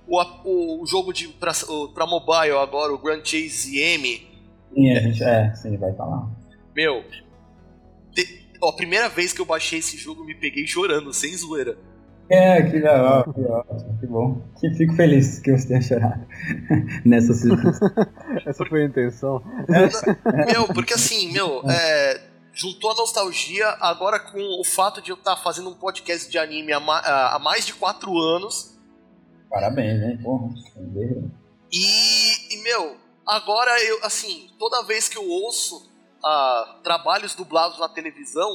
o, 0.07 0.83
o 0.83 0.87
jogo 0.87 1.13
de 1.13 1.29
pra, 1.29 1.53
pra 1.95 2.07
mobile 2.07 2.57
agora, 2.57 2.93
o 2.93 2.99
Grand 2.99 3.25
Chase 3.25 3.79
M. 3.79 4.27
Sim, 4.75 4.91
a 4.91 5.01
gente, 5.01 5.23
é, 5.23 5.55
sim, 5.55 5.77
vai 5.77 5.95
falar. 5.95 6.29
Meu, 6.75 7.05
te, 8.15 8.47
ó, 8.61 8.71
a 8.71 8.73
primeira 8.73 9.09
vez 9.09 9.33
que 9.33 9.41
eu 9.41 9.47
baixei 9.47 9.79
esse 9.79 9.97
jogo, 9.97 10.25
me 10.25 10.35
peguei 10.35 10.67
chorando, 10.67 11.13
sem 11.13 11.35
zoeira. 11.37 11.79
É, 12.29 12.63
que 12.63 12.79
legal, 12.79 13.25
que 13.33 13.41
ótimo, 13.43 13.99
que 14.01 14.07
bom. 14.07 14.43
Que 14.59 14.71
fico 14.71 14.95
feliz 14.95 15.39
que 15.41 15.53
você 15.53 15.69
tenha 15.69 15.83
chorado 15.83 16.27
nessa 17.05 17.35
circunstância. 17.35 18.13
Essa 18.47 18.65
foi 18.65 18.83
a 18.83 18.87
intenção. 18.87 19.43
É, 19.69 20.53
meu, 20.53 20.67
porque 20.69 20.95
assim, 20.95 21.33
meu, 21.33 21.63
é, 21.69 22.21
juntou 22.53 22.93
a 22.93 22.95
nostalgia 22.95 23.69
agora 23.81 24.19
com 24.19 24.41
o 24.61 24.65
fato 24.65 25.03
de 25.03 25.11
eu 25.11 25.17
estar 25.17 25.37
tá 25.37 25.43
fazendo 25.43 25.69
um 25.69 25.75
podcast 25.75 26.31
de 26.31 26.39
anime 26.39 26.73
há, 26.73 26.79
há 27.35 27.39
mais 27.39 27.67
de 27.67 27.75
quatro 27.75 28.17
anos. 28.17 28.79
Parabéns, 29.51 30.03
hein? 30.03 30.19
Porra. 30.23 30.49
E, 31.71 32.55
e, 32.55 32.63
meu, 32.63 32.97
agora 33.27 33.71
eu, 33.85 34.05
assim, 34.05 34.49
toda 34.59 34.83
vez 34.85 35.09
que 35.09 35.19
eu 35.19 35.29
ouço 35.29 35.77
uh, 36.25 36.83
trabalhos 36.83 37.35
dublados 37.35 37.79
na 37.79 37.89
televisão, 37.89 38.49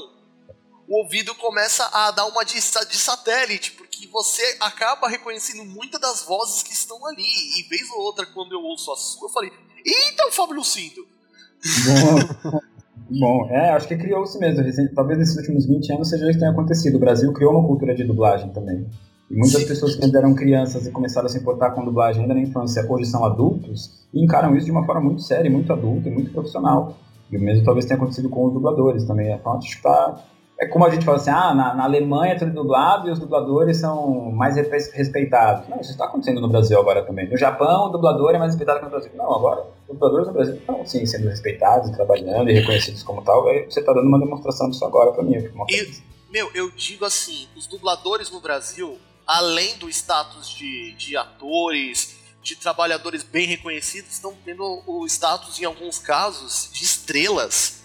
o 0.90 0.98
ouvido 0.98 1.36
começa 1.36 1.88
a 1.94 2.10
dar 2.10 2.26
uma 2.26 2.44
de, 2.44 2.56
de 2.56 2.98
satélite, 2.98 3.74
porque 3.74 4.08
você 4.08 4.58
acaba 4.60 5.08
reconhecendo 5.08 5.64
muitas 5.64 6.02
das 6.02 6.24
vozes 6.24 6.64
que 6.64 6.74
estão 6.74 7.06
ali. 7.06 7.22
E 7.60 7.70
vez 7.70 7.88
ou 7.92 8.02
outra, 8.02 8.26
quando 8.26 8.54
eu 8.54 8.62
ouço 8.62 8.92
a 8.92 8.96
sua, 8.96 9.28
eu 9.28 9.32
falei, 9.32 9.52
eita, 9.86 10.28
o 10.28 10.32
Fábio 10.32 10.56
Lucindo! 10.56 11.08
Bom, 12.42 12.60
bom, 13.20 13.50
é, 13.52 13.70
acho 13.70 13.88
que 13.88 13.96
criou-se 13.98 14.40
mesmo. 14.40 14.64
Talvez 14.96 15.20
nesses 15.20 15.38
últimos 15.38 15.68
20 15.68 15.94
anos 15.94 16.10
seja 16.10 16.24
isso 16.24 16.34
que 16.34 16.40
tenha 16.40 16.52
acontecido. 16.52 16.96
O 16.96 17.00
Brasil 17.00 17.32
criou 17.34 17.54
uma 17.54 17.68
cultura 17.68 17.94
de 17.94 18.04
dublagem 18.04 18.50
também. 18.50 18.90
E 19.30 19.36
muitas 19.36 19.62
Sim. 19.62 19.68
pessoas 19.68 19.96
que 19.96 20.04
ainda 20.04 20.18
eram 20.18 20.34
crianças 20.34 20.88
e 20.88 20.92
começaram 20.92 21.28
a 21.28 21.30
se 21.30 21.38
importar 21.38 21.70
com 21.72 21.86
dublagem 21.86 22.24
ainda 22.24 22.34
na 22.34 22.42
infância, 22.42 22.84
hoje 22.90 23.06
são 23.06 23.24
adultos, 23.24 24.08
e 24.12 24.24
encaram 24.24 24.58
isso 24.58 24.66
de 24.66 24.72
uma 24.72 24.84
forma 24.88 25.02
muito 25.02 25.22
séria, 25.22 25.52
muito 25.52 25.72
adulta 25.72 26.10
e 26.10 26.12
muito 26.12 26.32
profissional. 26.32 26.98
E 27.32 27.38
o 27.38 27.40
mesmo 27.40 27.64
talvez 27.64 27.86
tenha 27.86 27.96
acontecido 27.96 28.28
com 28.28 28.48
os 28.48 28.54
dubladores 28.54 29.04
também. 29.04 29.32
Então, 29.32 29.54
acho 29.54 29.70
que 29.70 29.76
está 29.76 30.20
é 30.60 30.68
como 30.68 30.86
a 30.86 30.90
gente 30.90 31.06
fala 31.06 31.18
assim, 31.18 31.30
ah, 31.30 31.54
na, 31.54 31.74
na 31.74 31.84
Alemanha 31.86 32.34
é 32.34 32.38
tudo 32.38 32.52
dublado 32.52 33.08
e 33.08 33.12
os 33.12 33.18
dubladores 33.18 33.78
são 33.78 34.30
mais 34.32 34.58
respeitados. 34.58 35.70
Não, 35.70 35.80
isso 35.80 35.92
está 35.92 36.04
acontecendo 36.04 36.42
no 36.42 36.50
Brasil 36.50 36.78
agora 36.78 37.02
também. 37.06 37.30
No 37.30 37.38
Japão, 37.38 37.86
o 37.86 37.90
dublador 37.90 38.36
é 38.36 38.38
mais 38.38 38.52
respeitado 38.52 38.80
que 38.80 38.86
no 38.86 38.92
Brasil. 38.92 39.12
Não, 39.16 39.34
agora, 39.34 39.66
os 39.88 39.94
dubladores 39.94 40.28
no 40.28 40.34
Brasil 40.34 40.56
estão, 40.56 40.86
sim, 40.86 41.06
sendo 41.06 41.30
respeitados, 41.30 41.90
trabalhando 41.92 42.50
e 42.50 42.54
reconhecidos 42.54 43.04
como 43.04 43.22
tal. 43.22 43.48
Aí 43.48 43.64
você 43.70 43.80
está 43.80 43.94
dando 43.94 44.08
uma 44.08 44.20
demonstração 44.20 44.70
disso 44.70 44.84
agora 44.84 45.14
para 45.14 45.24
mim. 45.24 45.38
E, 45.70 45.94
meu, 46.30 46.52
eu 46.54 46.70
digo 46.72 47.06
assim, 47.06 47.48
os 47.56 47.66
dubladores 47.66 48.30
no 48.30 48.42
Brasil, 48.42 48.98
além 49.26 49.78
do 49.78 49.88
status 49.88 50.50
de, 50.50 50.92
de 50.96 51.16
atores, 51.16 52.18
de 52.44 52.58
trabalhadores 52.58 53.24
bem 53.24 53.48
reconhecidos, 53.48 54.12
estão 54.12 54.34
tendo 54.44 54.84
o 54.86 55.06
status, 55.06 55.58
em 55.62 55.64
alguns 55.64 56.00
casos, 56.00 56.70
de 56.74 56.84
estrelas 56.84 57.79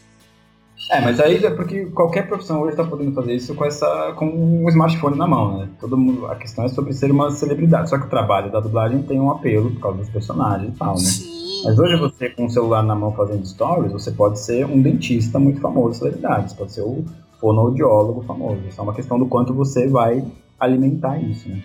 é, 0.91 1.01
mas 1.01 1.19
aí 1.19 1.45
é 1.45 1.51
porque 1.51 1.87
qualquer 1.87 2.29
profissão 2.29 2.61
hoje 2.61 2.73
está 2.73 2.85
podendo 2.85 3.13
fazer 3.13 3.35
isso 3.35 3.55
com 3.55 3.65
essa 3.65 4.13
com 4.17 4.27
um 4.27 4.69
smartphone 4.69 5.17
na 5.17 5.27
mão, 5.27 5.59
né? 5.59 5.69
Todo 5.81 5.97
mundo, 5.97 6.27
a 6.27 6.37
questão 6.37 6.65
é 6.65 6.69
sobre 6.69 6.93
ser 6.93 7.11
uma 7.11 7.31
celebridade. 7.31 7.89
Só 7.89 7.99
que 7.99 8.07
o 8.07 8.11
trabalho 8.11 8.51
da 8.51 8.61
dublagem 8.61 9.03
tem 9.03 9.19
um 9.19 9.31
apelo 9.31 9.71
por 9.71 9.81
causa 9.81 9.99
dos 9.99 10.11
personagens 10.11 10.75
e 10.75 10.79
tal, 10.79 10.95
né? 10.95 11.01
Sim. 11.01 11.63
Mas 11.65 11.79
hoje 11.79 11.97
você 11.97 12.29
com 12.29 12.45
o 12.45 12.51
celular 12.51 12.83
na 12.83 12.95
mão 12.95 13.13
fazendo 13.13 13.47
stories, 13.47 13.93
você 13.93 14.11
pode 14.11 14.39
ser 14.39 14.67
um 14.67 14.83
dentista 14.83 15.39
muito 15.39 15.61
famoso, 15.61 15.99
celebridade. 15.99 16.51
Você 16.51 16.57
pode 16.57 16.73
ser 16.73 16.83
o 16.83 17.05
fonoaudiólogo 17.41 18.23
famoso. 18.23 18.61
Isso 18.69 18.79
é 18.79 18.83
uma 18.83 18.95
questão 18.95 19.19
do 19.19 19.27
quanto 19.27 19.55
você 19.55 19.89
vai 19.89 20.25
alimentar 20.61 21.19
isso, 21.19 21.49
né? 21.49 21.63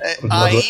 É, 0.00 0.16
aí 0.30 0.62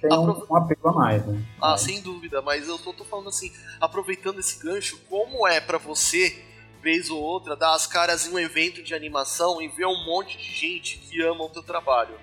tem 0.00 0.12
um, 0.12 0.42
um, 0.50 0.56
apelo 0.56 0.88
a 0.88 0.92
mais, 0.92 1.26
né? 1.26 1.42
Ah, 1.60 1.76
sem 1.76 2.00
dúvida, 2.00 2.40
mas 2.40 2.68
eu 2.68 2.78
tô, 2.78 2.92
tô 2.92 3.04
falando 3.04 3.28
assim, 3.28 3.50
aproveitando 3.80 4.38
esse 4.38 4.62
gancho, 4.62 5.00
como 5.10 5.48
é 5.48 5.60
para 5.60 5.78
você 5.78 6.47
vez 6.88 7.10
ou 7.10 7.20
outra, 7.20 7.54
dar 7.54 7.74
as 7.74 7.86
caras 7.86 8.26
em 8.26 8.34
um 8.34 8.38
evento 8.38 8.82
de 8.82 8.94
animação 8.94 9.60
e 9.60 9.68
ver 9.68 9.84
um 9.84 10.06
monte 10.06 10.38
de 10.38 10.50
gente 10.50 10.98
que 10.98 11.20
ama 11.20 11.44
o 11.44 11.48
teu 11.50 11.62
trabalho. 11.62 12.14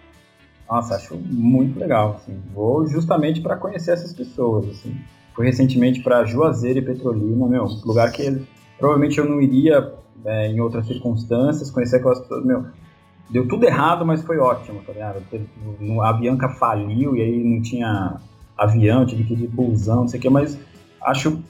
Nossa, 0.67 0.95
acho 0.95 1.15
muito 1.15 1.80
legal. 1.80 2.15
Assim. 2.15 2.41
Vou 2.51 2.88
justamente 2.88 3.41
para 3.41 3.56
conhecer 3.58 3.91
essas 3.91 4.12
pessoas. 4.12 4.67
Assim. 4.69 4.97
Fui 5.36 5.45
recentemente 5.45 6.01
para 6.01 6.25
Juazeiro 6.25 6.80
e 6.80 6.82
Petrolina, 6.82 7.47
meu, 7.47 7.65
lugar 7.86 8.12
que 8.12 8.43
provavelmente 8.80 9.19
eu 9.19 9.30
não 9.30 9.39
iria 9.39 9.93
é, 10.25 10.47
em 10.47 10.60
outras 10.60 10.88
circunstâncias, 10.88 11.69
conhecer 11.69 11.97
aquelas 11.97 12.19
pessoas, 12.21 12.43
meu, 12.43 12.65
deu 13.30 13.47
tudo 13.47 13.65
errado, 13.65 14.04
mas 14.04 14.23
foi 14.23 14.39
ótimo, 14.39 14.82
tá 14.82 14.93
ligado? 14.93 15.21
A 16.01 16.13
Bianca 16.13 16.49
faliu 16.49 17.15
e 17.15 17.21
aí 17.21 17.43
não 17.43 17.62
tinha 17.62 18.19
avião, 18.58 19.06
tive 19.06 19.25
que 19.25 19.34
ir 19.34 19.38
de 19.38 19.47
busão, 19.47 20.01
não 20.01 20.08
sei 20.08 20.19
o 20.19 20.21
que, 20.21 20.30
mas 20.30 20.58
acho 21.04 21.43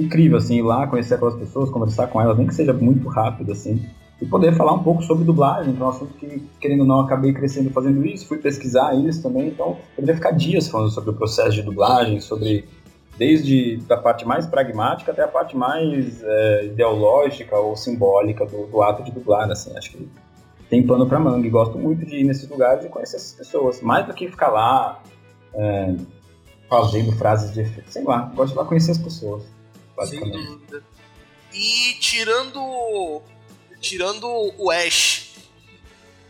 incrível, 0.00 0.38
assim, 0.38 0.56
ir 0.56 0.62
lá, 0.62 0.86
conhecer 0.86 1.14
aquelas 1.14 1.34
pessoas, 1.34 1.68
conversar 1.70 2.06
com 2.06 2.20
elas, 2.20 2.36
nem 2.36 2.46
que 2.46 2.54
seja 2.54 2.72
muito 2.72 3.08
rápido, 3.08 3.52
assim, 3.52 3.84
e 4.20 4.26
poder 4.26 4.54
falar 4.54 4.72
um 4.72 4.82
pouco 4.82 5.02
sobre 5.02 5.24
dublagem, 5.24 5.74
que 5.74 5.80
é 5.80 5.84
um 5.84 5.88
assunto 5.88 6.14
que, 6.14 6.42
querendo 6.58 6.80
ou 6.80 6.86
não, 6.86 7.00
acabei 7.00 7.32
crescendo 7.32 7.70
fazendo 7.70 8.04
isso, 8.06 8.26
fui 8.26 8.38
pesquisar 8.38 8.94
isso 8.94 9.22
também, 9.22 9.48
então 9.48 9.76
poderia 9.94 10.14
ficar 10.14 10.30
dias 10.30 10.68
falando 10.68 10.90
sobre 10.90 11.10
o 11.10 11.12
processo 11.12 11.52
de 11.52 11.62
dublagem, 11.62 12.20
sobre 12.20 12.66
desde 13.18 13.76
da 13.86 13.98
parte 13.98 14.26
mais 14.26 14.46
pragmática 14.46 15.12
até 15.12 15.22
a 15.22 15.28
parte 15.28 15.54
mais 15.54 16.22
é, 16.22 16.66
ideológica 16.66 17.54
ou 17.58 17.76
simbólica 17.76 18.46
do, 18.46 18.66
do, 18.66 18.82
ato 18.82 19.02
de 19.02 19.10
dublar, 19.10 19.50
assim, 19.50 19.76
acho 19.76 19.90
que 19.90 20.08
tem 20.70 20.86
pano 20.86 21.06
para 21.06 21.18
manga 21.18 21.46
e 21.46 21.50
gosto 21.50 21.78
muito 21.78 22.06
de 22.06 22.16
ir 22.16 22.24
nesses 22.24 22.48
lugares 22.48 22.84
e 22.84 22.88
conhecer 22.88 23.16
essas 23.16 23.32
pessoas, 23.32 23.82
mais 23.82 24.06
do 24.06 24.14
que 24.14 24.28
ficar 24.28 24.48
lá 24.48 25.02
é, 25.54 25.94
fazendo 26.68 27.12
frases 27.12 27.52
de 27.52 27.60
efeito, 27.60 27.90
sei 27.90 28.04
lá, 28.04 28.32
gosto 28.34 28.52
de 28.52 28.58
lá 28.58 28.64
conhecer 28.64 28.92
as 28.92 28.98
pessoas. 28.98 29.59
Sem 30.06 30.20
dúvida. 30.20 30.84
E 31.52 31.94
tirando. 32.00 33.22
Tirando 33.80 34.26
o 34.58 34.70
Ash, 34.70 35.30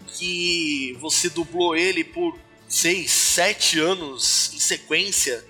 que 0.06 0.96
você 1.00 1.28
dublou 1.28 1.74
ele 1.74 2.04
por 2.04 2.38
6, 2.68 3.10
7 3.10 3.80
anos 3.80 4.52
em 4.54 4.60
sequência. 4.60 5.44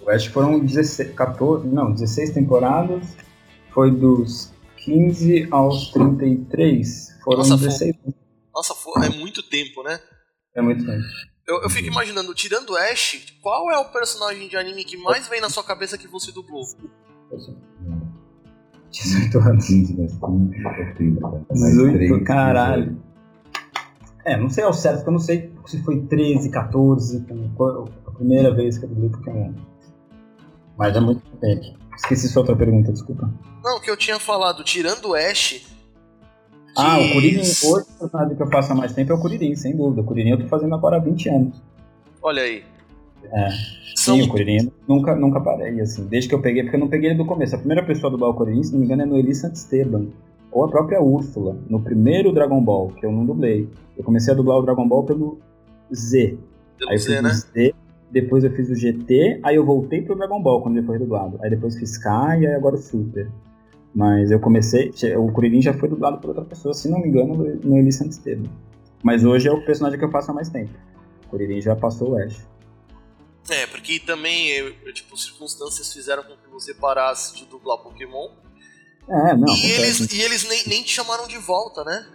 O 0.00 0.08
Ash 0.08 0.26
foram 0.26 0.60
16, 0.60 1.12
14, 1.14 1.66
não, 1.66 1.92
16 1.92 2.30
temporadas. 2.30 3.04
Foi 3.72 3.90
dos 3.90 4.52
15 4.84 5.48
aos 5.50 5.90
33. 5.90 7.18
Foram 7.24 7.38
Nossa, 7.38 7.56
16. 7.56 7.96
Foi, 8.00 8.14
nossa, 8.54 8.74
foi, 8.74 9.06
é 9.06 9.08
muito 9.08 9.42
tempo, 9.42 9.82
né? 9.82 9.98
É 10.54 10.62
muito 10.62 10.86
tempo. 10.86 11.02
Eu, 11.46 11.62
eu 11.62 11.70
fico 11.70 11.88
imaginando, 11.88 12.32
tirando 12.34 12.76
Ash, 12.76 13.20
qual 13.42 13.70
é 13.70 13.78
o 13.78 13.90
personagem 13.90 14.48
de 14.48 14.56
anime 14.56 14.84
que 14.84 14.96
mais 14.96 15.26
vem 15.28 15.40
na 15.40 15.50
sua 15.50 15.64
cabeça 15.64 15.98
que 15.98 16.06
você 16.06 16.30
dublou? 16.30 16.62
18 18.90 19.38
anos. 19.38 19.66
18, 21.50 22.24
caralho. 22.24 22.96
É, 24.24 24.36
não 24.36 24.48
sei 24.48 24.64
ao 24.64 24.72
certo, 24.72 24.96
porque 24.96 25.10
eu 25.10 25.12
não 25.12 25.20
sei 25.20 25.52
se 25.66 25.82
foi 25.82 26.00
13, 26.02 26.50
14, 26.50 27.26
a 28.06 28.10
primeira 28.12 28.54
vez 28.54 28.78
que 28.78 28.84
eu 28.84 28.88
dublei 28.88 29.10
Pokémon. 29.10 29.52
Mas 30.78 30.96
é 30.96 31.00
muito 31.00 31.22
tempo. 31.40 31.78
Esqueci 31.96 32.28
sua 32.28 32.40
outra 32.40 32.56
pergunta, 32.56 32.92
desculpa. 32.92 33.30
Não, 33.62 33.80
que 33.80 33.90
eu 33.90 33.96
tinha 33.96 34.18
falado, 34.18 34.64
tirando 34.64 35.10
o 35.10 35.14
Ash. 35.14 35.62
Ah, 36.76 36.98
o 36.98 37.12
Kuririn, 37.12 37.40
hoje 37.40 37.62
o 37.62 37.98
personagem 37.98 38.36
que 38.36 38.42
eu 38.42 38.50
faço 38.50 38.72
há 38.72 38.74
mais 38.74 38.92
tempo 38.92 39.12
é 39.12 39.14
o 39.14 39.20
Kuririn, 39.20 39.54
sem 39.54 39.76
dúvida. 39.76 40.00
O 40.00 40.04
Kuririn 40.04 40.30
eu 40.30 40.38
tô 40.38 40.48
fazendo 40.48 40.74
agora 40.74 40.96
há 40.96 41.00
20 41.00 41.28
anos. 41.28 41.62
Olha 42.20 42.42
aí. 42.42 42.64
É. 43.32 43.48
São... 43.94 44.16
Sim, 44.16 44.22
o 44.22 44.28
Coririnha 44.28 44.70
nunca, 44.88 45.14
nunca 45.14 45.40
parei, 45.40 45.80
assim, 45.80 46.04
desde 46.06 46.28
que 46.28 46.34
eu 46.34 46.40
peguei, 46.40 46.64
porque 46.64 46.76
eu 46.76 46.80
não 46.80 46.88
peguei 46.88 47.10
ele 47.10 47.18
do 47.18 47.24
começo. 47.24 47.54
A 47.54 47.58
primeira 47.58 47.84
pessoa 47.84 48.10
do 48.10 48.22
o 48.24 48.34
Coririnha, 48.34 48.64
se 48.64 48.72
não 48.72 48.80
me 48.80 48.86
engano, 48.86 49.02
é 49.02 49.06
Noeli 49.06 49.34
Santisteban, 49.34 50.06
ou 50.50 50.64
a 50.64 50.68
própria 50.68 51.00
Úrsula, 51.00 51.56
no 51.68 51.80
primeiro 51.80 52.32
Dragon 52.32 52.60
Ball, 52.60 52.88
que 52.88 53.06
eu 53.06 53.12
não 53.12 53.24
dublei. 53.24 53.68
Eu 53.96 54.04
comecei 54.04 54.32
a 54.32 54.36
dublar 54.36 54.58
o 54.58 54.62
Dragon 54.62 54.86
Ball 54.86 55.04
pelo 55.04 55.38
Z. 55.94 56.38
Pelo 56.78 56.90
aí 56.90 56.96
eu 56.96 57.00
Z, 57.00 57.12
fiz 57.12 57.22
né? 57.22 57.30
o 57.30 57.32
Z, 57.32 57.74
depois 58.10 58.44
eu 58.44 58.50
fiz 58.52 58.70
o 58.70 58.74
GT, 58.74 59.40
aí 59.42 59.56
eu 59.56 59.64
voltei 59.64 60.02
pro 60.02 60.14
Dragon 60.14 60.40
Ball 60.40 60.62
quando 60.62 60.76
ele 60.76 60.86
foi 60.86 60.98
dublado. 60.98 61.38
Aí 61.42 61.50
depois 61.50 61.76
fiz 61.76 61.98
K 61.98 62.38
e 62.38 62.46
aí 62.46 62.54
agora 62.54 62.76
o 62.76 62.78
Super. 62.78 63.28
Mas 63.94 64.30
eu 64.30 64.40
comecei. 64.40 64.92
O 65.16 65.30
Kuririn 65.32 65.62
já 65.62 65.72
foi 65.72 65.88
dublado 65.88 66.18
por 66.18 66.28
outra 66.28 66.44
pessoa, 66.44 66.74
se 66.74 66.88
não 66.88 67.00
me 67.00 67.08
engano, 67.08 67.34
no 67.62 67.76
Eli 67.76 67.92
Santisteban. 67.92 68.48
Mas 69.02 69.24
hoje 69.24 69.48
é 69.48 69.52
o 69.52 69.64
personagem 69.64 69.98
que 69.98 70.04
eu 70.04 70.10
faço 70.10 70.30
há 70.30 70.34
mais 70.34 70.48
tempo. 70.48 70.70
O 71.26 71.30
Kuririn 71.30 71.60
já 71.60 71.76
passou 71.76 72.12
o 72.12 72.18
Ash. 72.18 72.46
É, 73.48 73.66
porque 73.66 74.00
também, 74.00 74.48
eu, 74.48 74.92
tipo, 74.92 75.16
circunstâncias 75.16 75.92
fizeram 75.92 76.22
com 76.22 76.36
que 76.36 76.48
você 76.50 76.72
parasse 76.74 77.36
de 77.36 77.44
dublar 77.44 77.78
Pokémon. 77.78 78.28
É, 79.08 79.36
não. 79.36 79.54
E 79.54 79.66
eles, 79.72 80.00
e 80.12 80.22
eles 80.22 80.48
nem, 80.48 80.66
nem 80.66 80.82
te 80.82 80.90
chamaram 80.90 81.28
de 81.28 81.36
volta, 81.38 81.84
né? 81.84 82.06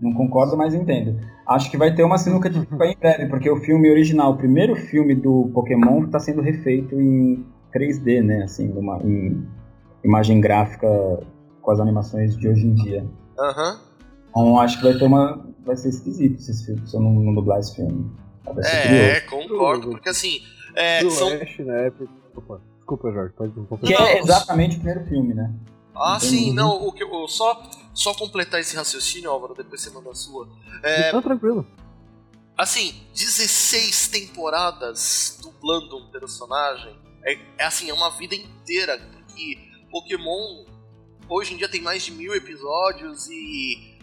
Não 0.00 0.12
concordo, 0.12 0.56
mas 0.56 0.74
entendo. 0.74 1.20
Acho 1.46 1.70
que 1.70 1.76
vai 1.76 1.94
ter 1.94 2.02
uma 2.02 2.18
sinuca 2.18 2.50
de 2.50 2.60
pipa 2.66 2.84
em 2.84 2.96
breve, 2.96 3.26
porque 3.26 3.48
o 3.48 3.60
filme 3.60 3.90
original, 3.90 4.32
o 4.32 4.36
primeiro 4.36 4.74
filme 4.74 5.14
do 5.14 5.50
Pokémon, 5.54 6.04
está 6.04 6.18
sendo 6.18 6.42
refeito 6.42 7.00
em 7.00 7.46
3D, 7.72 8.22
né? 8.22 8.42
Assim, 8.42 8.66
numa, 8.66 8.98
em 9.04 9.46
imagem 10.04 10.40
gráfica 10.40 10.88
com 11.62 11.70
as 11.70 11.78
animações 11.78 12.36
de 12.36 12.48
hoje 12.48 12.66
em 12.66 12.74
dia. 12.74 13.06
Aham. 13.38 13.72
Uhum. 13.72 13.86
Então 14.30 14.60
acho 14.60 14.78
que 14.78 14.84
vai 14.84 14.94
ter 14.94 15.04
uma. 15.04 15.46
Vai 15.64 15.76
ser 15.76 15.88
esquisito 15.88 16.40
se, 16.40 16.52
se 16.54 16.94
eu 16.94 17.00
não, 17.00 17.12
não 17.12 17.34
dublar 17.34 17.58
esse 17.58 17.74
filme. 17.74 18.10
É, 18.64 19.20
concordo, 19.22 19.90
porque 19.90 20.08
assim. 20.08 20.40
É, 20.76 21.02
do 21.02 21.10
são... 21.10 21.28
Época. 21.30 22.08
Opa, 22.34 22.60
desculpa, 22.76 23.10
Jorge, 23.10 23.34
pode 23.34 23.58
um 23.58 23.64
pouco. 23.64 23.86
Que 23.86 23.94
é 23.94 24.18
exatamente 24.18 24.76
o 24.76 24.80
primeiro 24.80 25.08
filme, 25.08 25.34
né? 25.34 25.52
Ah, 25.94 26.20
sim, 26.20 26.52
não, 26.52 26.86
o 26.86 26.92
que 26.92 27.02
eu, 27.02 27.26
só, 27.26 27.62
só 27.94 28.12
completar 28.14 28.60
esse 28.60 28.76
raciocínio, 28.76 29.30
Álvaro, 29.30 29.54
depois 29.54 29.80
você 29.80 29.90
manda 29.90 30.10
a 30.10 30.14
sua. 30.14 30.46
É, 30.82 31.10
tá 31.10 31.22
tranquilo. 31.22 31.66
Assim, 32.56 32.94
16 33.14 34.08
temporadas 34.08 35.38
dublando 35.42 35.96
um 35.96 36.10
personagem 36.10 36.96
é, 37.26 37.36
é 37.58 37.64
assim, 37.64 37.90
é 37.90 37.94
uma 37.94 38.10
vida 38.10 38.34
inteira. 38.34 38.98
Porque 38.98 39.58
Pokémon 39.90 40.64
hoje 41.28 41.54
em 41.54 41.56
dia 41.56 41.68
tem 41.68 41.82
mais 41.82 42.04
de 42.04 42.12
mil 42.12 42.34
episódios 42.34 43.28
e 43.28 43.98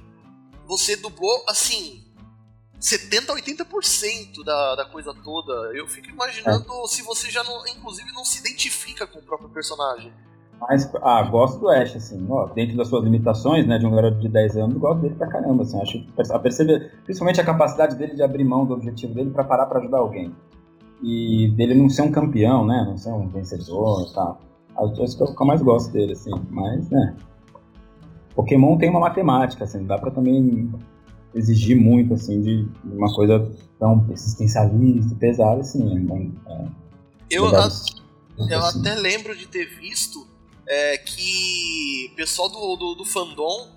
você 0.68 0.98
dublou 0.98 1.44
assim 1.48 2.04
70 2.84 3.32
a 3.32 3.36
80% 3.38 4.44
da, 4.44 4.76
da 4.76 4.86
coisa 4.86 5.14
toda. 5.24 5.54
Eu 5.74 5.88
fico 5.88 6.10
imaginando 6.10 6.66
é. 6.84 6.88
se 6.88 7.02
você 7.02 7.30
já 7.32 7.42
não, 7.42 7.66
inclusive, 7.66 8.12
não 8.12 8.26
se 8.26 8.40
identifica 8.40 9.08
com 9.08 9.20
o 9.20 9.22
próprio 9.22 9.50
personagem. 9.50 10.12
Mas, 10.60 10.90
ah, 11.02 11.24
gosto 11.24 11.60
do 11.60 11.70
Ash, 11.70 11.96
assim, 11.96 12.26
ó, 12.30 12.46
dentro 12.48 12.76
das 12.76 12.90
suas 12.90 13.04
limitações, 13.04 13.66
né, 13.66 13.78
de 13.78 13.86
um 13.86 13.92
garoto 13.92 14.20
de 14.20 14.28
10 14.28 14.58
anos, 14.58 14.78
gosto 14.78 15.02
dele 15.02 15.16
pra 15.16 15.28
caramba, 15.28 15.64
assim, 15.64 15.82
acho, 15.82 16.06
a 16.32 16.40
perceber, 16.40 16.92
principalmente 17.06 17.40
a 17.40 17.46
capacidade 17.46 17.96
dele 17.96 18.16
de 18.16 18.24
abrir 18.24 18.44
mão 18.44 18.66
do 18.66 18.74
objetivo 18.74 19.14
dele 19.14 19.32
para 19.32 19.44
parar 19.44 19.66
para 19.66 19.80
ajudar 19.80 20.00
alguém. 20.00 20.34
E 21.02 21.50
dele 21.56 21.74
não 21.74 21.90
ser 21.90 22.04
um 22.04 22.12
campeão, 22.12 22.66
né, 22.66 22.84
não 22.86 22.98
ser 22.98 23.12
um 23.12 23.28
vencedor 23.30 24.08
e 24.10 24.14
tal. 24.14 24.40
Acho 24.78 24.94
que 24.94 25.24
é 25.24 25.26
o 25.26 25.36
que 25.36 25.42
eu 25.42 25.48
mais 25.48 25.62
gosto 25.62 25.92
dele, 25.92 26.14
assim, 26.14 26.32
mas, 26.50 26.90
né, 26.90 27.16
Pokémon 28.36 28.78
tem 28.78 28.90
uma 28.90 29.00
matemática, 29.00 29.64
assim, 29.64 29.86
dá 29.86 29.98
pra 29.98 30.12
também 30.12 30.72
exigir 31.34 31.80
muito, 31.80 32.14
assim, 32.14 32.42
de 32.42 32.68
uma 32.84 33.14
coisa 33.14 33.52
tão 33.80 34.06
existencialista, 34.12 35.16
pesada, 35.16 35.62
assim, 35.62 35.84
é, 36.48 36.54
é, 36.54 36.68
eu, 37.30 37.48
a, 37.48 37.70
eu 38.50 38.60
assim. 38.60 38.80
até 38.80 38.96
lembro 38.96 39.36
de 39.36 39.48
ter 39.48 39.66
visto 39.80 40.26
é, 40.68 40.98
que 40.98 42.10
o 42.12 42.16
pessoal 42.16 42.50
do, 42.50 42.76
do, 42.76 42.96
do, 42.96 43.06
fandom 43.06 43.68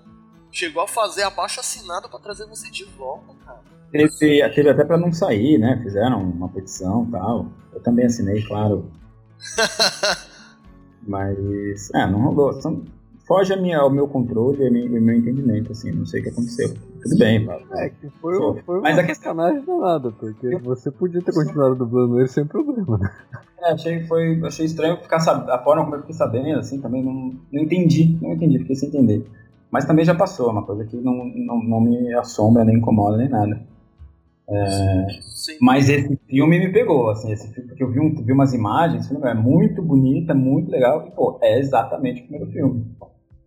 chegou 0.51 0.83
a 0.83 0.89
fazer 0.89 1.23
abaixo 1.23 1.61
assinado 1.61 2.09
para 2.09 2.21
trazer 2.21 2.47
você 2.47 2.71
de 2.71 2.85
volta, 2.85 3.35
cara. 3.45 3.61
Teve, 3.91 4.51
teve 4.51 4.69
até 4.69 4.85
para 4.85 4.99
não 4.99 5.13
sair, 5.13 5.59
né? 5.59 5.81
Fizeram 5.83 6.23
uma 6.23 6.49
petição 6.49 7.07
e 7.09 7.13
tal. 7.13 7.47
Eu 7.73 7.81
também 7.81 8.07
assinei, 8.07 8.43
claro. 8.43 8.91
Mas, 11.07 11.91
é, 11.95 12.07
não 12.07 12.21
rolou. 12.21 12.61
São, 12.61 12.85
foge 13.27 13.53
a 13.53 13.57
minha, 13.57 13.79
ao 13.79 13.91
meu 13.91 14.09
controle 14.09 14.63
e 14.63 14.67
ao 14.67 15.03
meu 15.03 15.17
entendimento, 15.17 15.73
assim, 15.73 15.93
não 15.93 16.05
sei 16.05 16.21
o 16.21 16.25
que 16.25 16.31
aconteceu. 16.31 16.75
Tudo 17.09 17.19
bem, 17.19 17.45
Pablo. 17.45 17.67
É, 17.75 17.89
que 17.91 18.11
foi, 18.21 18.37
foi, 18.37 18.63
foi 18.63 18.81
Mas 18.81 18.97
uma 18.97 19.03
a 19.03 19.07
questão... 19.07 19.35
sacanagem 19.35 19.65
danada, 19.65 20.11
porque 20.13 20.57
você 20.59 20.91
podia 20.91 21.23
ter 21.23 21.33
continuado 21.33 21.77
dublando 21.77 22.19
ele 22.19 22.29
sem 22.29 22.45
problema, 22.45 22.99
né? 22.99 23.11
É, 23.61 23.73
achei, 23.73 24.05
foi, 24.07 24.41
achei 24.45 24.67
estranho 24.67 24.97
ficar 24.99 25.21
sab... 25.21 25.49
a 25.51 25.59
forma 25.63 25.85
como 25.85 25.97
eu 25.97 26.01
fiquei 26.01 26.15
sabendo, 26.15 26.59
assim, 26.59 26.81
também 26.81 27.03
não, 27.03 27.35
não 27.53 27.63
entendi, 27.63 28.19
não 28.21 28.33
entendi, 28.33 28.59
fiquei 28.59 28.77
sem 28.77 28.89
entender. 28.89 29.27
Mas 29.71 29.85
também 29.85 30.05
já 30.05 30.15
passou, 30.15 30.51
uma 30.51 30.65
coisa 30.65 30.85
que 30.85 30.97
não, 30.97 31.25
não, 31.25 31.63
não 31.63 31.81
me 31.81 32.13
assombra, 32.15 32.65
nem 32.65 32.77
incomoda, 32.77 33.17
nem 33.17 33.29
nada. 33.29 33.61
É, 34.49 35.07
mas 35.61 35.89
esse 35.89 36.17
filme 36.29 36.59
me 36.59 36.73
pegou, 36.73 37.11
assim, 37.11 37.33
esse 37.33 37.53
filme, 37.53 37.69
porque 37.69 37.83
eu 37.83 37.91
vi, 37.91 37.99
um, 37.99 38.15
vi 38.15 38.33
umas 38.33 38.53
imagens, 38.53 39.09
filme 39.09 39.29
é 39.29 39.35
muito 39.35 39.83
bonito, 39.83 40.31
é 40.31 40.35
muito 40.35 40.71
legal, 40.71 41.07
e, 41.07 41.11
pô, 41.11 41.39
é 41.43 41.59
exatamente 41.59 42.23
o 42.23 42.27
primeiro 42.27 42.51
filme. 42.53 42.87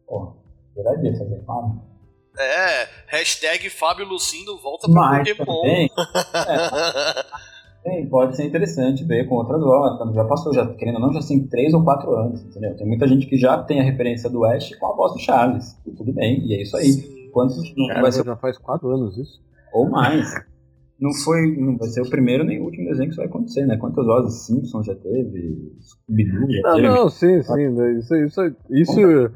Pô, 0.05 0.33
verdade 0.75 1.09
isso, 1.09 1.23
alguém 1.23 1.41
fala? 1.45 1.89
É, 2.37 2.87
hashtag 3.07 3.69
Fábio 3.69 4.07
Lucindo 4.07 4.57
volta 4.57 4.87
pro 4.87 4.95
Mas, 4.95 5.29
Pokémon. 5.37 5.61
Também, 5.61 5.89
é, 7.85 8.05
pode 8.05 8.35
ser 8.35 8.45
interessante 8.45 9.03
ver 9.03 9.27
com 9.27 9.35
outras 9.35 9.61
vozes. 9.61 10.15
Já 10.15 10.25
passou, 10.25 10.53
já, 10.53 10.65
querendo 10.73 10.95
ou 10.95 11.01
não, 11.01 11.13
já 11.13 11.27
tem 11.27 11.45
3 11.47 11.73
ou 11.73 11.83
4 11.83 12.15
anos, 12.15 12.41
entendeu? 12.43 12.75
Tem 12.75 12.87
muita 12.87 13.07
gente 13.07 13.25
que 13.27 13.37
já 13.37 13.57
tem 13.63 13.79
a 13.79 13.83
referência 13.83 14.29
do 14.29 14.45
Ash 14.45 14.73
com 14.75 14.87
a 14.87 14.95
voz 14.95 15.13
do 15.13 15.19
Charles. 15.19 15.77
E 15.85 15.91
tudo 15.91 16.13
bem, 16.13 16.45
e 16.45 16.53
é 16.53 16.61
isso 16.61 16.77
aí. 16.77 17.29
Quantos 17.31 17.57
não 17.75 18.01
vai 18.01 18.11
ser... 18.11 18.25
já 18.25 18.35
faz 18.35 18.57
4 18.57 18.89
anos 18.89 19.17
isso? 19.17 19.41
Ou 19.73 19.89
mais. 19.89 20.33
Não 20.99 21.13
foi, 21.13 21.55
não 21.55 21.77
vai 21.77 21.87
ser 21.87 22.01
o 22.01 22.09
primeiro 22.09 22.43
nem 22.43 22.59
o 22.59 22.65
último 22.65 22.89
desenho 22.89 23.05
que 23.07 23.11
isso 23.11 23.21
vai 23.21 23.27
acontecer, 23.27 23.65
né? 23.65 23.77
Quantas 23.77 24.05
vozes 24.05 24.45
Simpson 24.45 24.83
já 24.83 24.95
teve? 24.95 25.73
Scooby-Doo 25.79 26.51
já 26.51 26.61
não, 26.61 26.75
teve? 26.75 26.87
Não, 26.87 27.09
sim, 27.09 27.41
sim. 27.41 27.69
Né? 27.69 27.99
Isso, 27.99 28.15
isso, 28.15 28.41
isso, 28.69 29.31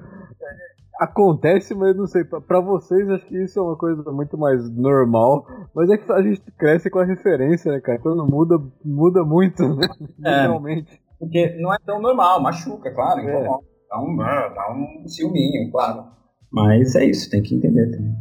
acontece, 1.03 1.75
mas 1.75 1.95
não 1.95 2.07
sei, 2.07 2.23
para 2.23 2.59
vocês 2.59 3.09
acho 3.09 3.25
que 3.25 3.43
isso 3.43 3.59
é 3.59 3.61
uma 3.61 3.77
coisa 3.77 4.03
muito 4.11 4.37
mais 4.37 4.69
normal, 4.69 5.45
mas 5.73 5.89
é 5.89 5.97
que 5.97 6.11
a 6.11 6.21
gente 6.21 6.41
cresce 6.57 6.89
com 6.89 6.99
a 6.99 7.05
referência, 7.05 7.71
né, 7.71 7.79
cara? 7.79 7.99
Quando 7.99 8.25
muda, 8.25 8.57
muda 8.83 9.23
muito, 9.23 9.67
né? 9.75 9.87
É, 10.25 10.41
Realmente. 10.43 11.01
Porque 11.19 11.55
não 11.59 11.73
é 11.73 11.77
tão 11.85 12.01
normal, 12.01 12.41
machuca, 12.41 12.93
claro, 12.93 13.21
é. 13.21 13.43
dá, 13.43 13.99
um, 13.99 14.17
dá 14.17 14.73
um 14.73 15.07
ciúminho, 15.07 15.71
claro. 15.71 16.05
Mas 16.51 16.95
é 16.95 17.05
isso, 17.05 17.29
tem 17.29 17.41
que 17.41 17.55
entender 17.55 17.91
também. 17.91 18.13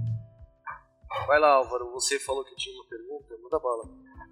Vai 1.26 1.38
lá, 1.38 1.54
Álvaro, 1.54 1.92
você 1.92 2.18
falou 2.18 2.44
que 2.44 2.54
tinha 2.56 2.74
uma 2.74 2.88
pergunta, 2.88 3.34
manda 3.42 3.58
bala. 3.58 3.84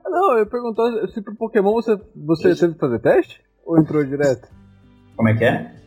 Ah, 0.04 0.10
não, 0.10 0.32
eu 0.32 0.38
ia 0.38 0.46
perguntar 0.46 1.08
se 1.08 1.22
pro 1.22 1.36
Pokémon 1.36 1.72
você, 1.72 1.96
você 2.14 2.54
teve 2.54 2.74
que 2.74 2.80
fazer 2.80 3.00
teste? 3.00 3.42
Ou 3.64 3.78
entrou 3.78 4.04
direto? 4.04 4.48
Como 5.16 5.28
é 5.28 5.36
que 5.36 5.44
é? 5.44 5.80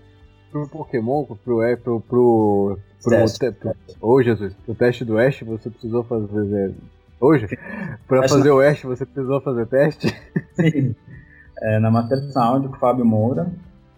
Pro 0.54 0.68
Pokémon, 0.68 1.26
pro, 1.43 1.64
é, 1.64 1.76
pro, 1.76 1.99
pro, 2.01 2.78
pro, 3.01 3.26
pro 3.60 3.76
oh, 3.99 4.22
Jesus, 4.22 4.54
pro 4.64 4.76
teste 4.76 5.04
do 5.04 5.18
Ash 5.18 5.41
você 5.41 5.68
precisou 5.68 6.04
fazer 6.04 6.76
hoje? 7.20 7.47
Pra 8.08 8.28
fazer 8.30 8.51
o 8.51 8.60
Ash 8.60 8.84
você 8.84 9.04
precisou 9.04 9.41
fazer 9.41 9.66
teste? 9.66 10.08
Sim. 10.54 10.95
É, 11.60 11.80
na 11.80 11.89
Master 11.89 12.20
Sound 12.32 12.68
com 12.68 12.76
o 12.76 12.80
Fábio 12.80 13.04
Moura. 13.04 13.51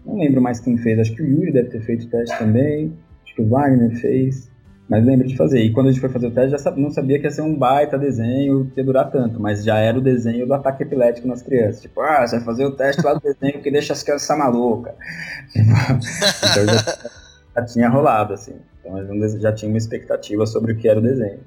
Não 0.06 0.18
lembro 0.18 0.42
mais 0.42 0.60
quem 0.60 0.78
fez, 0.78 0.98
acho 1.00 1.14
que 1.14 1.22
o 1.22 1.26
Yuri 1.26 1.52
deve 1.52 1.70
ter 1.70 1.82
feito 1.82 2.08
teste 2.08 2.38
também. 2.38 2.94
Acho 3.26 3.36
que 3.36 3.42
o 3.42 3.50
Wagner 3.50 3.92
fez. 4.00 4.50
Mas 4.88 5.04
lembro 5.04 5.28
de 5.28 5.36
fazer. 5.36 5.62
E 5.62 5.74
quando 5.74 5.88
a 5.88 5.92
gente 5.92 6.00
foi 6.00 6.10
fazer 6.10 6.28
o 6.28 6.32
teste, 6.32 6.64
já 6.64 6.72
não 6.72 6.92
sabia 6.92 7.20
que 7.20 7.26
ia 7.26 7.32
ser 7.32 7.42
um 7.42 7.56
baita 7.56 7.98
desenho, 7.98 8.70
que 8.72 8.80
ia 8.80 8.86
durar 8.86 9.10
tanto. 9.10 9.40
Mas 9.40 9.64
já 9.64 9.78
era 9.78 9.98
o 9.98 10.02
desenho 10.02 10.46
do 10.46 10.54
ataque 10.54 10.84
epilético 10.84 11.28
nas 11.28 11.42
crianças. 11.42 11.82
Tipo, 11.82 12.02
ah, 12.02 12.26
você 12.26 12.36
vai 12.36 12.46
fazer 12.46 12.66
o 12.66 12.72
teste 12.72 13.02
lá 13.04 13.14
do 13.16 13.20
desenho 13.20 13.62
que 13.64 13.72
deixa 13.72 13.94
as 13.94 14.04
crianças 14.04 14.38
malucas. 14.38 14.94
então 15.56 16.66
já, 16.68 17.10
já, 17.56 17.66
tinha 17.66 17.90
rolado, 17.90 18.34
assim. 18.34 18.56
Então 18.80 18.96
já 19.40 19.52
tinha 19.52 19.70
uma 19.70 19.78
expectativa 19.78 20.46
sobre 20.46 20.74
o 20.74 20.78
que 20.78 20.88
era 20.88 21.00
o 21.00 21.04
desenho. 21.04 21.40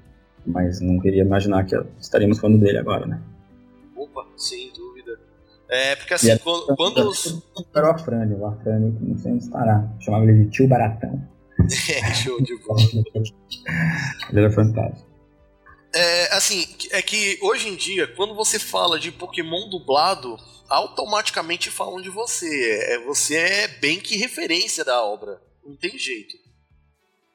Mas 0.45 0.81
não 0.81 0.99
queria 0.99 1.23
imaginar 1.23 1.65
que 1.65 1.77
estaríamos 2.01 2.41
falando 2.41 2.59
dele 2.59 2.79
agora, 2.79 3.07
né? 3.07 3.21
Opa, 3.97 4.27
sem 4.37 4.73
dúvida. 4.73 5.17
É, 5.69 5.95
porque 5.95 6.15
assim, 6.15 6.37
quando, 6.39 6.75
quando 6.75 7.09
os. 7.09 7.41
Era 7.73 7.87
o 7.87 7.91
Afrânio, 7.91 8.39
o 8.39 8.47
Afrânio, 8.47 8.97
não 9.01 9.17
sei 9.17 9.33
onde 9.33 9.45
estará. 9.45 9.87
Chamava 10.01 10.25
ele 10.25 10.45
de 10.45 10.51
tio 10.51 10.67
Baratão. 10.67 11.23
É, 11.91 12.15
show 12.15 12.41
de 12.43 12.57
bola. 12.59 12.81
Ele 14.31 14.41
era 14.41 14.51
fantástico. 14.51 15.09
É, 15.95 16.35
assim, 16.37 16.65
é 16.91 17.01
que 17.01 17.39
hoje 17.43 17.69
em 17.69 17.77
dia, 17.77 18.07
quando 18.15 18.35
você 18.35 18.59
fala 18.59 18.99
de 18.99 19.11
Pokémon 19.11 19.69
dublado, 19.71 20.37
automaticamente 20.69 21.71
falam 21.71 22.01
de 22.01 22.11
você. 22.11 22.81
É, 22.91 22.99
você 23.05 23.37
é 23.37 23.69
bem 23.69 23.99
que 23.99 24.17
referência 24.17 24.85
da 24.85 25.03
obra. 25.03 25.41
Não 25.65 25.77
tem 25.77 25.99
jeito. 25.99 26.37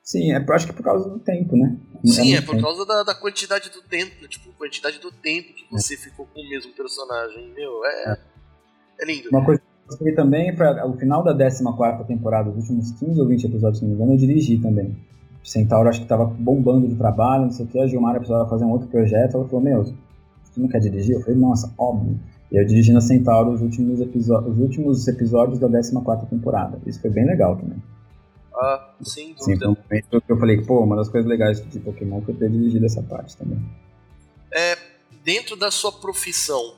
Sim, 0.03 0.33
é, 0.33 0.37
acho 0.37 0.65
que 0.65 0.71
é 0.71 0.75
por 0.75 0.83
causa 0.83 1.09
do 1.09 1.19
tempo, 1.19 1.55
né? 1.55 1.77
Sim, 2.05 2.33
é, 2.33 2.37
é 2.37 2.41
por 2.41 2.55
tempo. 2.55 2.63
causa 2.63 2.85
da, 2.85 3.03
da, 3.03 3.15
quantidade 3.15 3.69
do 3.69 3.81
tempo, 3.81 4.27
tipo, 4.27 4.51
quantidade 4.53 4.99
do 4.99 5.11
tempo 5.11 5.53
que 5.53 5.65
você 5.71 5.93
é. 5.93 5.97
ficou 5.97 6.27
com 6.27 6.41
o 6.41 6.49
mesmo 6.49 6.73
personagem, 6.73 7.53
meu, 7.53 7.85
é, 7.85 8.11
é, 8.11 8.17
é 8.99 9.05
lindo. 9.05 9.29
Uma 9.29 9.45
coisa 9.45 9.61
gostei 9.87 10.13
também 10.13 10.55
foi 10.55 10.67
o 10.67 10.93
final 10.93 11.23
da 11.23 11.35
14 11.35 12.03
temporada, 12.07 12.49
os 12.49 12.55
últimos 12.55 12.91
15 12.91 13.19
ou 13.19 13.27
20 13.27 13.45
episódios, 13.45 13.79
se 13.79 13.83
não 13.83 13.89
me 13.89 13.95
engano, 13.95 14.13
eu 14.13 14.17
dirigi 14.17 14.57
também. 14.57 14.95
O 15.43 15.47
Centauro 15.47 15.89
acho 15.89 16.01
que 16.01 16.07
tava 16.07 16.25
bombando 16.25 16.87
de 16.87 16.95
trabalho, 16.95 17.43
não 17.43 17.51
sei 17.51 17.65
o 17.65 17.69
que, 17.69 17.79
a 17.79 17.87
Gilmar 17.87 18.15
precisava 18.15 18.49
fazer 18.49 18.63
um 18.63 18.71
outro 18.71 18.87
projeto, 18.87 19.35
ela 19.35 19.45
falou, 19.47 19.61
meu, 19.61 19.83
você 19.83 20.61
não 20.61 20.67
quer 20.67 20.79
dirigir? 20.79 21.15
Eu 21.15 21.21
falei, 21.21 21.37
nossa, 21.37 21.73
óbvio. 21.77 22.19
E 22.51 22.55
eu 22.55 22.65
dirigi 22.65 22.93
na 22.93 23.01
Centauro 23.01 23.51
os 23.51 23.61
últimos, 23.61 23.99
os 23.99 24.59
últimos 24.59 25.07
episódios 25.07 25.59
da 25.59 25.67
14 25.67 26.27
temporada. 26.27 26.79
Isso 26.85 27.01
foi 27.01 27.09
bem 27.09 27.25
legal 27.25 27.55
também. 27.57 27.81
Ah, 28.55 28.93
sem 29.01 29.35
Sim, 29.39 29.57
dúvida. 29.57 29.67
momento 29.67 30.21
que 30.21 30.31
eu 30.31 30.37
falei, 30.37 30.61
pô, 30.61 30.83
uma 30.83 30.95
das 30.95 31.09
coisas 31.09 31.27
legais 31.27 31.67
de 31.67 31.79
Pokémon 31.79 32.21
foi 32.21 32.35
ter 32.35 32.49
dirigido 32.49 32.85
essa 32.85 33.01
parte 33.01 33.35
também. 33.35 33.59
É, 34.51 34.77
dentro 35.23 35.55
da 35.55 35.71
sua 35.71 35.91
profissão, 35.91 36.75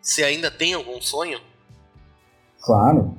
você 0.00 0.24
ainda 0.24 0.50
tem 0.50 0.72
algum 0.72 1.00
sonho? 1.00 1.38
Claro. 2.62 3.14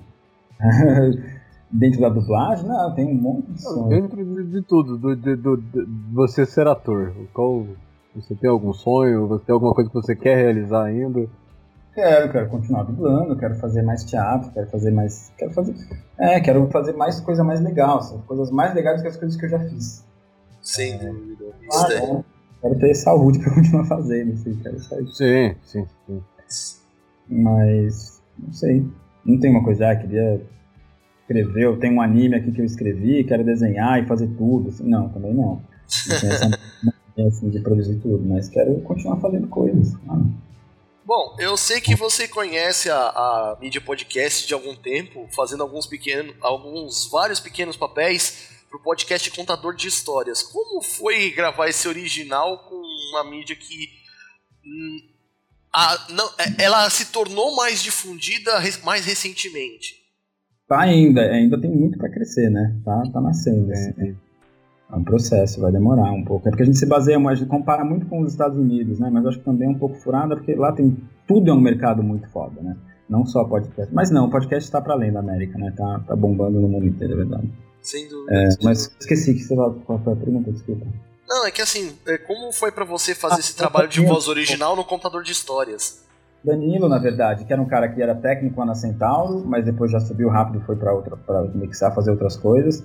Dentro 1.72 2.02
da 2.02 2.10
dublagem, 2.10 2.68
não, 2.68 2.94
tem 2.94 3.08
um 3.08 3.16
monte 3.16 3.52
de 3.52 3.62
sonho. 3.62 3.90
Dentro 3.90 4.24
de, 4.24 4.44
de 4.52 4.62
tudo, 4.62 4.96
do, 4.98 5.16
de, 5.16 5.36
do- 5.36 5.58
de 5.58 5.88
você 6.14 6.46
ser 6.46 6.68
ator, 6.68 7.12
qual 7.34 7.66
você 8.16 8.36
tem 8.36 8.48
algum 8.50 8.72
sonho? 8.74 9.28
Você 9.28 9.46
tem 9.46 9.54
alguma 9.54 9.74
coisa 9.74 9.90
que 9.90 9.96
você 9.96 10.16
quer 10.16 10.36
realizar 10.38 10.84
ainda? 10.84 11.28
Quero, 11.96 12.32
quero 12.32 12.50
continuar 12.50 12.84
dublando, 12.84 13.36
quero 13.36 13.56
fazer 13.56 13.82
mais 13.82 14.04
teatro, 14.04 14.52
quero 14.52 14.68
fazer 14.70 14.92
mais. 14.92 15.32
Quero 15.38 15.52
fazer. 15.52 15.76
É, 16.20 16.40
quero 16.40 16.68
fazer 16.70 16.94
mais 16.94 17.20
coisa 17.20 17.44
mais 17.44 17.60
legal, 17.60 17.98
assim, 18.00 18.20
coisas 18.28 18.52
mais 18.52 18.74
legais 18.76 19.02
que 19.02 19.08
as 19.08 19.18
coisas 19.18 19.36
que 19.36 19.46
eu 19.46 19.50
já 19.50 19.60
fiz. 19.60 20.04
Sem 20.62 20.98
dúvida. 20.98 21.46
Isso 21.62 21.86
Ah, 21.88 21.94
é. 21.94 22.24
Quero 22.62 22.80
ter 22.80 22.96
saúde 22.96 23.40
pra 23.44 23.54
continuar 23.54 23.86
fazendo, 23.86 24.34
assim, 24.34 24.56
quero 24.62 24.80
sair. 24.80 25.08
Sim, 25.08 25.56
sim, 25.64 25.88
sim. 26.08 26.22
Mas. 27.28 28.22
Não 28.38 28.54
sei. 28.54 28.86
Não 29.26 29.40
tem 29.40 29.50
uma 29.50 29.64
coisa, 29.64 29.90
ah, 29.90 29.96
queria 29.96 30.42
escrever, 31.22 31.64
eu 31.64 31.80
tenho 31.80 31.96
um 31.96 32.02
anime 32.02 32.36
aqui 32.36 32.52
que 32.52 32.62
eu 32.62 32.66
escrevi, 32.66 33.24
quero 33.24 33.44
desenhar 33.44 34.02
e 34.02 34.06
fazer 34.06 34.28
tudo. 34.38 34.70
Assim, 34.70 34.88
não, 34.88 35.10
também 35.10 35.34
não. 35.34 35.62
Não 36.08 36.20
tenho 36.20 36.34
essa 36.34 36.50
mania, 36.84 37.28
assim, 37.28 37.50
de 37.50 37.60
produzir 37.60 37.96
tudo, 38.00 38.24
mas 38.26 38.50
quero 38.50 38.80
continuar 38.82 39.20
fazendo 39.20 39.48
coisas. 39.48 39.94
Bom, 41.06 41.36
eu 41.40 41.58
sei 41.58 41.82
que 41.82 41.96
você 41.96 42.28
conhece 42.28 42.90
a, 42.90 42.98
a 42.98 43.58
mídia 43.60 43.82
podcast 43.82 44.48
de 44.48 44.54
algum 44.54 44.76
tempo, 44.76 45.28
fazendo 45.36 45.64
alguns 45.64 45.86
pequenos, 45.86 46.36
alguns 46.42 47.10
vários 47.10 47.40
pequenos 47.40 47.76
papéis 47.76 48.50
pro 48.70 48.82
podcast 48.82 49.30
Contador 49.32 49.76
de 49.76 49.88
Histórias. 49.88 50.42
Como 50.42 50.82
foi 50.82 51.32
gravar 51.32 51.68
esse 51.68 51.88
original 51.88 52.58
com 52.70 52.82
uma 53.12 53.24
mídia 53.30 53.56
que 53.56 53.90
hum, 54.66 55.13
a- 55.74 56.08
não, 56.12 56.26
é- 56.38 56.64
ela 56.64 56.90
se 56.90 57.06
tornou 57.12 57.56
mais 57.56 57.82
difundida 57.82 58.52
mais 58.84 59.06
recentemente? 59.06 59.96
Tá 60.68 60.80
ainda, 60.80 61.22
ainda 61.22 61.60
tem 61.60 61.70
muito 61.72 61.98
pra 61.98 62.10
crescer, 62.10 62.50
né? 62.50 62.76
Tá, 62.86 63.04
tá 63.12 63.22
nascendo. 63.22 63.72
assim. 63.72 64.16
É 64.92 64.96
um 64.96 65.04
processo, 65.04 65.60
vai 65.60 65.72
demorar 65.72 66.12
um 66.12 66.24
pouco. 66.24 66.48
É 66.48 66.52
porque 66.52 66.64
a 66.64 66.66
gente 66.66 66.78
se 66.78 66.86
baseia, 66.86 67.18
a 67.18 67.36
gente 67.36 67.48
compara 67.48 67.84
muito 67.84 68.06
com 68.06 68.22
os 68.22 68.32
Estados 68.32 68.58
Unidos, 68.58 69.00
né? 69.00 69.10
Mas 69.12 69.26
acho 69.26 69.40
que 69.40 69.46
também 69.46 69.68
é 69.68 69.72
um 69.72 69.78
pouco 69.78 69.96
furada, 69.96 70.36
porque 70.36 70.54
lá 70.54 70.72
tem 70.72 70.96
tudo 71.28 71.50
é 71.50 71.54
um 71.54 71.60
mercado 71.60 72.04
muito 72.04 72.30
foda, 72.30 72.62
né? 72.62 72.78
Não 73.10 73.26
só 73.26 73.44
podcast. 73.44 73.94
Mas 73.94 74.12
não, 74.12 74.28
o 74.28 74.30
podcast 74.30 74.70
tá 74.72 74.80
para 74.82 74.94
além 74.94 75.12
da 75.12 75.20
América, 75.20 75.58
né? 75.58 75.74
Tá, 75.76 76.00
tá 76.08 76.16
bombando 76.16 76.60
no 76.62 76.68
mundo 76.68 76.86
inteiro, 76.88 77.14
é 77.14 77.18
verdade. 77.18 77.52
Sem 77.82 78.08
dúvida. 78.08 78.34
É, 78.34 78.50
mas 78.64 78.90
esqueci 79.00 79.34
que 79.34 79.42
você 79.42 79.56
vai 79.56 79.68
a 79.68 80.16
pergunta, 80.16 80.52
desculpa. 80.52 80.86
Não, 81.28 81.46
é 81.46 81.52
que 81.52 81.62
assim, 81.62 81.96
é, 82.08 82.18
como 82.18 82.52
foi 82.52 82.72
pra 82.72 82.86
você 82.86 83.16
fazer 83.16 83.36
Ah, 83.36 83.40
esse 83.40 83.56
trabalho 83.56 83.88
de 83.88 84.06
voz 84.06 84.28
original 84.28 84.76
no 84.76 84.84
Contador 84.84 85.24
de 85.24 85.32
Histórias? 85.32 86.04
Danilo, 86.44 86.90
na 86.90 87.00
verdade, 87.00 87.46
que 87.46 87.54
era 87.54 87.62
um 87.62 87.66
cara 87.66 87.88
que 87.88 88.02
era 88.02 88.14
técnico 88.14 88.64
na 88.66 88.76
Centauro, 88.76 89.44
mas 89.46 89.64
depois 89.64 89.90
já 89.90 90.00
subiu 90.00 90.28
rápido 90.28 90.62
e 90.62 90.66
foi 90.66 90.76
para 90.76 90.94
outra 90.94 91.16
para 91.16 91.44
mixar, 91.44 91.94
fazer 91.96 92.12
outras 92.12 92.36
coisas. 92.36 92.84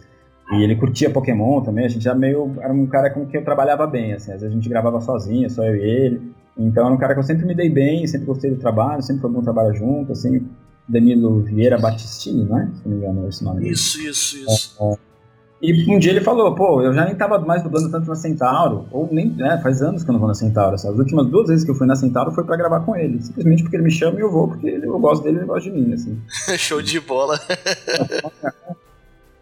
E 0.52 0.62
ele 0.62 0.76
curtia 0.76 1.10
Pokémon 1.10 1.60
também, 1.60 1.84
a 1.84 1.88
gente 1.88 2.02
já 2.04 2.14
meio 2.14 2.54
era 2.60 2.72
um 2.72 2.86
cara 2.86 3.10
com 3.10 3.26
quem 3.26 3.40
eu 3.40 3.44
trabalhava 3.44 3.86
bem, 3.86 4.14
assim, 4.14 4.32
às 4.32 4.40
vezes 4.40 4.52
a 4.52 4.54
gente 4.54 4.68
gravava 4.68 5.00
sozinho, 5.00 5.50
só 5.50 5.64
eu 5.64 5.76
e 5.76 5.80
ele. 5.80 6.32
Então 6.56 6.86
era 6.86 6.94
um 6.94 6.98
cara 6.98 7.14
que 7.14 7.20
eu 7.20 7.24
sempre 7.24 7.44
me 7.44 7.54
dei 7.54 7.68
bem, 7.68 8.06
sempre 8.06 8.26
gostei 8.26 8.50
do 8.50 8.56
trabalho, 8.58 9.02
sempre 9.02 9.22
foi 9.22 9.30
bom 9.30 9.42
trabalhar 9.42 9.72
junto, 9.72 10.12
assim. 10.12 10.48
Danilo 10.88 11.42
Vieira 11.42 11.78
Battistini, 11.78 12.44
não 12.44 12.58
é? 12.58 12.66
Se 12.66 12.88
não 12.88 12.96
me 12.96 12.96
engano, 12.96 13.26
é 13.26 13.28
esse 13.28 13.44
nome 13.44 13.60
dele. 13.60 13.72
Isso, 13.72 14.00
isso, 14.00 14.36
isso. 14.38 14.98
E 15.60 15.92
um 15.92 15.98
dia 15.98 16.12
ele 16.12 16.20
falou, 16.20 16.54
pô, 16.54 16.80
eu 16.82 16.92
já 16.94 17.04
nem 17.04 17.16
tava 17.16 17.36
mais 17.40 17.62
dublando 17.64 17.90
tanto 17.90 18.06
na 18.08 18.14
Centauro, 18.14 18.86
ou 18.92 19.08
nem, 19.10 19.28
né, 19.30 19.58
faz 19.60 19.82
anos 19.82 20.04
que 20.04 20.10
eu 20.10 20.12
não 20.12 20.20
vou 20.20 20.28
na 20.28 20.34
Centauro, 20.34 20.74
as 20.76 20.84
últimas 20.84 21.26
duas 21.26 21.48
vezes 21.48 21.64
que 21.64 21.70
eu 21.70 21.74
fui 21.74 21.86
na 21.86 21.96
Centauro 21.96 22.30
foi 22.30 22.44
pra 22.44 22.56
gravar 22.56 22.80
com 22.80 22.94
ele, 22.94 23.20
simplesmente 23.20 23.62
porque 23.64 23.76
ele 23.76 23.82
me 23.84 23.90
chama 23.90 24.18
e 24.18 24.22
eu 24.22 24.30
vou, 24.30 24.46
porque 24.46 24.68
ele- 24.68 24.86
eu 24.86 24.98
gosto 25.00 25.24
dele 25.24 25.36
e 25.36 25.40
ele 25.40 25.46
gosta 25.46 25.68
de 25.68 25.76
mim, 25.76 25.92
assim. 25.92 26.16
Show 26.56 26.80
de 26.80 27.00
bola. 27.00 27.38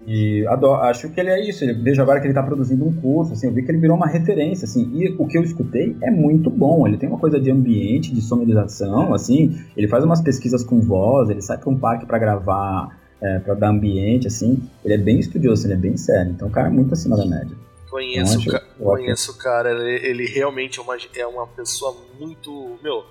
E 0.09 0.47
adoro, 0.47 0.83
acho 0.83 1.09
que 1.09 1.19
ele 1.19 1.31
é 1.31 1.49
isso, 1.49 1.65
eu 1.65 1.83
vejo 1.83 2.01
agora 2.01 2.21
que 2.21 2.29
ele 2.29 2.35
tá 2.35 2.41
produzindo 2.43 2.87
um 2.87 2.93
curso, 2.95 3.33
assim, 3.33 3.49
eu 3.49 3.53
vi 3.53 3.65
que 3.65 3.73
ele 3.73 3.79
virou 3.81 3.97
uma 3.97 4.07
referência, 4.07 4.65
assim, 4.65 4.89
e 4.95 5.09
o 5.19 5.27
que 5.27 5.37
eu 5.37 5.43
escutei 5.43 5.97
é 6.01 6.13
muito 6.13 6.49
bom, 6.49 6.87
ele 6.87 6.97
tem 6.97 7.09
uma 7.09 7.19
coisa 7.19 7.41
de 7.41 7.51
ambiente, 7.51 8.15
de 8.15 8.21
sonorização, 8.21 9.13
assim, 9.13 9.59
ele 9.77 9.89
faz 9.89 10.05
umas 10.05 10.21
pesquisas 10.21 10.63
com 10.63 10.81
voz, 10.81 11.29
ele 11.29 11.43
sai 11.43 11.59
pra 11.59 11.69
um 11.71 11.77
parque 11.77 12.07
pra 12.07 12.21
gravar, 12.21 12.97
é, 13.21 13.39
pra 13.39 13.55
dar 13.55 13.69
ambiente, 13.71 14.27
assim, 14.27 14.63
ele 14.85 14.95
é 14.95 14.99
bem 14.99 15.19
estudioso, 15.19 15.67
ele 15.67 15.75
é 15.75 15.77
bem 15.77 15.97
sério, 15.97 16.33
então 16.33 16.49
o 16.49 16.51
cara 16.51 16.69
é 16.69 16.71
muito 16.71 16.93
acima 16.95 17.17
da 17.17 17.25
média. 17.27 17.57
Conheço, 17.89 18.35
Eu 18.37 18.41
o 18.41 18.53
ca- 18.53 18.63
conheço 18.79 19.33
o 19.33 19.35
cara, 19.37 19.71
ele, 19.71 20.07
ele 20.07 20.27
realmente 20.27 20.79
é 20.79 20.83
uma, 20.83 20.97
é 21.15 21.27
uma 21.27 21.47
pessoa 21.47 21.97
muito. 22.19 22.79
Meu. 22.83 23.05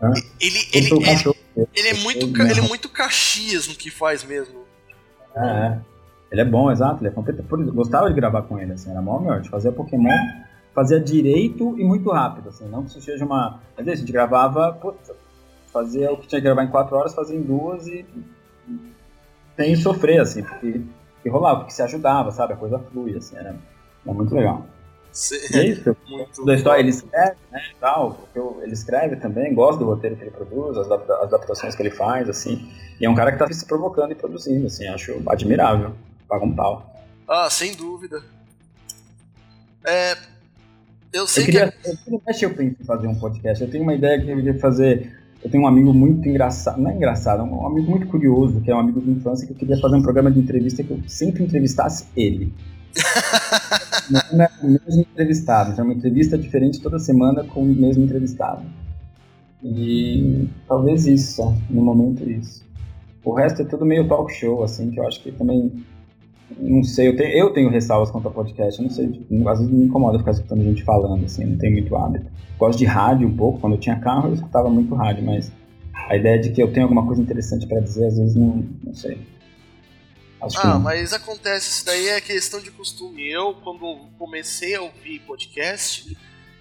Ah, 0.00 0.10
Ele, 0.40 0.58
ele, 0.72 0.92
o 0.94 0.96
ele, 0.96 1.04
dele. 1.04 1.68
ele 1.74 1.88
é 1.88 1.94
muito, 1.94 2.26
ele 2.40 2.58
é 2.58 2.62
muito 2.62 2.88
caxias 2.88 3.68
no 3.68 3.74
que 3.74 3.90
faz 3.90 4.24
mesmo. 4.24 4.62
É, 5.36 5.46
é. 5.46 5.78
Ele 6.32 6.40
é 6.40 6.44
bom, 6.44 6.72
exato. 6.72 7.00
Ele 7.00 7.08
é 7.08 7.12
competente. 7.12 7.46
Isso, 7.46 7.72
Gostava 7.72 8.08
de 8.08 8.14
gravar 8.14 8.42
com 8.42 8.58
ele, 8.58 8.72
assim, 8.72 8.90
era 8.90 9.00
mó. 9.00 9.30
A 9.30 9.36
gente 9.36 9.50
fazia 9.50 9.70
Pokémon, 9.70 10.08
fazia 10.74 10.98
direito 10.98 11.78
e 11.78 11.84
muito 11.84 12.10
rápido, 12.10 12.48
assim. 12.48 12.66
Não 12.68 12.82
que 12.82 12.90
isso 12.90 13.00
seja 13.02 13.24
uma. 13.24 13.60
Mas 13.76 13.86
a 13.86 13.94
gente 13.94 14.10
gravava, 14.10 14.72
putz, 14.72 15.12
fazia 15.72 16.10
o 16.10 16.16
que 16.16 16.26
tinha 16.26 16.40
que 16.40 16.44
gravar 16.46 16.64
em 16.64 16.68
quatro 16.70 16.96
horas, 16.96 17.14
fazia 17.14 17.36
em 17.36 17.42
duas 17.42 17.86
e. 17.86 18.04
sem 19.56 19.76
sofrer, 19.76 20.20
assim, 20.20 20.42
porque, 20.42 20.80
porque 21.14 21.28
rolava, 21.28 21.60
porque 21.60 21.72
se 21.72 21.82
ajudava, 21.82 22.30
sabe? 22.32 22.52
A 22.54 22.56
coisa 22.56 22.78
flui, 22.78 23.16
assim, 23.16 23.36
era, 23.36 23.56
era 24.04 24.14
muito 24.14 24.34
legal. 24.34 24.66
E 25.52 25.58
é 25.58 25.64
isso, 25.66 25.94
Muito 26.08 26.44
da 26.46 26.54
história, 26.54 26.80
ele 26.80 26.88
escreve, 26.88 27.36
né, 27.50 27.60
tal, 27.78 28.26
eu- 28.34 28.60
ele 28.62 28.72
escreve 28.72 29.16
também, 29.16 29.54
gosta 29.54 29.78
do 29.78 29.84
roteiro 29.84 30.16
que 30.16 30.22
ele 30.22 30.30
produz, 30.30 30.76
as, 30.78 30.90
as 30.90 31.10
adaptações 31.10 31.74
que 31.74 31.82
ele 31.82 31.90
faz, 31.90 32.28
assim, 32.30 32.66
e 32.98 33.04
é 33.04 33.10
um 33.10 33.14
cara 33.14 33.30
que 33.30 33.38
tá 33.38 33.46
se 33.52 33.66
provocando 33.66 34.12
e 34.12 34.14
produzindo, 34.14 34.66
assim, 34.66 34.86
acho 34.88 35.22
admirável, 35.26 35.92
paga 36.26 36.44
um 36.46 36.54
pau. 36.54 36.90
Ah, 37.28 37.50
sem 37.50 37.74
dúvida. 37.74 38.22
É. 39.84 40.16
Eu 41.12 41.26
sei 41.26 41.42
Eu 41.42 41.46
que. 41.46 41.52
queria, 41.52 41.74
eu, 41.84 41.94
vira 42.04 42.16
e 42.16 42.20
mexe 42.26 42.44
eu 42.46 42.54
penso 42.54 42.76
em 42.80 42.84
fazer 42.86 43.06
um 43.06 43.14
podcast, 43.14 43.62
eu 43.62 43.70
tenho 43.70 43.82
uma 43.82 43.94
ideia 43.94 44.18
que 44.18 44.30
eu 44.30 44.36
queria 44.36 44.58
fazer, 44.58 45.14
eu 45.44 45.50
tenho 45.50 45.64
um 45.64 45.66
amigo 45.66 45.92
muito 45.92 46.28
engraçado, 46.28 46.80
não 46.80 46.90
é 46.90 46.94
engraçado, 46.94 47.40
é 47.40 47.42
um 47.42 47.66
amigo 47.66 47.90
muito 47.90 48.06
curioso, 48.06 48.60
que 48.60 48.70
é 48.70 48.74
um 48.74 48.78
amigo 48.78 49.00
de 49.00 49.10
infância, 49.10 49.46
que 49.46 49.52
eu 49.52 49.56
queria 49.56 49.76
fazer 49.78 49.96
um 49.96 50.02
programa 50.02 50.30
de 50.30 50.38
entrevista 50.38 50.82
que 50.82 50.90
eu 50.90 51.00
sempre 51.06 51.42
entrevistasse 51.42 52.06
ele. 52.16 52.52
não 54.32 54.44
é 54.44 54.50
o 54.62 54.66
mesmo 54.66 55.02
entrevistado, 55.02 55.72
então 55.72 55.84
é 55.84 55.88
uma 55.88 55.94
entrevista 55.94 56.38
diferente 56.38 56.80
toda 56.80 56.98
semana 56.98 57.42
com 57.44 57.62
o 57.62 57.66
mesmo 57.66 58.04
entrevistado. 58.04 58.62
E 59.62 60.48
talvez 60.66 61.06
isso 61.06 61.36
só, 61.36 61.54
no 61.70 61.82
momento 61.82 62.28
isso. 62.28 62.64
O 63.24 63.32
resto 63.32 63.62
é 63.62 63.64
tudo 63.64 63.86
meio 63.86 64.08
talk 64.08 64.32
show, 64.32 64.64
assim, 64.64 64.90
que 64.90 64.98
eu 64.98 65.06
acho 65.06 65.22
que 65.22 65.30
também. 65.30 65.84
Não 66.58 66.82
sei, 66.84 67.08
eu 67.08 67.16
tenho, 67.16 67.30
eu 67.30 67.52
tenho 67.52 67.70
ressalvas 67.70 68.10
quanto 68.10 68.28
ao 68.28 68.34
podcast, 68.34 68.78
eu 68.80 68.84
não 68.88 68.90
sei, 68.94 69.08
tipo, 69.10 69.48
às 69.48 69.58
vezes 69.58 69.72
me 69.72 69.84
incomoda 69.84 70.18
ficar 70.18 70.30
escutando 70.32 70.62
gente 70.62 70.82
falando, 70.84 71.24
assim, 71.24 71.44
não 71.44 71.58
tenho 71.58 71.72
muito 71.72 71.94
hábito. 71.96 72.26
Gosto 72.58 72.78
de 72.78 72.84
rádio 72.84 73.26
um 73.28 73.36
pouco, 73.36 73.58
quando 73.60 73.74
eu 73.74 73.80
tinha 73.80 73.98
carro 73.98 74.28
eu 74.28 74.34
escutava 74.34 74.68
muito 74.70 74.94
rádio, 74.94 75.24
mas 75.24 75.50
a 76.08 76.16
ideia 76.16 76.38
de 76.38 76.50
que 76.50 76.62
eu 76.62 76.72
tenho 76.72 76.86
alguma 76.86 77.04
coisa 77.06 77.20
interessante 77.22 77.66
pra 77.66 77.80
dizer, 77.80 78.06
às 78.06 78.16
vezes 78.18 78.34
não, 78.34 78.64
não 78.84 78.94
sei. 78.94 79.18
Acho 80.40 80.60
que 80.60 80.66
Ah, 80.66 80.70
não. 80.74 80.80
mas 80.80 81.12
acontece, 81.12 81.70
isso 81.70 81.86
daí 81.86 82.08
é 82.08 82.20
questão 82.20 82.60
de 82.60 82.70
costume. 82.70 83.28
Eu, 83.30 83.54
quando 83.62 84.08
comecei 84.18 84.74
a 84.74 84.82
ouvir 84.82 85.20
podcast, 85.20 86.16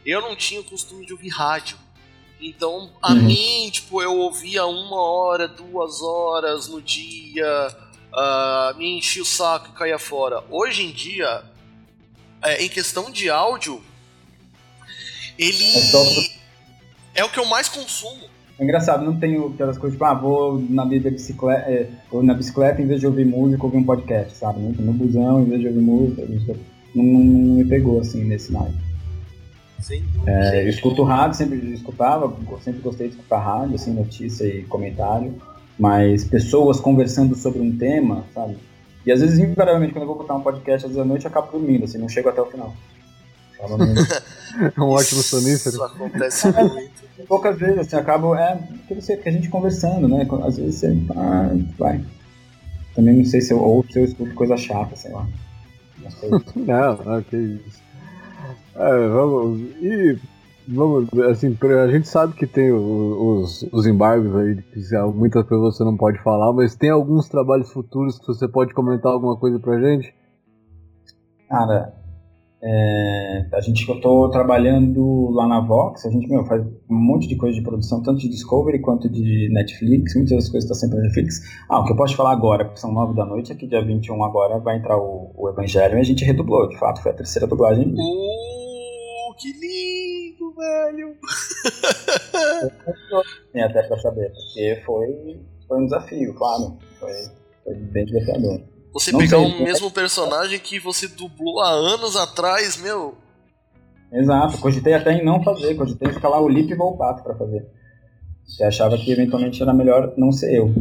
eu 0.06 0.22
não 0.22 0.36
tinha 0.36 0.62
o 0.62 0.64
costume 0.64 1.06
de 1.06 1.14
ouvir 1.14 1.30
rádio. 1.30 1.78
Então, 2.39 2.89
a 3.02 3.14
Uhum. 3.14 3.22
mim, 3.24 3.70
tipo, 3.72 4.02
eu 4.02 4.16
ouvia 4.18 4.66
uma 4.66 5.00
hora, 5.02 5.48
duas 5.48 6.02
horas 6.02 6.68
no 6.68 6.82
dia, 6.82 7.46
ah, 8.14 8.74
me 8.78 8.97
enchia 8.97 9.22
o 9.22 9.26
saco 9.26 9.70
e 9.70 9.78
caía 9.78 9.99
fora. 9.99 10.43
Hoje 10.49 10.84
em 10.84 10.91
dia, 10.91 11.43
é, 12.43 12.64
em 12.64 12.70
questão 12.70 13.12
de 13.12 13.30
áudio, 13.30 13.82
ele 15.38 15.64
É 17.14 17.22
é 17.22 17.26
o 17.26 17.30
que 17.30 17.39
eu 17.39 17.45
mais 17.45 17.68
consumo. 17.68 18.30
É 18.59 18.64
engraçado, 18.64 19.03
não 19.03 19.20
tenho 19.20 19.47
aquelas 19.47 19.78
coisas 19.78 19.95
tipo, 19.95 20.05
ah, 20.05 20.14
vou 20.14 20.59
na 20.70 20.86
minha 20.86 21.01
bicicleta, 21.01 21.70
é, 21.70 21.89
na 22.14 22.34
bicicleta, 22.34 22.82
em 22.82 22.86
vez 22.86 22.99
de 22.99 23.07
ouvir 23.07 23.26
música, 23.26 23.64
ouvir 23.64 23.78
um 23.78 23.84
podcast, 23.84 24.38
sabe? 24.38 24.59
No, 24.59 24.72
no 24.72 24.93
busão, 24.93 25.41
em 25.41 25.45
vez 25.45 25.62
de 25.62 25.68
ouvir 25.68 25.82
música, 25.82 26.57
não, 26.93 27.03
não, 27.03 27.20
não 27.24 27.55
me 27.55 27.66
pegou 27.66 27.99
assim 27.99 28.24
nesse 28.24 28.51
naipe. 28.51 28.78
É, 30.28 30.64
eu 30.64 30.70
escuto 30.70 31.03
rádio, 31.03 31.38
sempre 31.38 31.57
escutava, 31.74 32.32
sempre 32.62 32.82
gostei 32.82 33.07
de 33.07 33.16
escutar 33.16 33.39
rádio, 33.39 33.76
assim, 33.76 33.93
notícia 33.93 34.45
e 34.45 34.64
comentário, 34.64 35.34
mas 35.82 36.24
pessoas 36.24 36.80
conversando 36.80 37.36
sobre 37.36 37.60
um 37.60 37.76
tema, 37.76 38.24
sabe? 38.36 38.56
E 39.04 39.12
às 39.12 39.20
vezes, 39.20 39.40
invariavelmente, 39.40 39.94
quando 39.94 40.04
eu 40.04 40.10
vou 40.10 40.18
botar 40.20 40.36
um 40.36 40.42
podcast 40.42 40.86
às 40.86 40.92
vezes 40.92 41.00
à 41.00 41.04
noite, 41.04 41.26
eu 41.26 41.32
acabo 41.32 41.52
dormindo, 41.52 41.86
assim, 41.86 41.98
não 41.98 42.08
chego 42.08 42.30
até 42.30 42.40
o 42.40 42.46
final. 42.46 42.72
É 43.60 43.66
um 44.80 44.90
ótimo 44.90 45.24
sonífero. 45.24 45.78
Isso 45.78 45.84
acontece 45.84 46.52
muito. 46.52 46.92
Poucas 47.28 47.58
vezes, 47.58 47.80
assim, 47.80 47.96
acabo, 47.96 48.36
é, 48.36 48.60
aquilo 48.84 49.02
que 49.02 49.28
a 49.28 49.32
gente 49.32 49.50
conversando, 49.50 50.08
né? 50.08 50.28
Às 50.46 50.58
vezes 50.58 50.76
você, 50.76 50.96
ah, 51.16 51.50
vai. 51.80 52.06
Também 52.94 53.18
não 53.18 53.26
sei 53.26 53.42
se 53.42 53.52
eu, 53.52 53.60
ou 53.60 53.84
se 53.92 53.98
eu 53.98 54.06
escuto 54.06 54.36
coisa 54.36 54.56
chata, 54.58 54.96
sei 54.96 55.12
lá. 55.12 55.28
não, 56.56 57.04
não, 57.04 57.24
que 57.24 57.38
isso. 57.38 57.82
É, 58.76 59.08
vamos, 59.08 59.60
e 59.82 60.16
vamos, 60.74 61.09
assim, 61.30 61.57
a 61.61 61.88
gente 61.88 62.07
sabe 62.07 62.34
que 62.34 62.47
tem 62.47 62.72
os, 62.72 63.63
os 63.72 63.86
embargos 63.86 64.36
aí, 64.36 64.55
que 64.55 64.80
muitas 65.13 65.45
coisas 65.47 65.76
você 65.76 65.84
não 65.84 65.97
pode 65.97 66.22
falar, 66.24 66.53
mas 66.53 66.76
tem 66.76 66.89
alguns 66.89 67.28
trabalhos 67.28 67.72
futuros 67.72 68.17
que 68.19 68.28
você 68.28 68.47
pode 68.47 68.74
comentar 68.74 69.11
alguma 69.11 69.38
coisa 69.38 69.59
pra 69.59 69.80
gente? 69.80 70.13
Cara, 71.49 71.93
é, 72.63 73.47
a 73.53 73.59
gente 73.59 73.89
eu 73.89 73.99
tô 73.99 74.30
trabalhando 74.30 75.32
lá 75.32 75.47
na 75.47 75.59
Vox, 75.59 76.05
a 76.05 76.11
gente 76.11 76.30
meu, 76.30 76.45
faz 76.45 76.63
um 76.63 76.95
monte 76.95 77.28
de 77.28 77.36
coisa 77.36 77.57
de 77.57 77.63
produção, 77.63 78.03
tanto 78.03 78.19
de 78.19 78.30
Discovery 78.30 78.80
quanto 78.80 79.09
de 79.09 79.49
Netflix, 79.51 80.15
muitas 80.15 80.38
das 80.38 80.49
coisas 80.49 80.69
estão 80.69 80.76
sempre 80.76 80.97
na 80.97 81.03
Netflix. 81.03 81.41
Ah, 81.67 81.80
o 81.80 81.86
que 81.86 81.91
eu 81.91 81.97
posso 81.97 82.15
falar 82.15 82.32
agora, 82.32 82.65
porque 82.65 82.80
são 82.80 82.93
nove 82.93 83.15
da 83.15 83.26
noite, 83.26 83.51
é 83.51 83.55
que 83.55 83.65
dia 83.65 83.84
21 83.84 84.24
agora 84.24 84.59
vai 84.59 84.78
entrar 84.78 84.95
o, 84.97 85.32
o 85.36 85.49
Evangelho 85.49 85.97
e 85.97 86.01
a 86.01 86.03
gente 86.03 86.24
redublou, 86.24 86.69
de 86.69 86.78
fato, 86.78 87.01
foi 87.01 87.11
a 87.11 87.15
terceira 87.15 87.47
dublagem. 87.47 87.88
Uh, 87.88 89.36
que 89.39 89.51
lindo, 89.53 90.01
velho! 90.56 91.16
é, 93.54 93.64
até 93.64 93.84
pra 93.84 94.00
saber, 94.00 94.32
porque 94.32 94.82
foi, 94.86 95.39
foi 95.68 95.78
um 95.78 95.86
desafio, 95.86 96.34
claro, 96.34 96.78
foi, 97.00 97.14
foi 97.64 97.76
bem 97.76 98.06
desafiador. 98.06 98.62
Você 98.94 99.12
não 99.12 99.20
pegar 99.20 99.38
sei, 99.38 99.46
o 99.46 99.64
mesmo 99.64 99.92
personagem 99.92 100.60
que 100.60 100.80
você 100.80 101.08
dublou 101.08 101.62
há 101.62 101.70
anos 101.70 102.16
atrás, 102.16 102.78
meu. 102.78 103.16
Exato, 104.12 104.58
cogitei 104.58 104.94
até 104.94 105.14
em 105.14 105.24
não 105.24 105.42
fazer, 105.44 105.76
cogitei 105.76 106.10
em 106.10 106.14
ficar 106.14 106.30
lá 106.30 106.42
o 106.42 106.50
Lip 106.50 106.72
e 106.72 106.76
Volpato 106.76 107.24
pra 107.24 107.36
fazer. 107.36 107.66
Você 108.46 108.64
achava 108.64 108.98
que 108.98 109.12
eventualmente 109.12 109.62
era 109.62 109.74
melhor 109.74 110.14
não 110.18 110.32
ser 110.32 110.54
eu. 110.54 110.74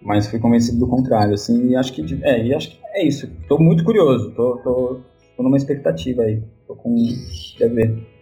Mas 0.00 0.28
fui 0.28 0.38
convencido 0.38 0.78
do 0.78 0.86
contrário, 0.86 1.34
assim, 1.34 1.70
e 1.70 1.76
acho 1.76 1.92
que 1.92 2.02
é, 2.22 2.46
e 2.46 2.54
acho 2.54 2.70
que 2.70 2.78
é 2.94 3.04
isso. 3.04 3.28
Tô 3.48 3.58
muito 3.58 3.84
curioso, 3.84 4.30
tô, 4.34 4.56
tô, 4.58 5.00
tô 5.36 5.42
numa 5.42 5.56
expectativa 5.56 6.22
aí. 6.22 6.42
Tô 6.66 6.74
com. 6.76 6.94
Quer 7.58 7.68
ver. 7.68 8.19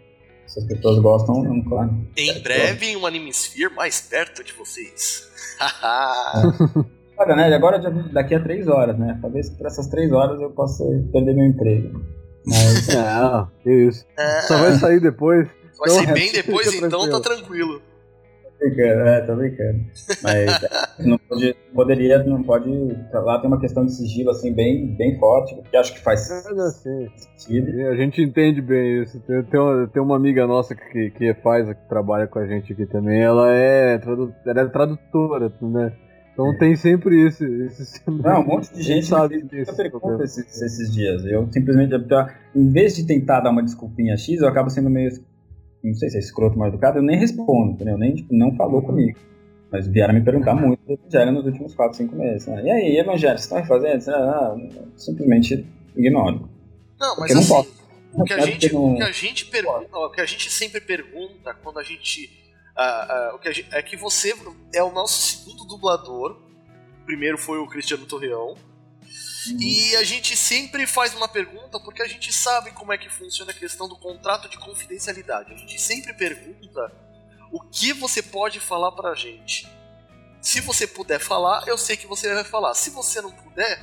Se 0.48 0.60
as 0.60 0.64
pessoas 0.64 0.98
gostam, 0.98 1.42
não, 1.42 1.62
claro. 1.62 1.90
Em 2.16 2.40
breve, 2.40 2.86
em 2.86 2.96
um 2.96 3.06
Animesphere 3.06 3.72
mais 3.74 4.00
perto 4.00 4.42
de 4.42 4.52
vocês. 4.54 5.28
Olha, 7.18 7.36
né? 7.36 7.54
Agora 7.54 7.78
daqui 8.12 8.34
a 8.34 8.42
três 8.42 8.66
horas, 8.66 8.98
né? 8.98 9.18
Talvez 9.20 9.50
por 9.50 9.66
essas 9.66 9.88
três 9.88 10.10
horas 10.12 10.40
eu 10.40 10.50
possa 10.50 10.84
perder 11.12 11.34
meu 11.34 11.44
emprego. 11.44 12.00
Mas. 12.46 12.88
Não, 12.88 13.50
que 13.62 13.70
isso. 13.70 14.06
É. 14.16 14.40
Só 14.42 14.56
vai 14.56 14.72
sair 14.74 15.00
depois. 15.00 15.46
Vai 15.78 15.90
então, 15.90 16.04
sair 16.04 16.12
bem 16.12 16.32
depois, 16.32 16.72
então 16.74 17.10
tá 17.10 17.20
tranquilo. 17.20 17.82
Tô 18.58 18.66
brincando, 18.66 19.08
é, 19.08 19.20
tô 19.20 19.36
brincando. 19.36 19.84
Mas 20.22 21.06
não 21.06 21.18
pode, 21.18 21.54
poderia, 21.72 22.24
não 22.24 22.42
pode. 22.42 22.68
Lá 23.12 23.38
tem 23.38 23.48
uma 23.48 23.60
questão 23.60 23.84
de 23.86 23.92
sigilo 23.92 24.30
assim 24.30 24.52
bem, 24.52 24.96
bem 24.96 25.16
forte, 25.18 25.56
que 25.70 25.76
acho 25.76 25.94
que 25.94 26.00
faz 26.00 26.28
é, 26.30 26.50
assim, 26.60 27.08
sentido. 27.36 27.88
A 27.88 27.94
gente 27.94 28.20
entende 28.20 28.60
bem 28.60 29.02
isso. 29.02 29.20
Tem, 29.20 29.42
tem, 29.44 29.60
uma, 29.60 29.86
tem 29.86 30.02
uma 30.02 30.16
amiga 30.16 30.46
nossa 30.46 30.74
que, 30.74 31.10
que 31.10 31.34
faz, 31.34 31.68
que 31.68 31.88
trabalha 31.88 32.26
com 32.26 32.38
a 32.40 32.46
gente 32.46 32.72
aqui 32.72 32.86
também, 32.86 33.22
ela 33.22 33.52
é, 33.52 33.98
tradu, 33.98 34.34
ela 34.44 34.60
é 34.60 34.66
tradutora, 34.66 35.52
né? 35.62 35.92
Então 36.38 36.56
tem 36.56 36.76
sempre 36.76 37.26
esse. 37.26 37.44
esse 37.44 38.00
não, 38.06 38.42
um 38.42 38.46
monte 38.46 38.72
de 38.72 38.80
gente 38.80 39.06
sabe 39.06 39.42
disso. 39.42 39.74
pergunta 39.76 40.22
esses, 40.22 40.62
esses 40.62 40.92
dias. 40.92 41.24
Eu 41.24 41.48
simplesmente, 41.50 41.92
em 42.54 42.70
vez 42.70 42.94
de 42.94 43.04
tentar 43.04 43.40
dar 43.40 43.50
uma 43.50 43.62
desculpinha 43.62 44.16
X, 44.16 44.40
eu 44.40 44.46
acabo 44.46 44.70
sendo 44.70 44.88
meio. 44.88 45.10
Não 45.82 45.94
sei 45.94 46.10
se 46.10 46.16
é 46.16 46.20
escroto 46.20 46.58
mal 46.58 46.68
educado, 46.68 46.98
eu 46.98 47.02
nem 47.02 47.18
respondo, 47.18 47.72
entendeu? 47.72 47.96
Nem 47.96 48.14
tipo, 48.14 48.34
não 48.34 48.54
falou 48.56 48.82
comigo. 48.82 49.18
Mas 49.70 49.86
vieram 49.86 50.14
me 50.14 50.22
perguntar 50.22 50.54
muito 50.54 50.80
do 50.86 50.92
Evangelho 50.94 51.32
nos 51.32 51.44
últimos 51.44 51.74
4, 51.74 51.96
5 51.98 52.16
meses. 52.16 52.46
Né? 52.46 52.64
E 52.64 52.70
aí, 52.70 52.98
Evangelho, 52.98 53.38
você 53.38 53.44
está 53.44 53.64
fazendo? 53.64 54.08
Ah, 54.10 54.56
simplesmente 54.96 55.66
ignoro. 55.96 56.48
Não, 56.98 57.16
mas 57.18 57.36
assim, 57.36 57.52
não 58.12 58.22
o, 58.22 58.24
que 58.24 58.32
a 58.32 58.40
gente, 58.40 58.72
não... 58.72 58.94
o, 58.94 58.96
que 58.96 59.02
a 59.02 59.12
gente 59.12 59.44
pergunta, 59.46 59.98
o 59.98 60.10
que 60.10 60.20
a 60.20 60.26
gente 60.26 60.50
sempre 60.50 60.80
pergunta 60.80 61.54
quando 61.62 61.78
a 61.78 61.82
gente 61.82 62.38
Uh, 62.78 63.32
uh, 63.32 63.34
o 63.34 63.38
que 63.40 63.52
gente, 63.52 63.74
é 63.74 63.82
que 63.82 63.96
você 63.96 64.32
é 64.72 64.84
o 64.84 64.92
nosso 64.92 65.20
segundo 65.20 65.64
dublador. 65.64 66.38
O 67.02 67.04
primeiro 67.04 67.36
foi 67.36 67.58
o 67.58 67.66
Cristiano 67.66 68.06
Torreão. 68.06 68.54
Uhum. 69.50 69.60
E 69.60 69.96
a 69.96 70.04
gente 70.04 70.36
sempre 70.36 70.86
faz 70.86 71.14
uma 71.14 71.28
pergunta 71.28 71.78
porque 71.80 72.02
a 72.02 72.08
gente 72.08 72.32
sabe 72.32 72.72
como 72.72 72.92
é 72.92 72.98
que 72.98 73.08
funciona 73.08 73.50
a 73.50 73.54
questão 73.54 73.88
do 73.88 73.96
contrato 73.96 74.48
de 74.48 74.58
confidencialidade. 74.58 75.52
A 75.52 75.56
gente 75.56 75.80
sempre 75.80 76.12
pergunta 76.12 76.92
o 77.52 77.60
que 77.60 77.92
você 77.92 78.22
pode 78.22 78.60
falar 78.60 78.92
pra 78.92 79.14
gente. 79.14 79.68
Se 80.40 80.60
você 80.60 80.86
puder 80.86 81.18
falar, 81.18 81.66
eu 81.66 81.76
sei 81.76 81.96
que 81.96 82.06
você 82.06 82.32
vai 82.32 82.44
falar. 82.44 82.74
Se 82.74 82.90
você 82.90 83.20
não 83.20 83.32
puder, 83.32 83.80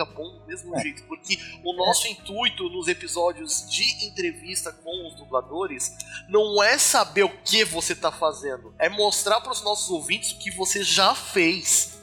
fica 0.00 0.04
bom 0.04 0.38
do 0.38 0.46
mesmo 0.46 0.76
é. 0.76 0.82
jeito, 0.82 1.02
porque 1.04 1.38
o 1.64 1.72
nosso 1.74 2.06
é. 2.06 2.10
intuito 2.10 2.68
nos 2.68 2.88
episódios 2.88 3.68
de 3.68 4.06
entrevista 4.06 4.72
com 4.72 5.06
os 5.06 5.14
dubladores 5.14 5.92
não 6.28 6.62
é 6.62 6.78
saber 6.78 7.24
o 7.24 7.42
que 7.42 7.64
você 7.64 7.92
está 7.92 8.10
fazendo, 8.10 8.74
é 8.78 8.88
mostrar 8.88 9.40
para 9.40 9.52
os 9.52 9.62
nossos 9.62 9.90
ouvintes 9.90 10.32
o 10.32 10.38
que 10.38 10.50
você 10.50 10.82
já 10.82 11.14
fez. 11.14 11.99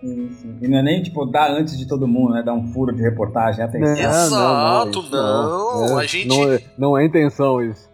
Sim, 0.00 0.30
sim. 0.32 0.58
E 0.60 0.68
não 0.68 0.78
é 0.78 0.82
nem 0.82 1.02
tipo 1.02 1.24
dar 1.26 1.50
antes 1.50 1.76
de 1.76 1.86
todo 1.86 2.06
mundo, 2.06 2.34
né? 2.34 2.42
Dar 2.42 2.54
um 2.54 2.72
furo 2.72 2.94
de 2.94 3.02
reportagem, 3.02 3.64
atenção. 3.64 3.96
Exato, 3.96 5.02
não, 5.02 5.10
não, 5.10 5.88
não. 5.88 6.00
É, 6.00 6.04
a 6.04 6.06
gente 6.06 6.28
não 6.28 6.52
é, 6.52 6.62
não 6.76 6.98
é 6.98 7.04
intenção 7.04 7.62
isso. 7.62 7.88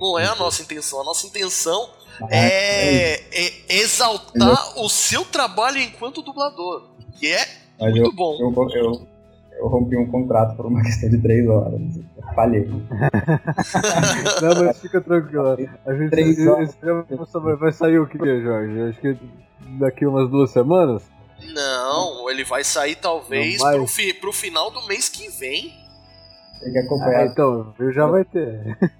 Não 0.00 0.18
é 0.18 0.26
a 0.26 0.34
nossa 0.34 0.62
intenção. 0.62 1.00
A 1.00 1.04
nossa 1.04 1.26
intenção 1.26 1.88
é, 2.30 3.14
é, 3.14 3.46
é 3.68 3.76
exaltar 3.76 4.78
o 4.78 4.88
seu 4.88 5.24
trabalho 5.24 5.78
enquanto 5.78 6.22
dublador, 6.22 6.90
que 7.18 7.26
é 7.26 7.66
mas 7.78 7.92
Muito 7.92 8.06
eu, 8.06 8.12
bom. 8.12 8.36
Eu, 8.40 8.52
eu, 8.74 9.06
eu, 9.58 9.68
rompi 9.68 9.96
um 9.96 10.06
contrato 10.06 10.56
por 10.56 10.66
uma 10.66 10.82
questão 10.84 11.08
de 11.10 11.18
três 11.18 11.48
horas. 11.48 11.80
falhei. 12.34 12.66
Não, 14.42 14.64
mas 14.64 14.80
fica 14.80 15.00
tranquilo. 15.00 15.56
A 15.86 15.94
gente 15.94 16.10
três 16.10 16.46
horas. 16.46 16.76
vai 17.58 17.72
sair 17.72 17.98
o 17.98 18.06
que, 18.06 18.18
Jorge? 18.18 18.80
Acho 18.82 19.00
que 19.00 19.18
daqui 19.78 20.06
umas 20.06 20.30
duas 20.30 20.50
semanas? 20.50 21.02
Não, 21.52 22.30
ele 22.30 22.44
vai 22.44 22.64
sair 22.64 22.96
talvez 22.96 23.60
Não, 23.60 23.72
pro, 23.72 23.86
fi, 23.86 24.12
pro 24.14 24.32
final 24.32 24.70
do 24.70 24.86
mês 24.86 25.08
que 25.08 25.28
vem. 25.28 25.72
Tem 26.60 26.72
que 26.72 26.78
acompanhar. 26.78 27.20
Ah, 27.20 27.26
então, 27.26 27.74
já 27.92 28.06
vai 28.06 28.24
ter. 28.24 28.78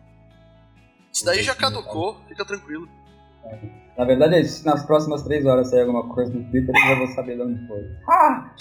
Isso 1.13 1.25
daí 1.25 1.43
já 1.43 1.55
caducou, 1.55 2.21
fica 2.29 2.45
tranquilo. 2.45 2.87
Na 3.97 4.05
verdade, 4.05 4.47
se 4.47 4.67
nas 4.67 4.85
próximas 4.85 5.23
três 5.23 5.47
horas 5.47 5.71
sair 5.71 5.81
alguma 5.81 6.07
coisa 6.13 6.31
no 6.31 6.45
Twitter, 6.51 6.75
eu 6.75 6.89
já 6.89 6.95
vou 6.97 7.09
saber 7.15 7.37
de 7.37 7.43
onde 7.43 7.67
foi. 7.67 7.81
Ah! 8.07 8.55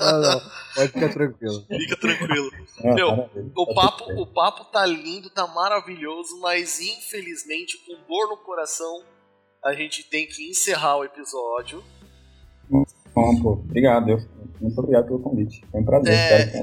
não, 0.00 0.20
não, 0.20 0.40
pode 0.74 0.88
ficar 0.88 1.12
tranquilo. 1.12 1.64
Fica 1.68 1.96
tranquilo. 1.96 2.50
Ah, 2.84 2.94
Meu, 2.94 3.30
o 3.54 3.74
papo, 3.74 4.04
o 4.20 4.26
papo 4.26 4.64
tá 4.64 4.84
lindo, 4.84 5.30
tá 5.30 5.46
maravilhoso, 5.46 6.40
mas 6.40 6.80
infelizmente, 6.80 7.78
com 7.86 7.94
dor 8.08 8.30
no 8.30 8.36
coração, 8.38 9.04
a 9.66 9.74
gente 9.74 10.04
tem 10.04 10.26
que 10.26 10.48
encerrar 10.48 10.98
o 10.98 11.04
episódio. 11.04 11.82
Bom, 13.14 13.42
pô, 13.42 13.52
obrigado. 13.52 14.10
Eu, 14.10 14.18
muito 14.60 14.78
obrigado 14.78 15.06
pelo 15.06 15.20
convite. 15.20 15.64
Foi 15.70 15.80
um 15.80 15.84
prazer. 15.84 16.14
É, 16.14 16.62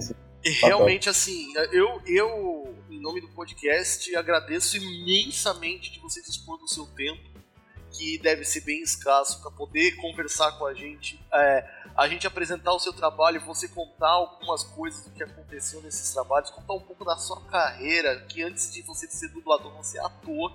realmente, 0.61 1.09
assim, 1.09 1.51
eu, 1.71 2.01
eu 2.05 2.63
nome 3.03 3.19
do 3.19 3.27
podcast, 3.27 4.15
agradeço 4.15 4.77
imensamente 4.77 5.91
de 5.91 5.99
vocês 5.99 6.25
dispor 6.25 6.57
do 6.57 6.69
seu 6.69 6.85
tempo, 6.85 7.21
que 7.91 8.17
deve 8.17 8.45
ser 8.45 8.61
bem 8.61 8.81
escasso, 8.81 9.41
para 9.41 9.51
poder 9.51 9.97
conversar 9.97 10.53
com 10.53 10.65
a 10.65 10.73
gente, 10.73 11.19
é, 11.33 11.69
a 11.97 12.07
gente 12.07 12.25
apresentar 12.25 12.73
o 12.73 12.79
seu 12.79 12.93
trabalho, 12.93 13.41
você 13.41 13.67
contar 13.67 14.09
algumas 14.09 14.63
coisas 14.63 15.03
do 15.03 15.11
que 15.11 15.21
aconteceu 15.21 15.81
nesses 15.81 16.13
trabalhos, 16.13 16.49
contar 16.49 16.73
um 16.73 16.79
pouco 16.79 17.03
da 17.03 17.17
sua 17.17 17.41
carreira, 17.41 18.21
que 18.21 18.41
antes 18.41 18.73
de 18.73 18.81
você 18.81 19.05
ser 19.07 19.27
dublador, 19.27 19.75
você 19.75 19.99
é 19.99 20.05
ator. 20.05 20.53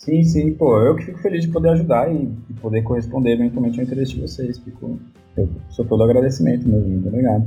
Sim, 0.00 0.24
sim, 0.24 0.54
pô, 0.54 0.80
eu 0.80 0.96
que 0.96 1.04
fico 1.04 1.18
feliz 1.18 1.44
de 1.44 1.52
poder 1.52 1.68
ajudar 1.72 2.10
e, 2.10 2.34
e 2.48 2.54
poder 2.54 2.80
corresponder 2.80 3.32
eventualmente 3.32 3.78
ao 3.78 3.84
interesse 3.84 4.14
de 4.14 4.22
vocês. 4.22 4.58
Fico, 4.58 4.98
eu 5.36 5.46
sou 5.68 5.84
todo 5.84 6.02
agradecimento 6.02 6.66
mesmo, 6.66 6.88
muito 6.88 7.08
obrigado. 7.08 7.46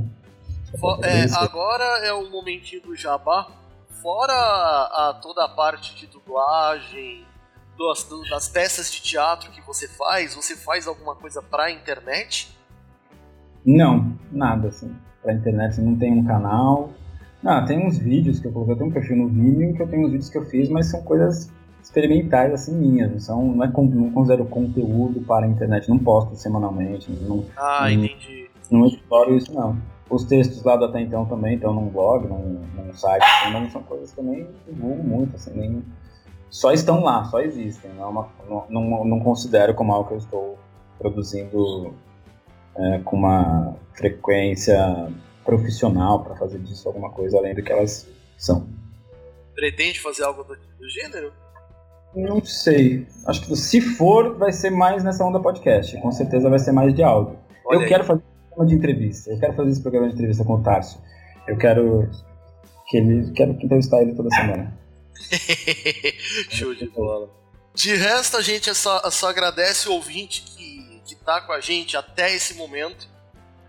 É, 1.02 1.24
agora 1.34 1.84
é 2.06 2.12
o 2.12 2.30
momentinho 2.30 2.80
do 2.82 2.94
jabá. 2.94 3.48
Fora 4.00 4.32
a, 4.32 5.18
toda 5.20 5.44
a 5.44 5.48
parte 5.48 5.96
de 5.96 6.06
dublagem, 6.06 7.24
das, 7.76 8.08
das 8.30 8.48
peças 8.48 8.88
de 8.92 9.02
teatro 9.02 9.50
que 9.50 9.60
você 9.60 9.88
faz, 9.88 10.36
você 10.36 10.54
faz 10.54 10.86
alguma 10.86 11.16
coisa 11.16 11.42
pra 11.42 11.72
internet? 11.72 12.56
Não, 13.66 14.16
nada 14.30 14.68
assim. 14.68 14.94
Pra 15.20 15.34
internet 15.34 15.80
não 15.80 15.96
tem 15.96 16.12
um 16.12 16.24
canal. 16.24 16.90
Não, 17.42 17.64
tem 17.64 17.84
uns 17.84 17.98
vídeos 17.98 18.38
que 18.38 18.46
eu 18.46 18.52
coloquei, 18.52 18.74
eu 18.74 18.78
tenho 18.78 18.90
um 18.90 18.92
perfil 18.92 19.16
no 19.16 19.28
Vimeo 19.28 19.74
que 19.74 19.82
eu 19.82 19.88
tenho 19.88 20.06
uns 20.06 20.12
vídeos 20.12 20.30
que 20.30 20.38
eu 20.38 20.44
fiz, 20.44 20.68
mas 20.68 20.86
são 20.86 21.02
coisas 21.02 21.50
experimentais 21.84 22.52
assim 22.52 22.74
minhas, 22.74 23.10
não 23.12 23.20
são, 23.20 23.44
não 23.44 23.64
é 23.64 23.66
não 23.68 24.10
considero 24.10 24.44
conteúdo 24.46 25.20
para 25.20 25.44
a 25.44 25.48
internet, 25.48 25.88
não 25.88 25.98
posto 25.98 26.34
semanalmente, 26.34 27.12
não, 27.12 27.44
ah, 27.56 27.82
não, 27.82 27.90
entendi. 27.90 28.50
Não 28.70 28.86
exploro 28.86 29.36
isso 29.36 29.52
não. 29.52 29.76
Os 30.08 30.24
textos 30.24 30.62
lá 30.62 30.76
do 30.76 30.86
Até 30.86 31.02
Então 31.02 31.26
também 31.26 31.56
estão 31.56 31.74
num 31.74 31.88
blog, 31.88 32.26
num, 32.26 32.62
num 32.74 32.94
site, 32.94 33.22
assim, 33.22 33.52
mas 33.52 33.62
não 33.62 33.70
são 33.70 33.82
coisas 33.82 34.12
que 34.12 34.20
eu 34.20 34.24
nem 34.24 34.48
divulgo 34.66 35.02
muito, 35.02 35.36
assim, 35.36 35.52
nem... 35.54 35.84
Só 36.48 36.72
estão 36.72 37.02
lá, 37.02 37.24
só 37.24 37.40
existem. 37.40 37.90
Não, 37.94 38.04
é 38.04 38.06
uma, 38.06 38.28
não, 38.70 39.04
não, 39.04 39.20
considero 39.20 39.74
como 39.74 39.92
algo 39.92 40.08
que 40.08 40.14
eu 40.14 40.18
estou 40.18 40.58
produzindo 40.98 41.94
é, 42.76 42.98
com 43.00 43.16
uma 43.16 43.76
frequência 43.92 45.12
profissional 45.44 46.22
para 46.22 46.36
fazer 46.36 46.58
disso 46.60 46.88
alguma 46.88 47.10
coisa 47.10 47.36
além 47.38 47.54
do 47.54 47.62
que 47.62 47.72
elas 47.72 48.08
são. 48.38 48.68
Pretende 49.54 50.00
fazer 50.00 50.22
algo 50.22 50.44
do, 50.44 50.54
do 50.54 50.88
gênero? 50.88 51.32
Não 52.14 52.44
sei. 52.44 53.06
Acho 53.26 53.42
que 53.42 53.56
se 53.56 53.80
for, 53.80 54.36
vai 54.36 54.52
ser 54.52 54.70
mais 54.70 55.02
nessa 55.02 55.24
onda 55.24 55.40
podcast. 55.40 55.96
Com 56.00 56.12
certeza 56.12 56.48
vai 56.48 56.58
ser 56.58 56.72
mais 56.72 56.94
de 56.94 57.02
áudio. 57.02 57.38
Olha 57.66 57.76
eu 57.76 57.80
aí. 57.82 57.88
quero 57.88 58.04
fazer 58.04 58.20
um 58.20 58.48
programa 58.48 58.68
de 58.68 58.74
entrevista. 58.74 59.30
Eu 59.30 59.40
quero 59.40 59.54
fazer 59.54 59.70
esse 59.70 59.82
programa 59.82 60.08
de 60.08 60.14
entrevista 60.14 60.44
com 60.44 60.54
o 60.54 60.62
Tarso. 60.62 61.02
Eu 61.46 61.56
quero 61.56 62.08
que 62.86 62.96
ele 62.96 63.32
quero 63.32 63.52
entrevistar 63.52 64.02
ele 64.02 64.14
toda 64.14 64.30
semana. 64.30 64.78
Show 66.50 66.74
de 66.74 66.88
bola. 66.88 67.28
De 67.74 67.94
resto, 67.96 68.36
a 68.36 68.42
gente 68.42 68.72
só, 68.74 69.10
só 69.10 69.28
agradece 69.30 69.88
o 69.88 69.94
ouvinte 69.94 70.42
que, 70.42 71.00
que 71.04 71.16
tá 71.16 71.40
com 71.40 71.52
a 71.52 71.60
gente 71.60 71.96
até 71.96 72.32
esse 72.32 72.54
momento. 72.54 73.08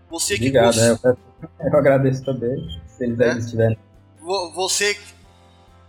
Você 0.08 0.34
Obrigado, 0.34 0.74
que 0.74 0.88
gost... 0.88 1.04
eu, 1.04 1.18
eu, 1.60 1.78
agradeço 1.78 2.24
também, 2.24 2.56
se 2.86 3.04
eles 3.04 3.18
é? 3.18 3.38
estiverem. 3.38 3.78
Você, 4.54 4.96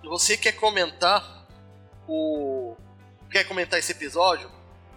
você 0.03 0.35
quer 0.35 0.53
comentar 0.53 1.36
o. 2.07 2.75
Quer 3.29 3.43
comentar 3.43 3.79
esse 3.79 3.91
episódio? 3.91 4.49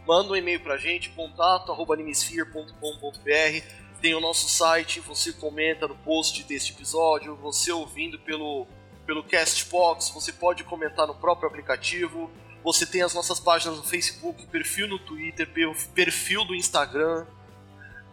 Manda 0.06 0.32
um 0.32 0.36
e-mail 0.36 0.60
pra 0.60 0.76
gente, 0.76 1.10
contato.animesphere.com.br. 1.10 3.66
Tem 4.00 4.14
o 4.14 4.20
nosso 4.20 4.48
site, 4.48 5.00
você 5.00 5.32
comenta 5.32 5.86
no 5.86 5.94
post 5.96 6.42
deste 6.44 6.72
episódio, 6.72 7.36
você 7.36 7.70
ouvindo 7.70 8.18
pelo, 8.18 8.66
pelo 9.06 9.22
Castbox, 9.22 10.10
você 10.10 10.32
pode 10.32 10.64
comentar 10.64 11.06
no 11.06 11.14
próprio 11.14 11.48
aplicativo. 11.48 12.30
Você 12.62 12.86
tem 12.86 13.02
as 13.02 13.14
nossas 13.14 13.40
páginas 13.40 13.76
no 13.76 13.82
Facebook, 13.82 14.46
perfil 14.46 14.88
no 14.88 14.98
Twitter, 14.98 15.48
perfil 15.94 16.44
do 16.44 16.54
Instagram. 16.54 17.26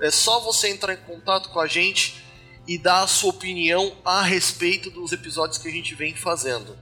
É 0.02 0.12
só 0.12 0.40
você 0.40 0.70
entrar 0.70 0.94
em 0.94 0.98
contato 0.98 1.50
com 1.50 1.60
a 1.60 1.68
gente 1.68 2.24
e 2.68 2.78
dar 2.78 3.04
a 3.04 3.08
sua 3.08 3.30
opinião 3.30 3.96
a 4.04 4.22
respeito 4.22 4.90
dos 4.90 5.12
episódios 5.12 5.58
que 5.58 5.68
a 5.68 5.72
gente 5.72 5.96
vem 5.96 6.16
fazendo. 6.16 6.78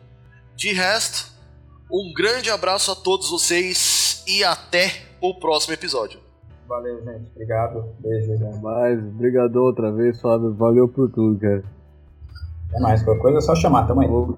De 0.55 0.73
resto, 0.73 1.31
um 1.91 2.13
grande 2.13 2.49
abraço 2.49 2.91
a 2.91 2.95
todos 2.95 3.29
vocês 3.29 4.23
e 4.27 4.43
até 4.43 4.91
o 5.21 5.33
próximo 5.39 5.73
episódio. 5.73 6.19
Valeu, 6.67 7.03
gente. 7.03 7.29
Obrigado. 7.31 7.85
Beijo. 7.99 8.33
Até 8.33 8.57
mais. 8.59 8.99
Obrigado 8.99 9.55
outra 9.57 9.91
vez, 9.91 10.19
Fábio. 10.19 10.53
Valeu 10.55 10.87
por 10.87 11.11
tudo, 11.11 11.39
cara. 11.39 11.63
É 12.73 12.79
mais. 12.79 13.03
Qualquer 13.03 13.21
coisa 13.21 13.37
é 13.37 13.41
só 13.41 13.55
chamar. 13.55 13.87
Tamo 13.87 14.01
aí. 14.01 14.37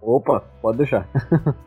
Opa, 0.00 0.40
pode 0.62 0.78
deixar. 0.78 1.08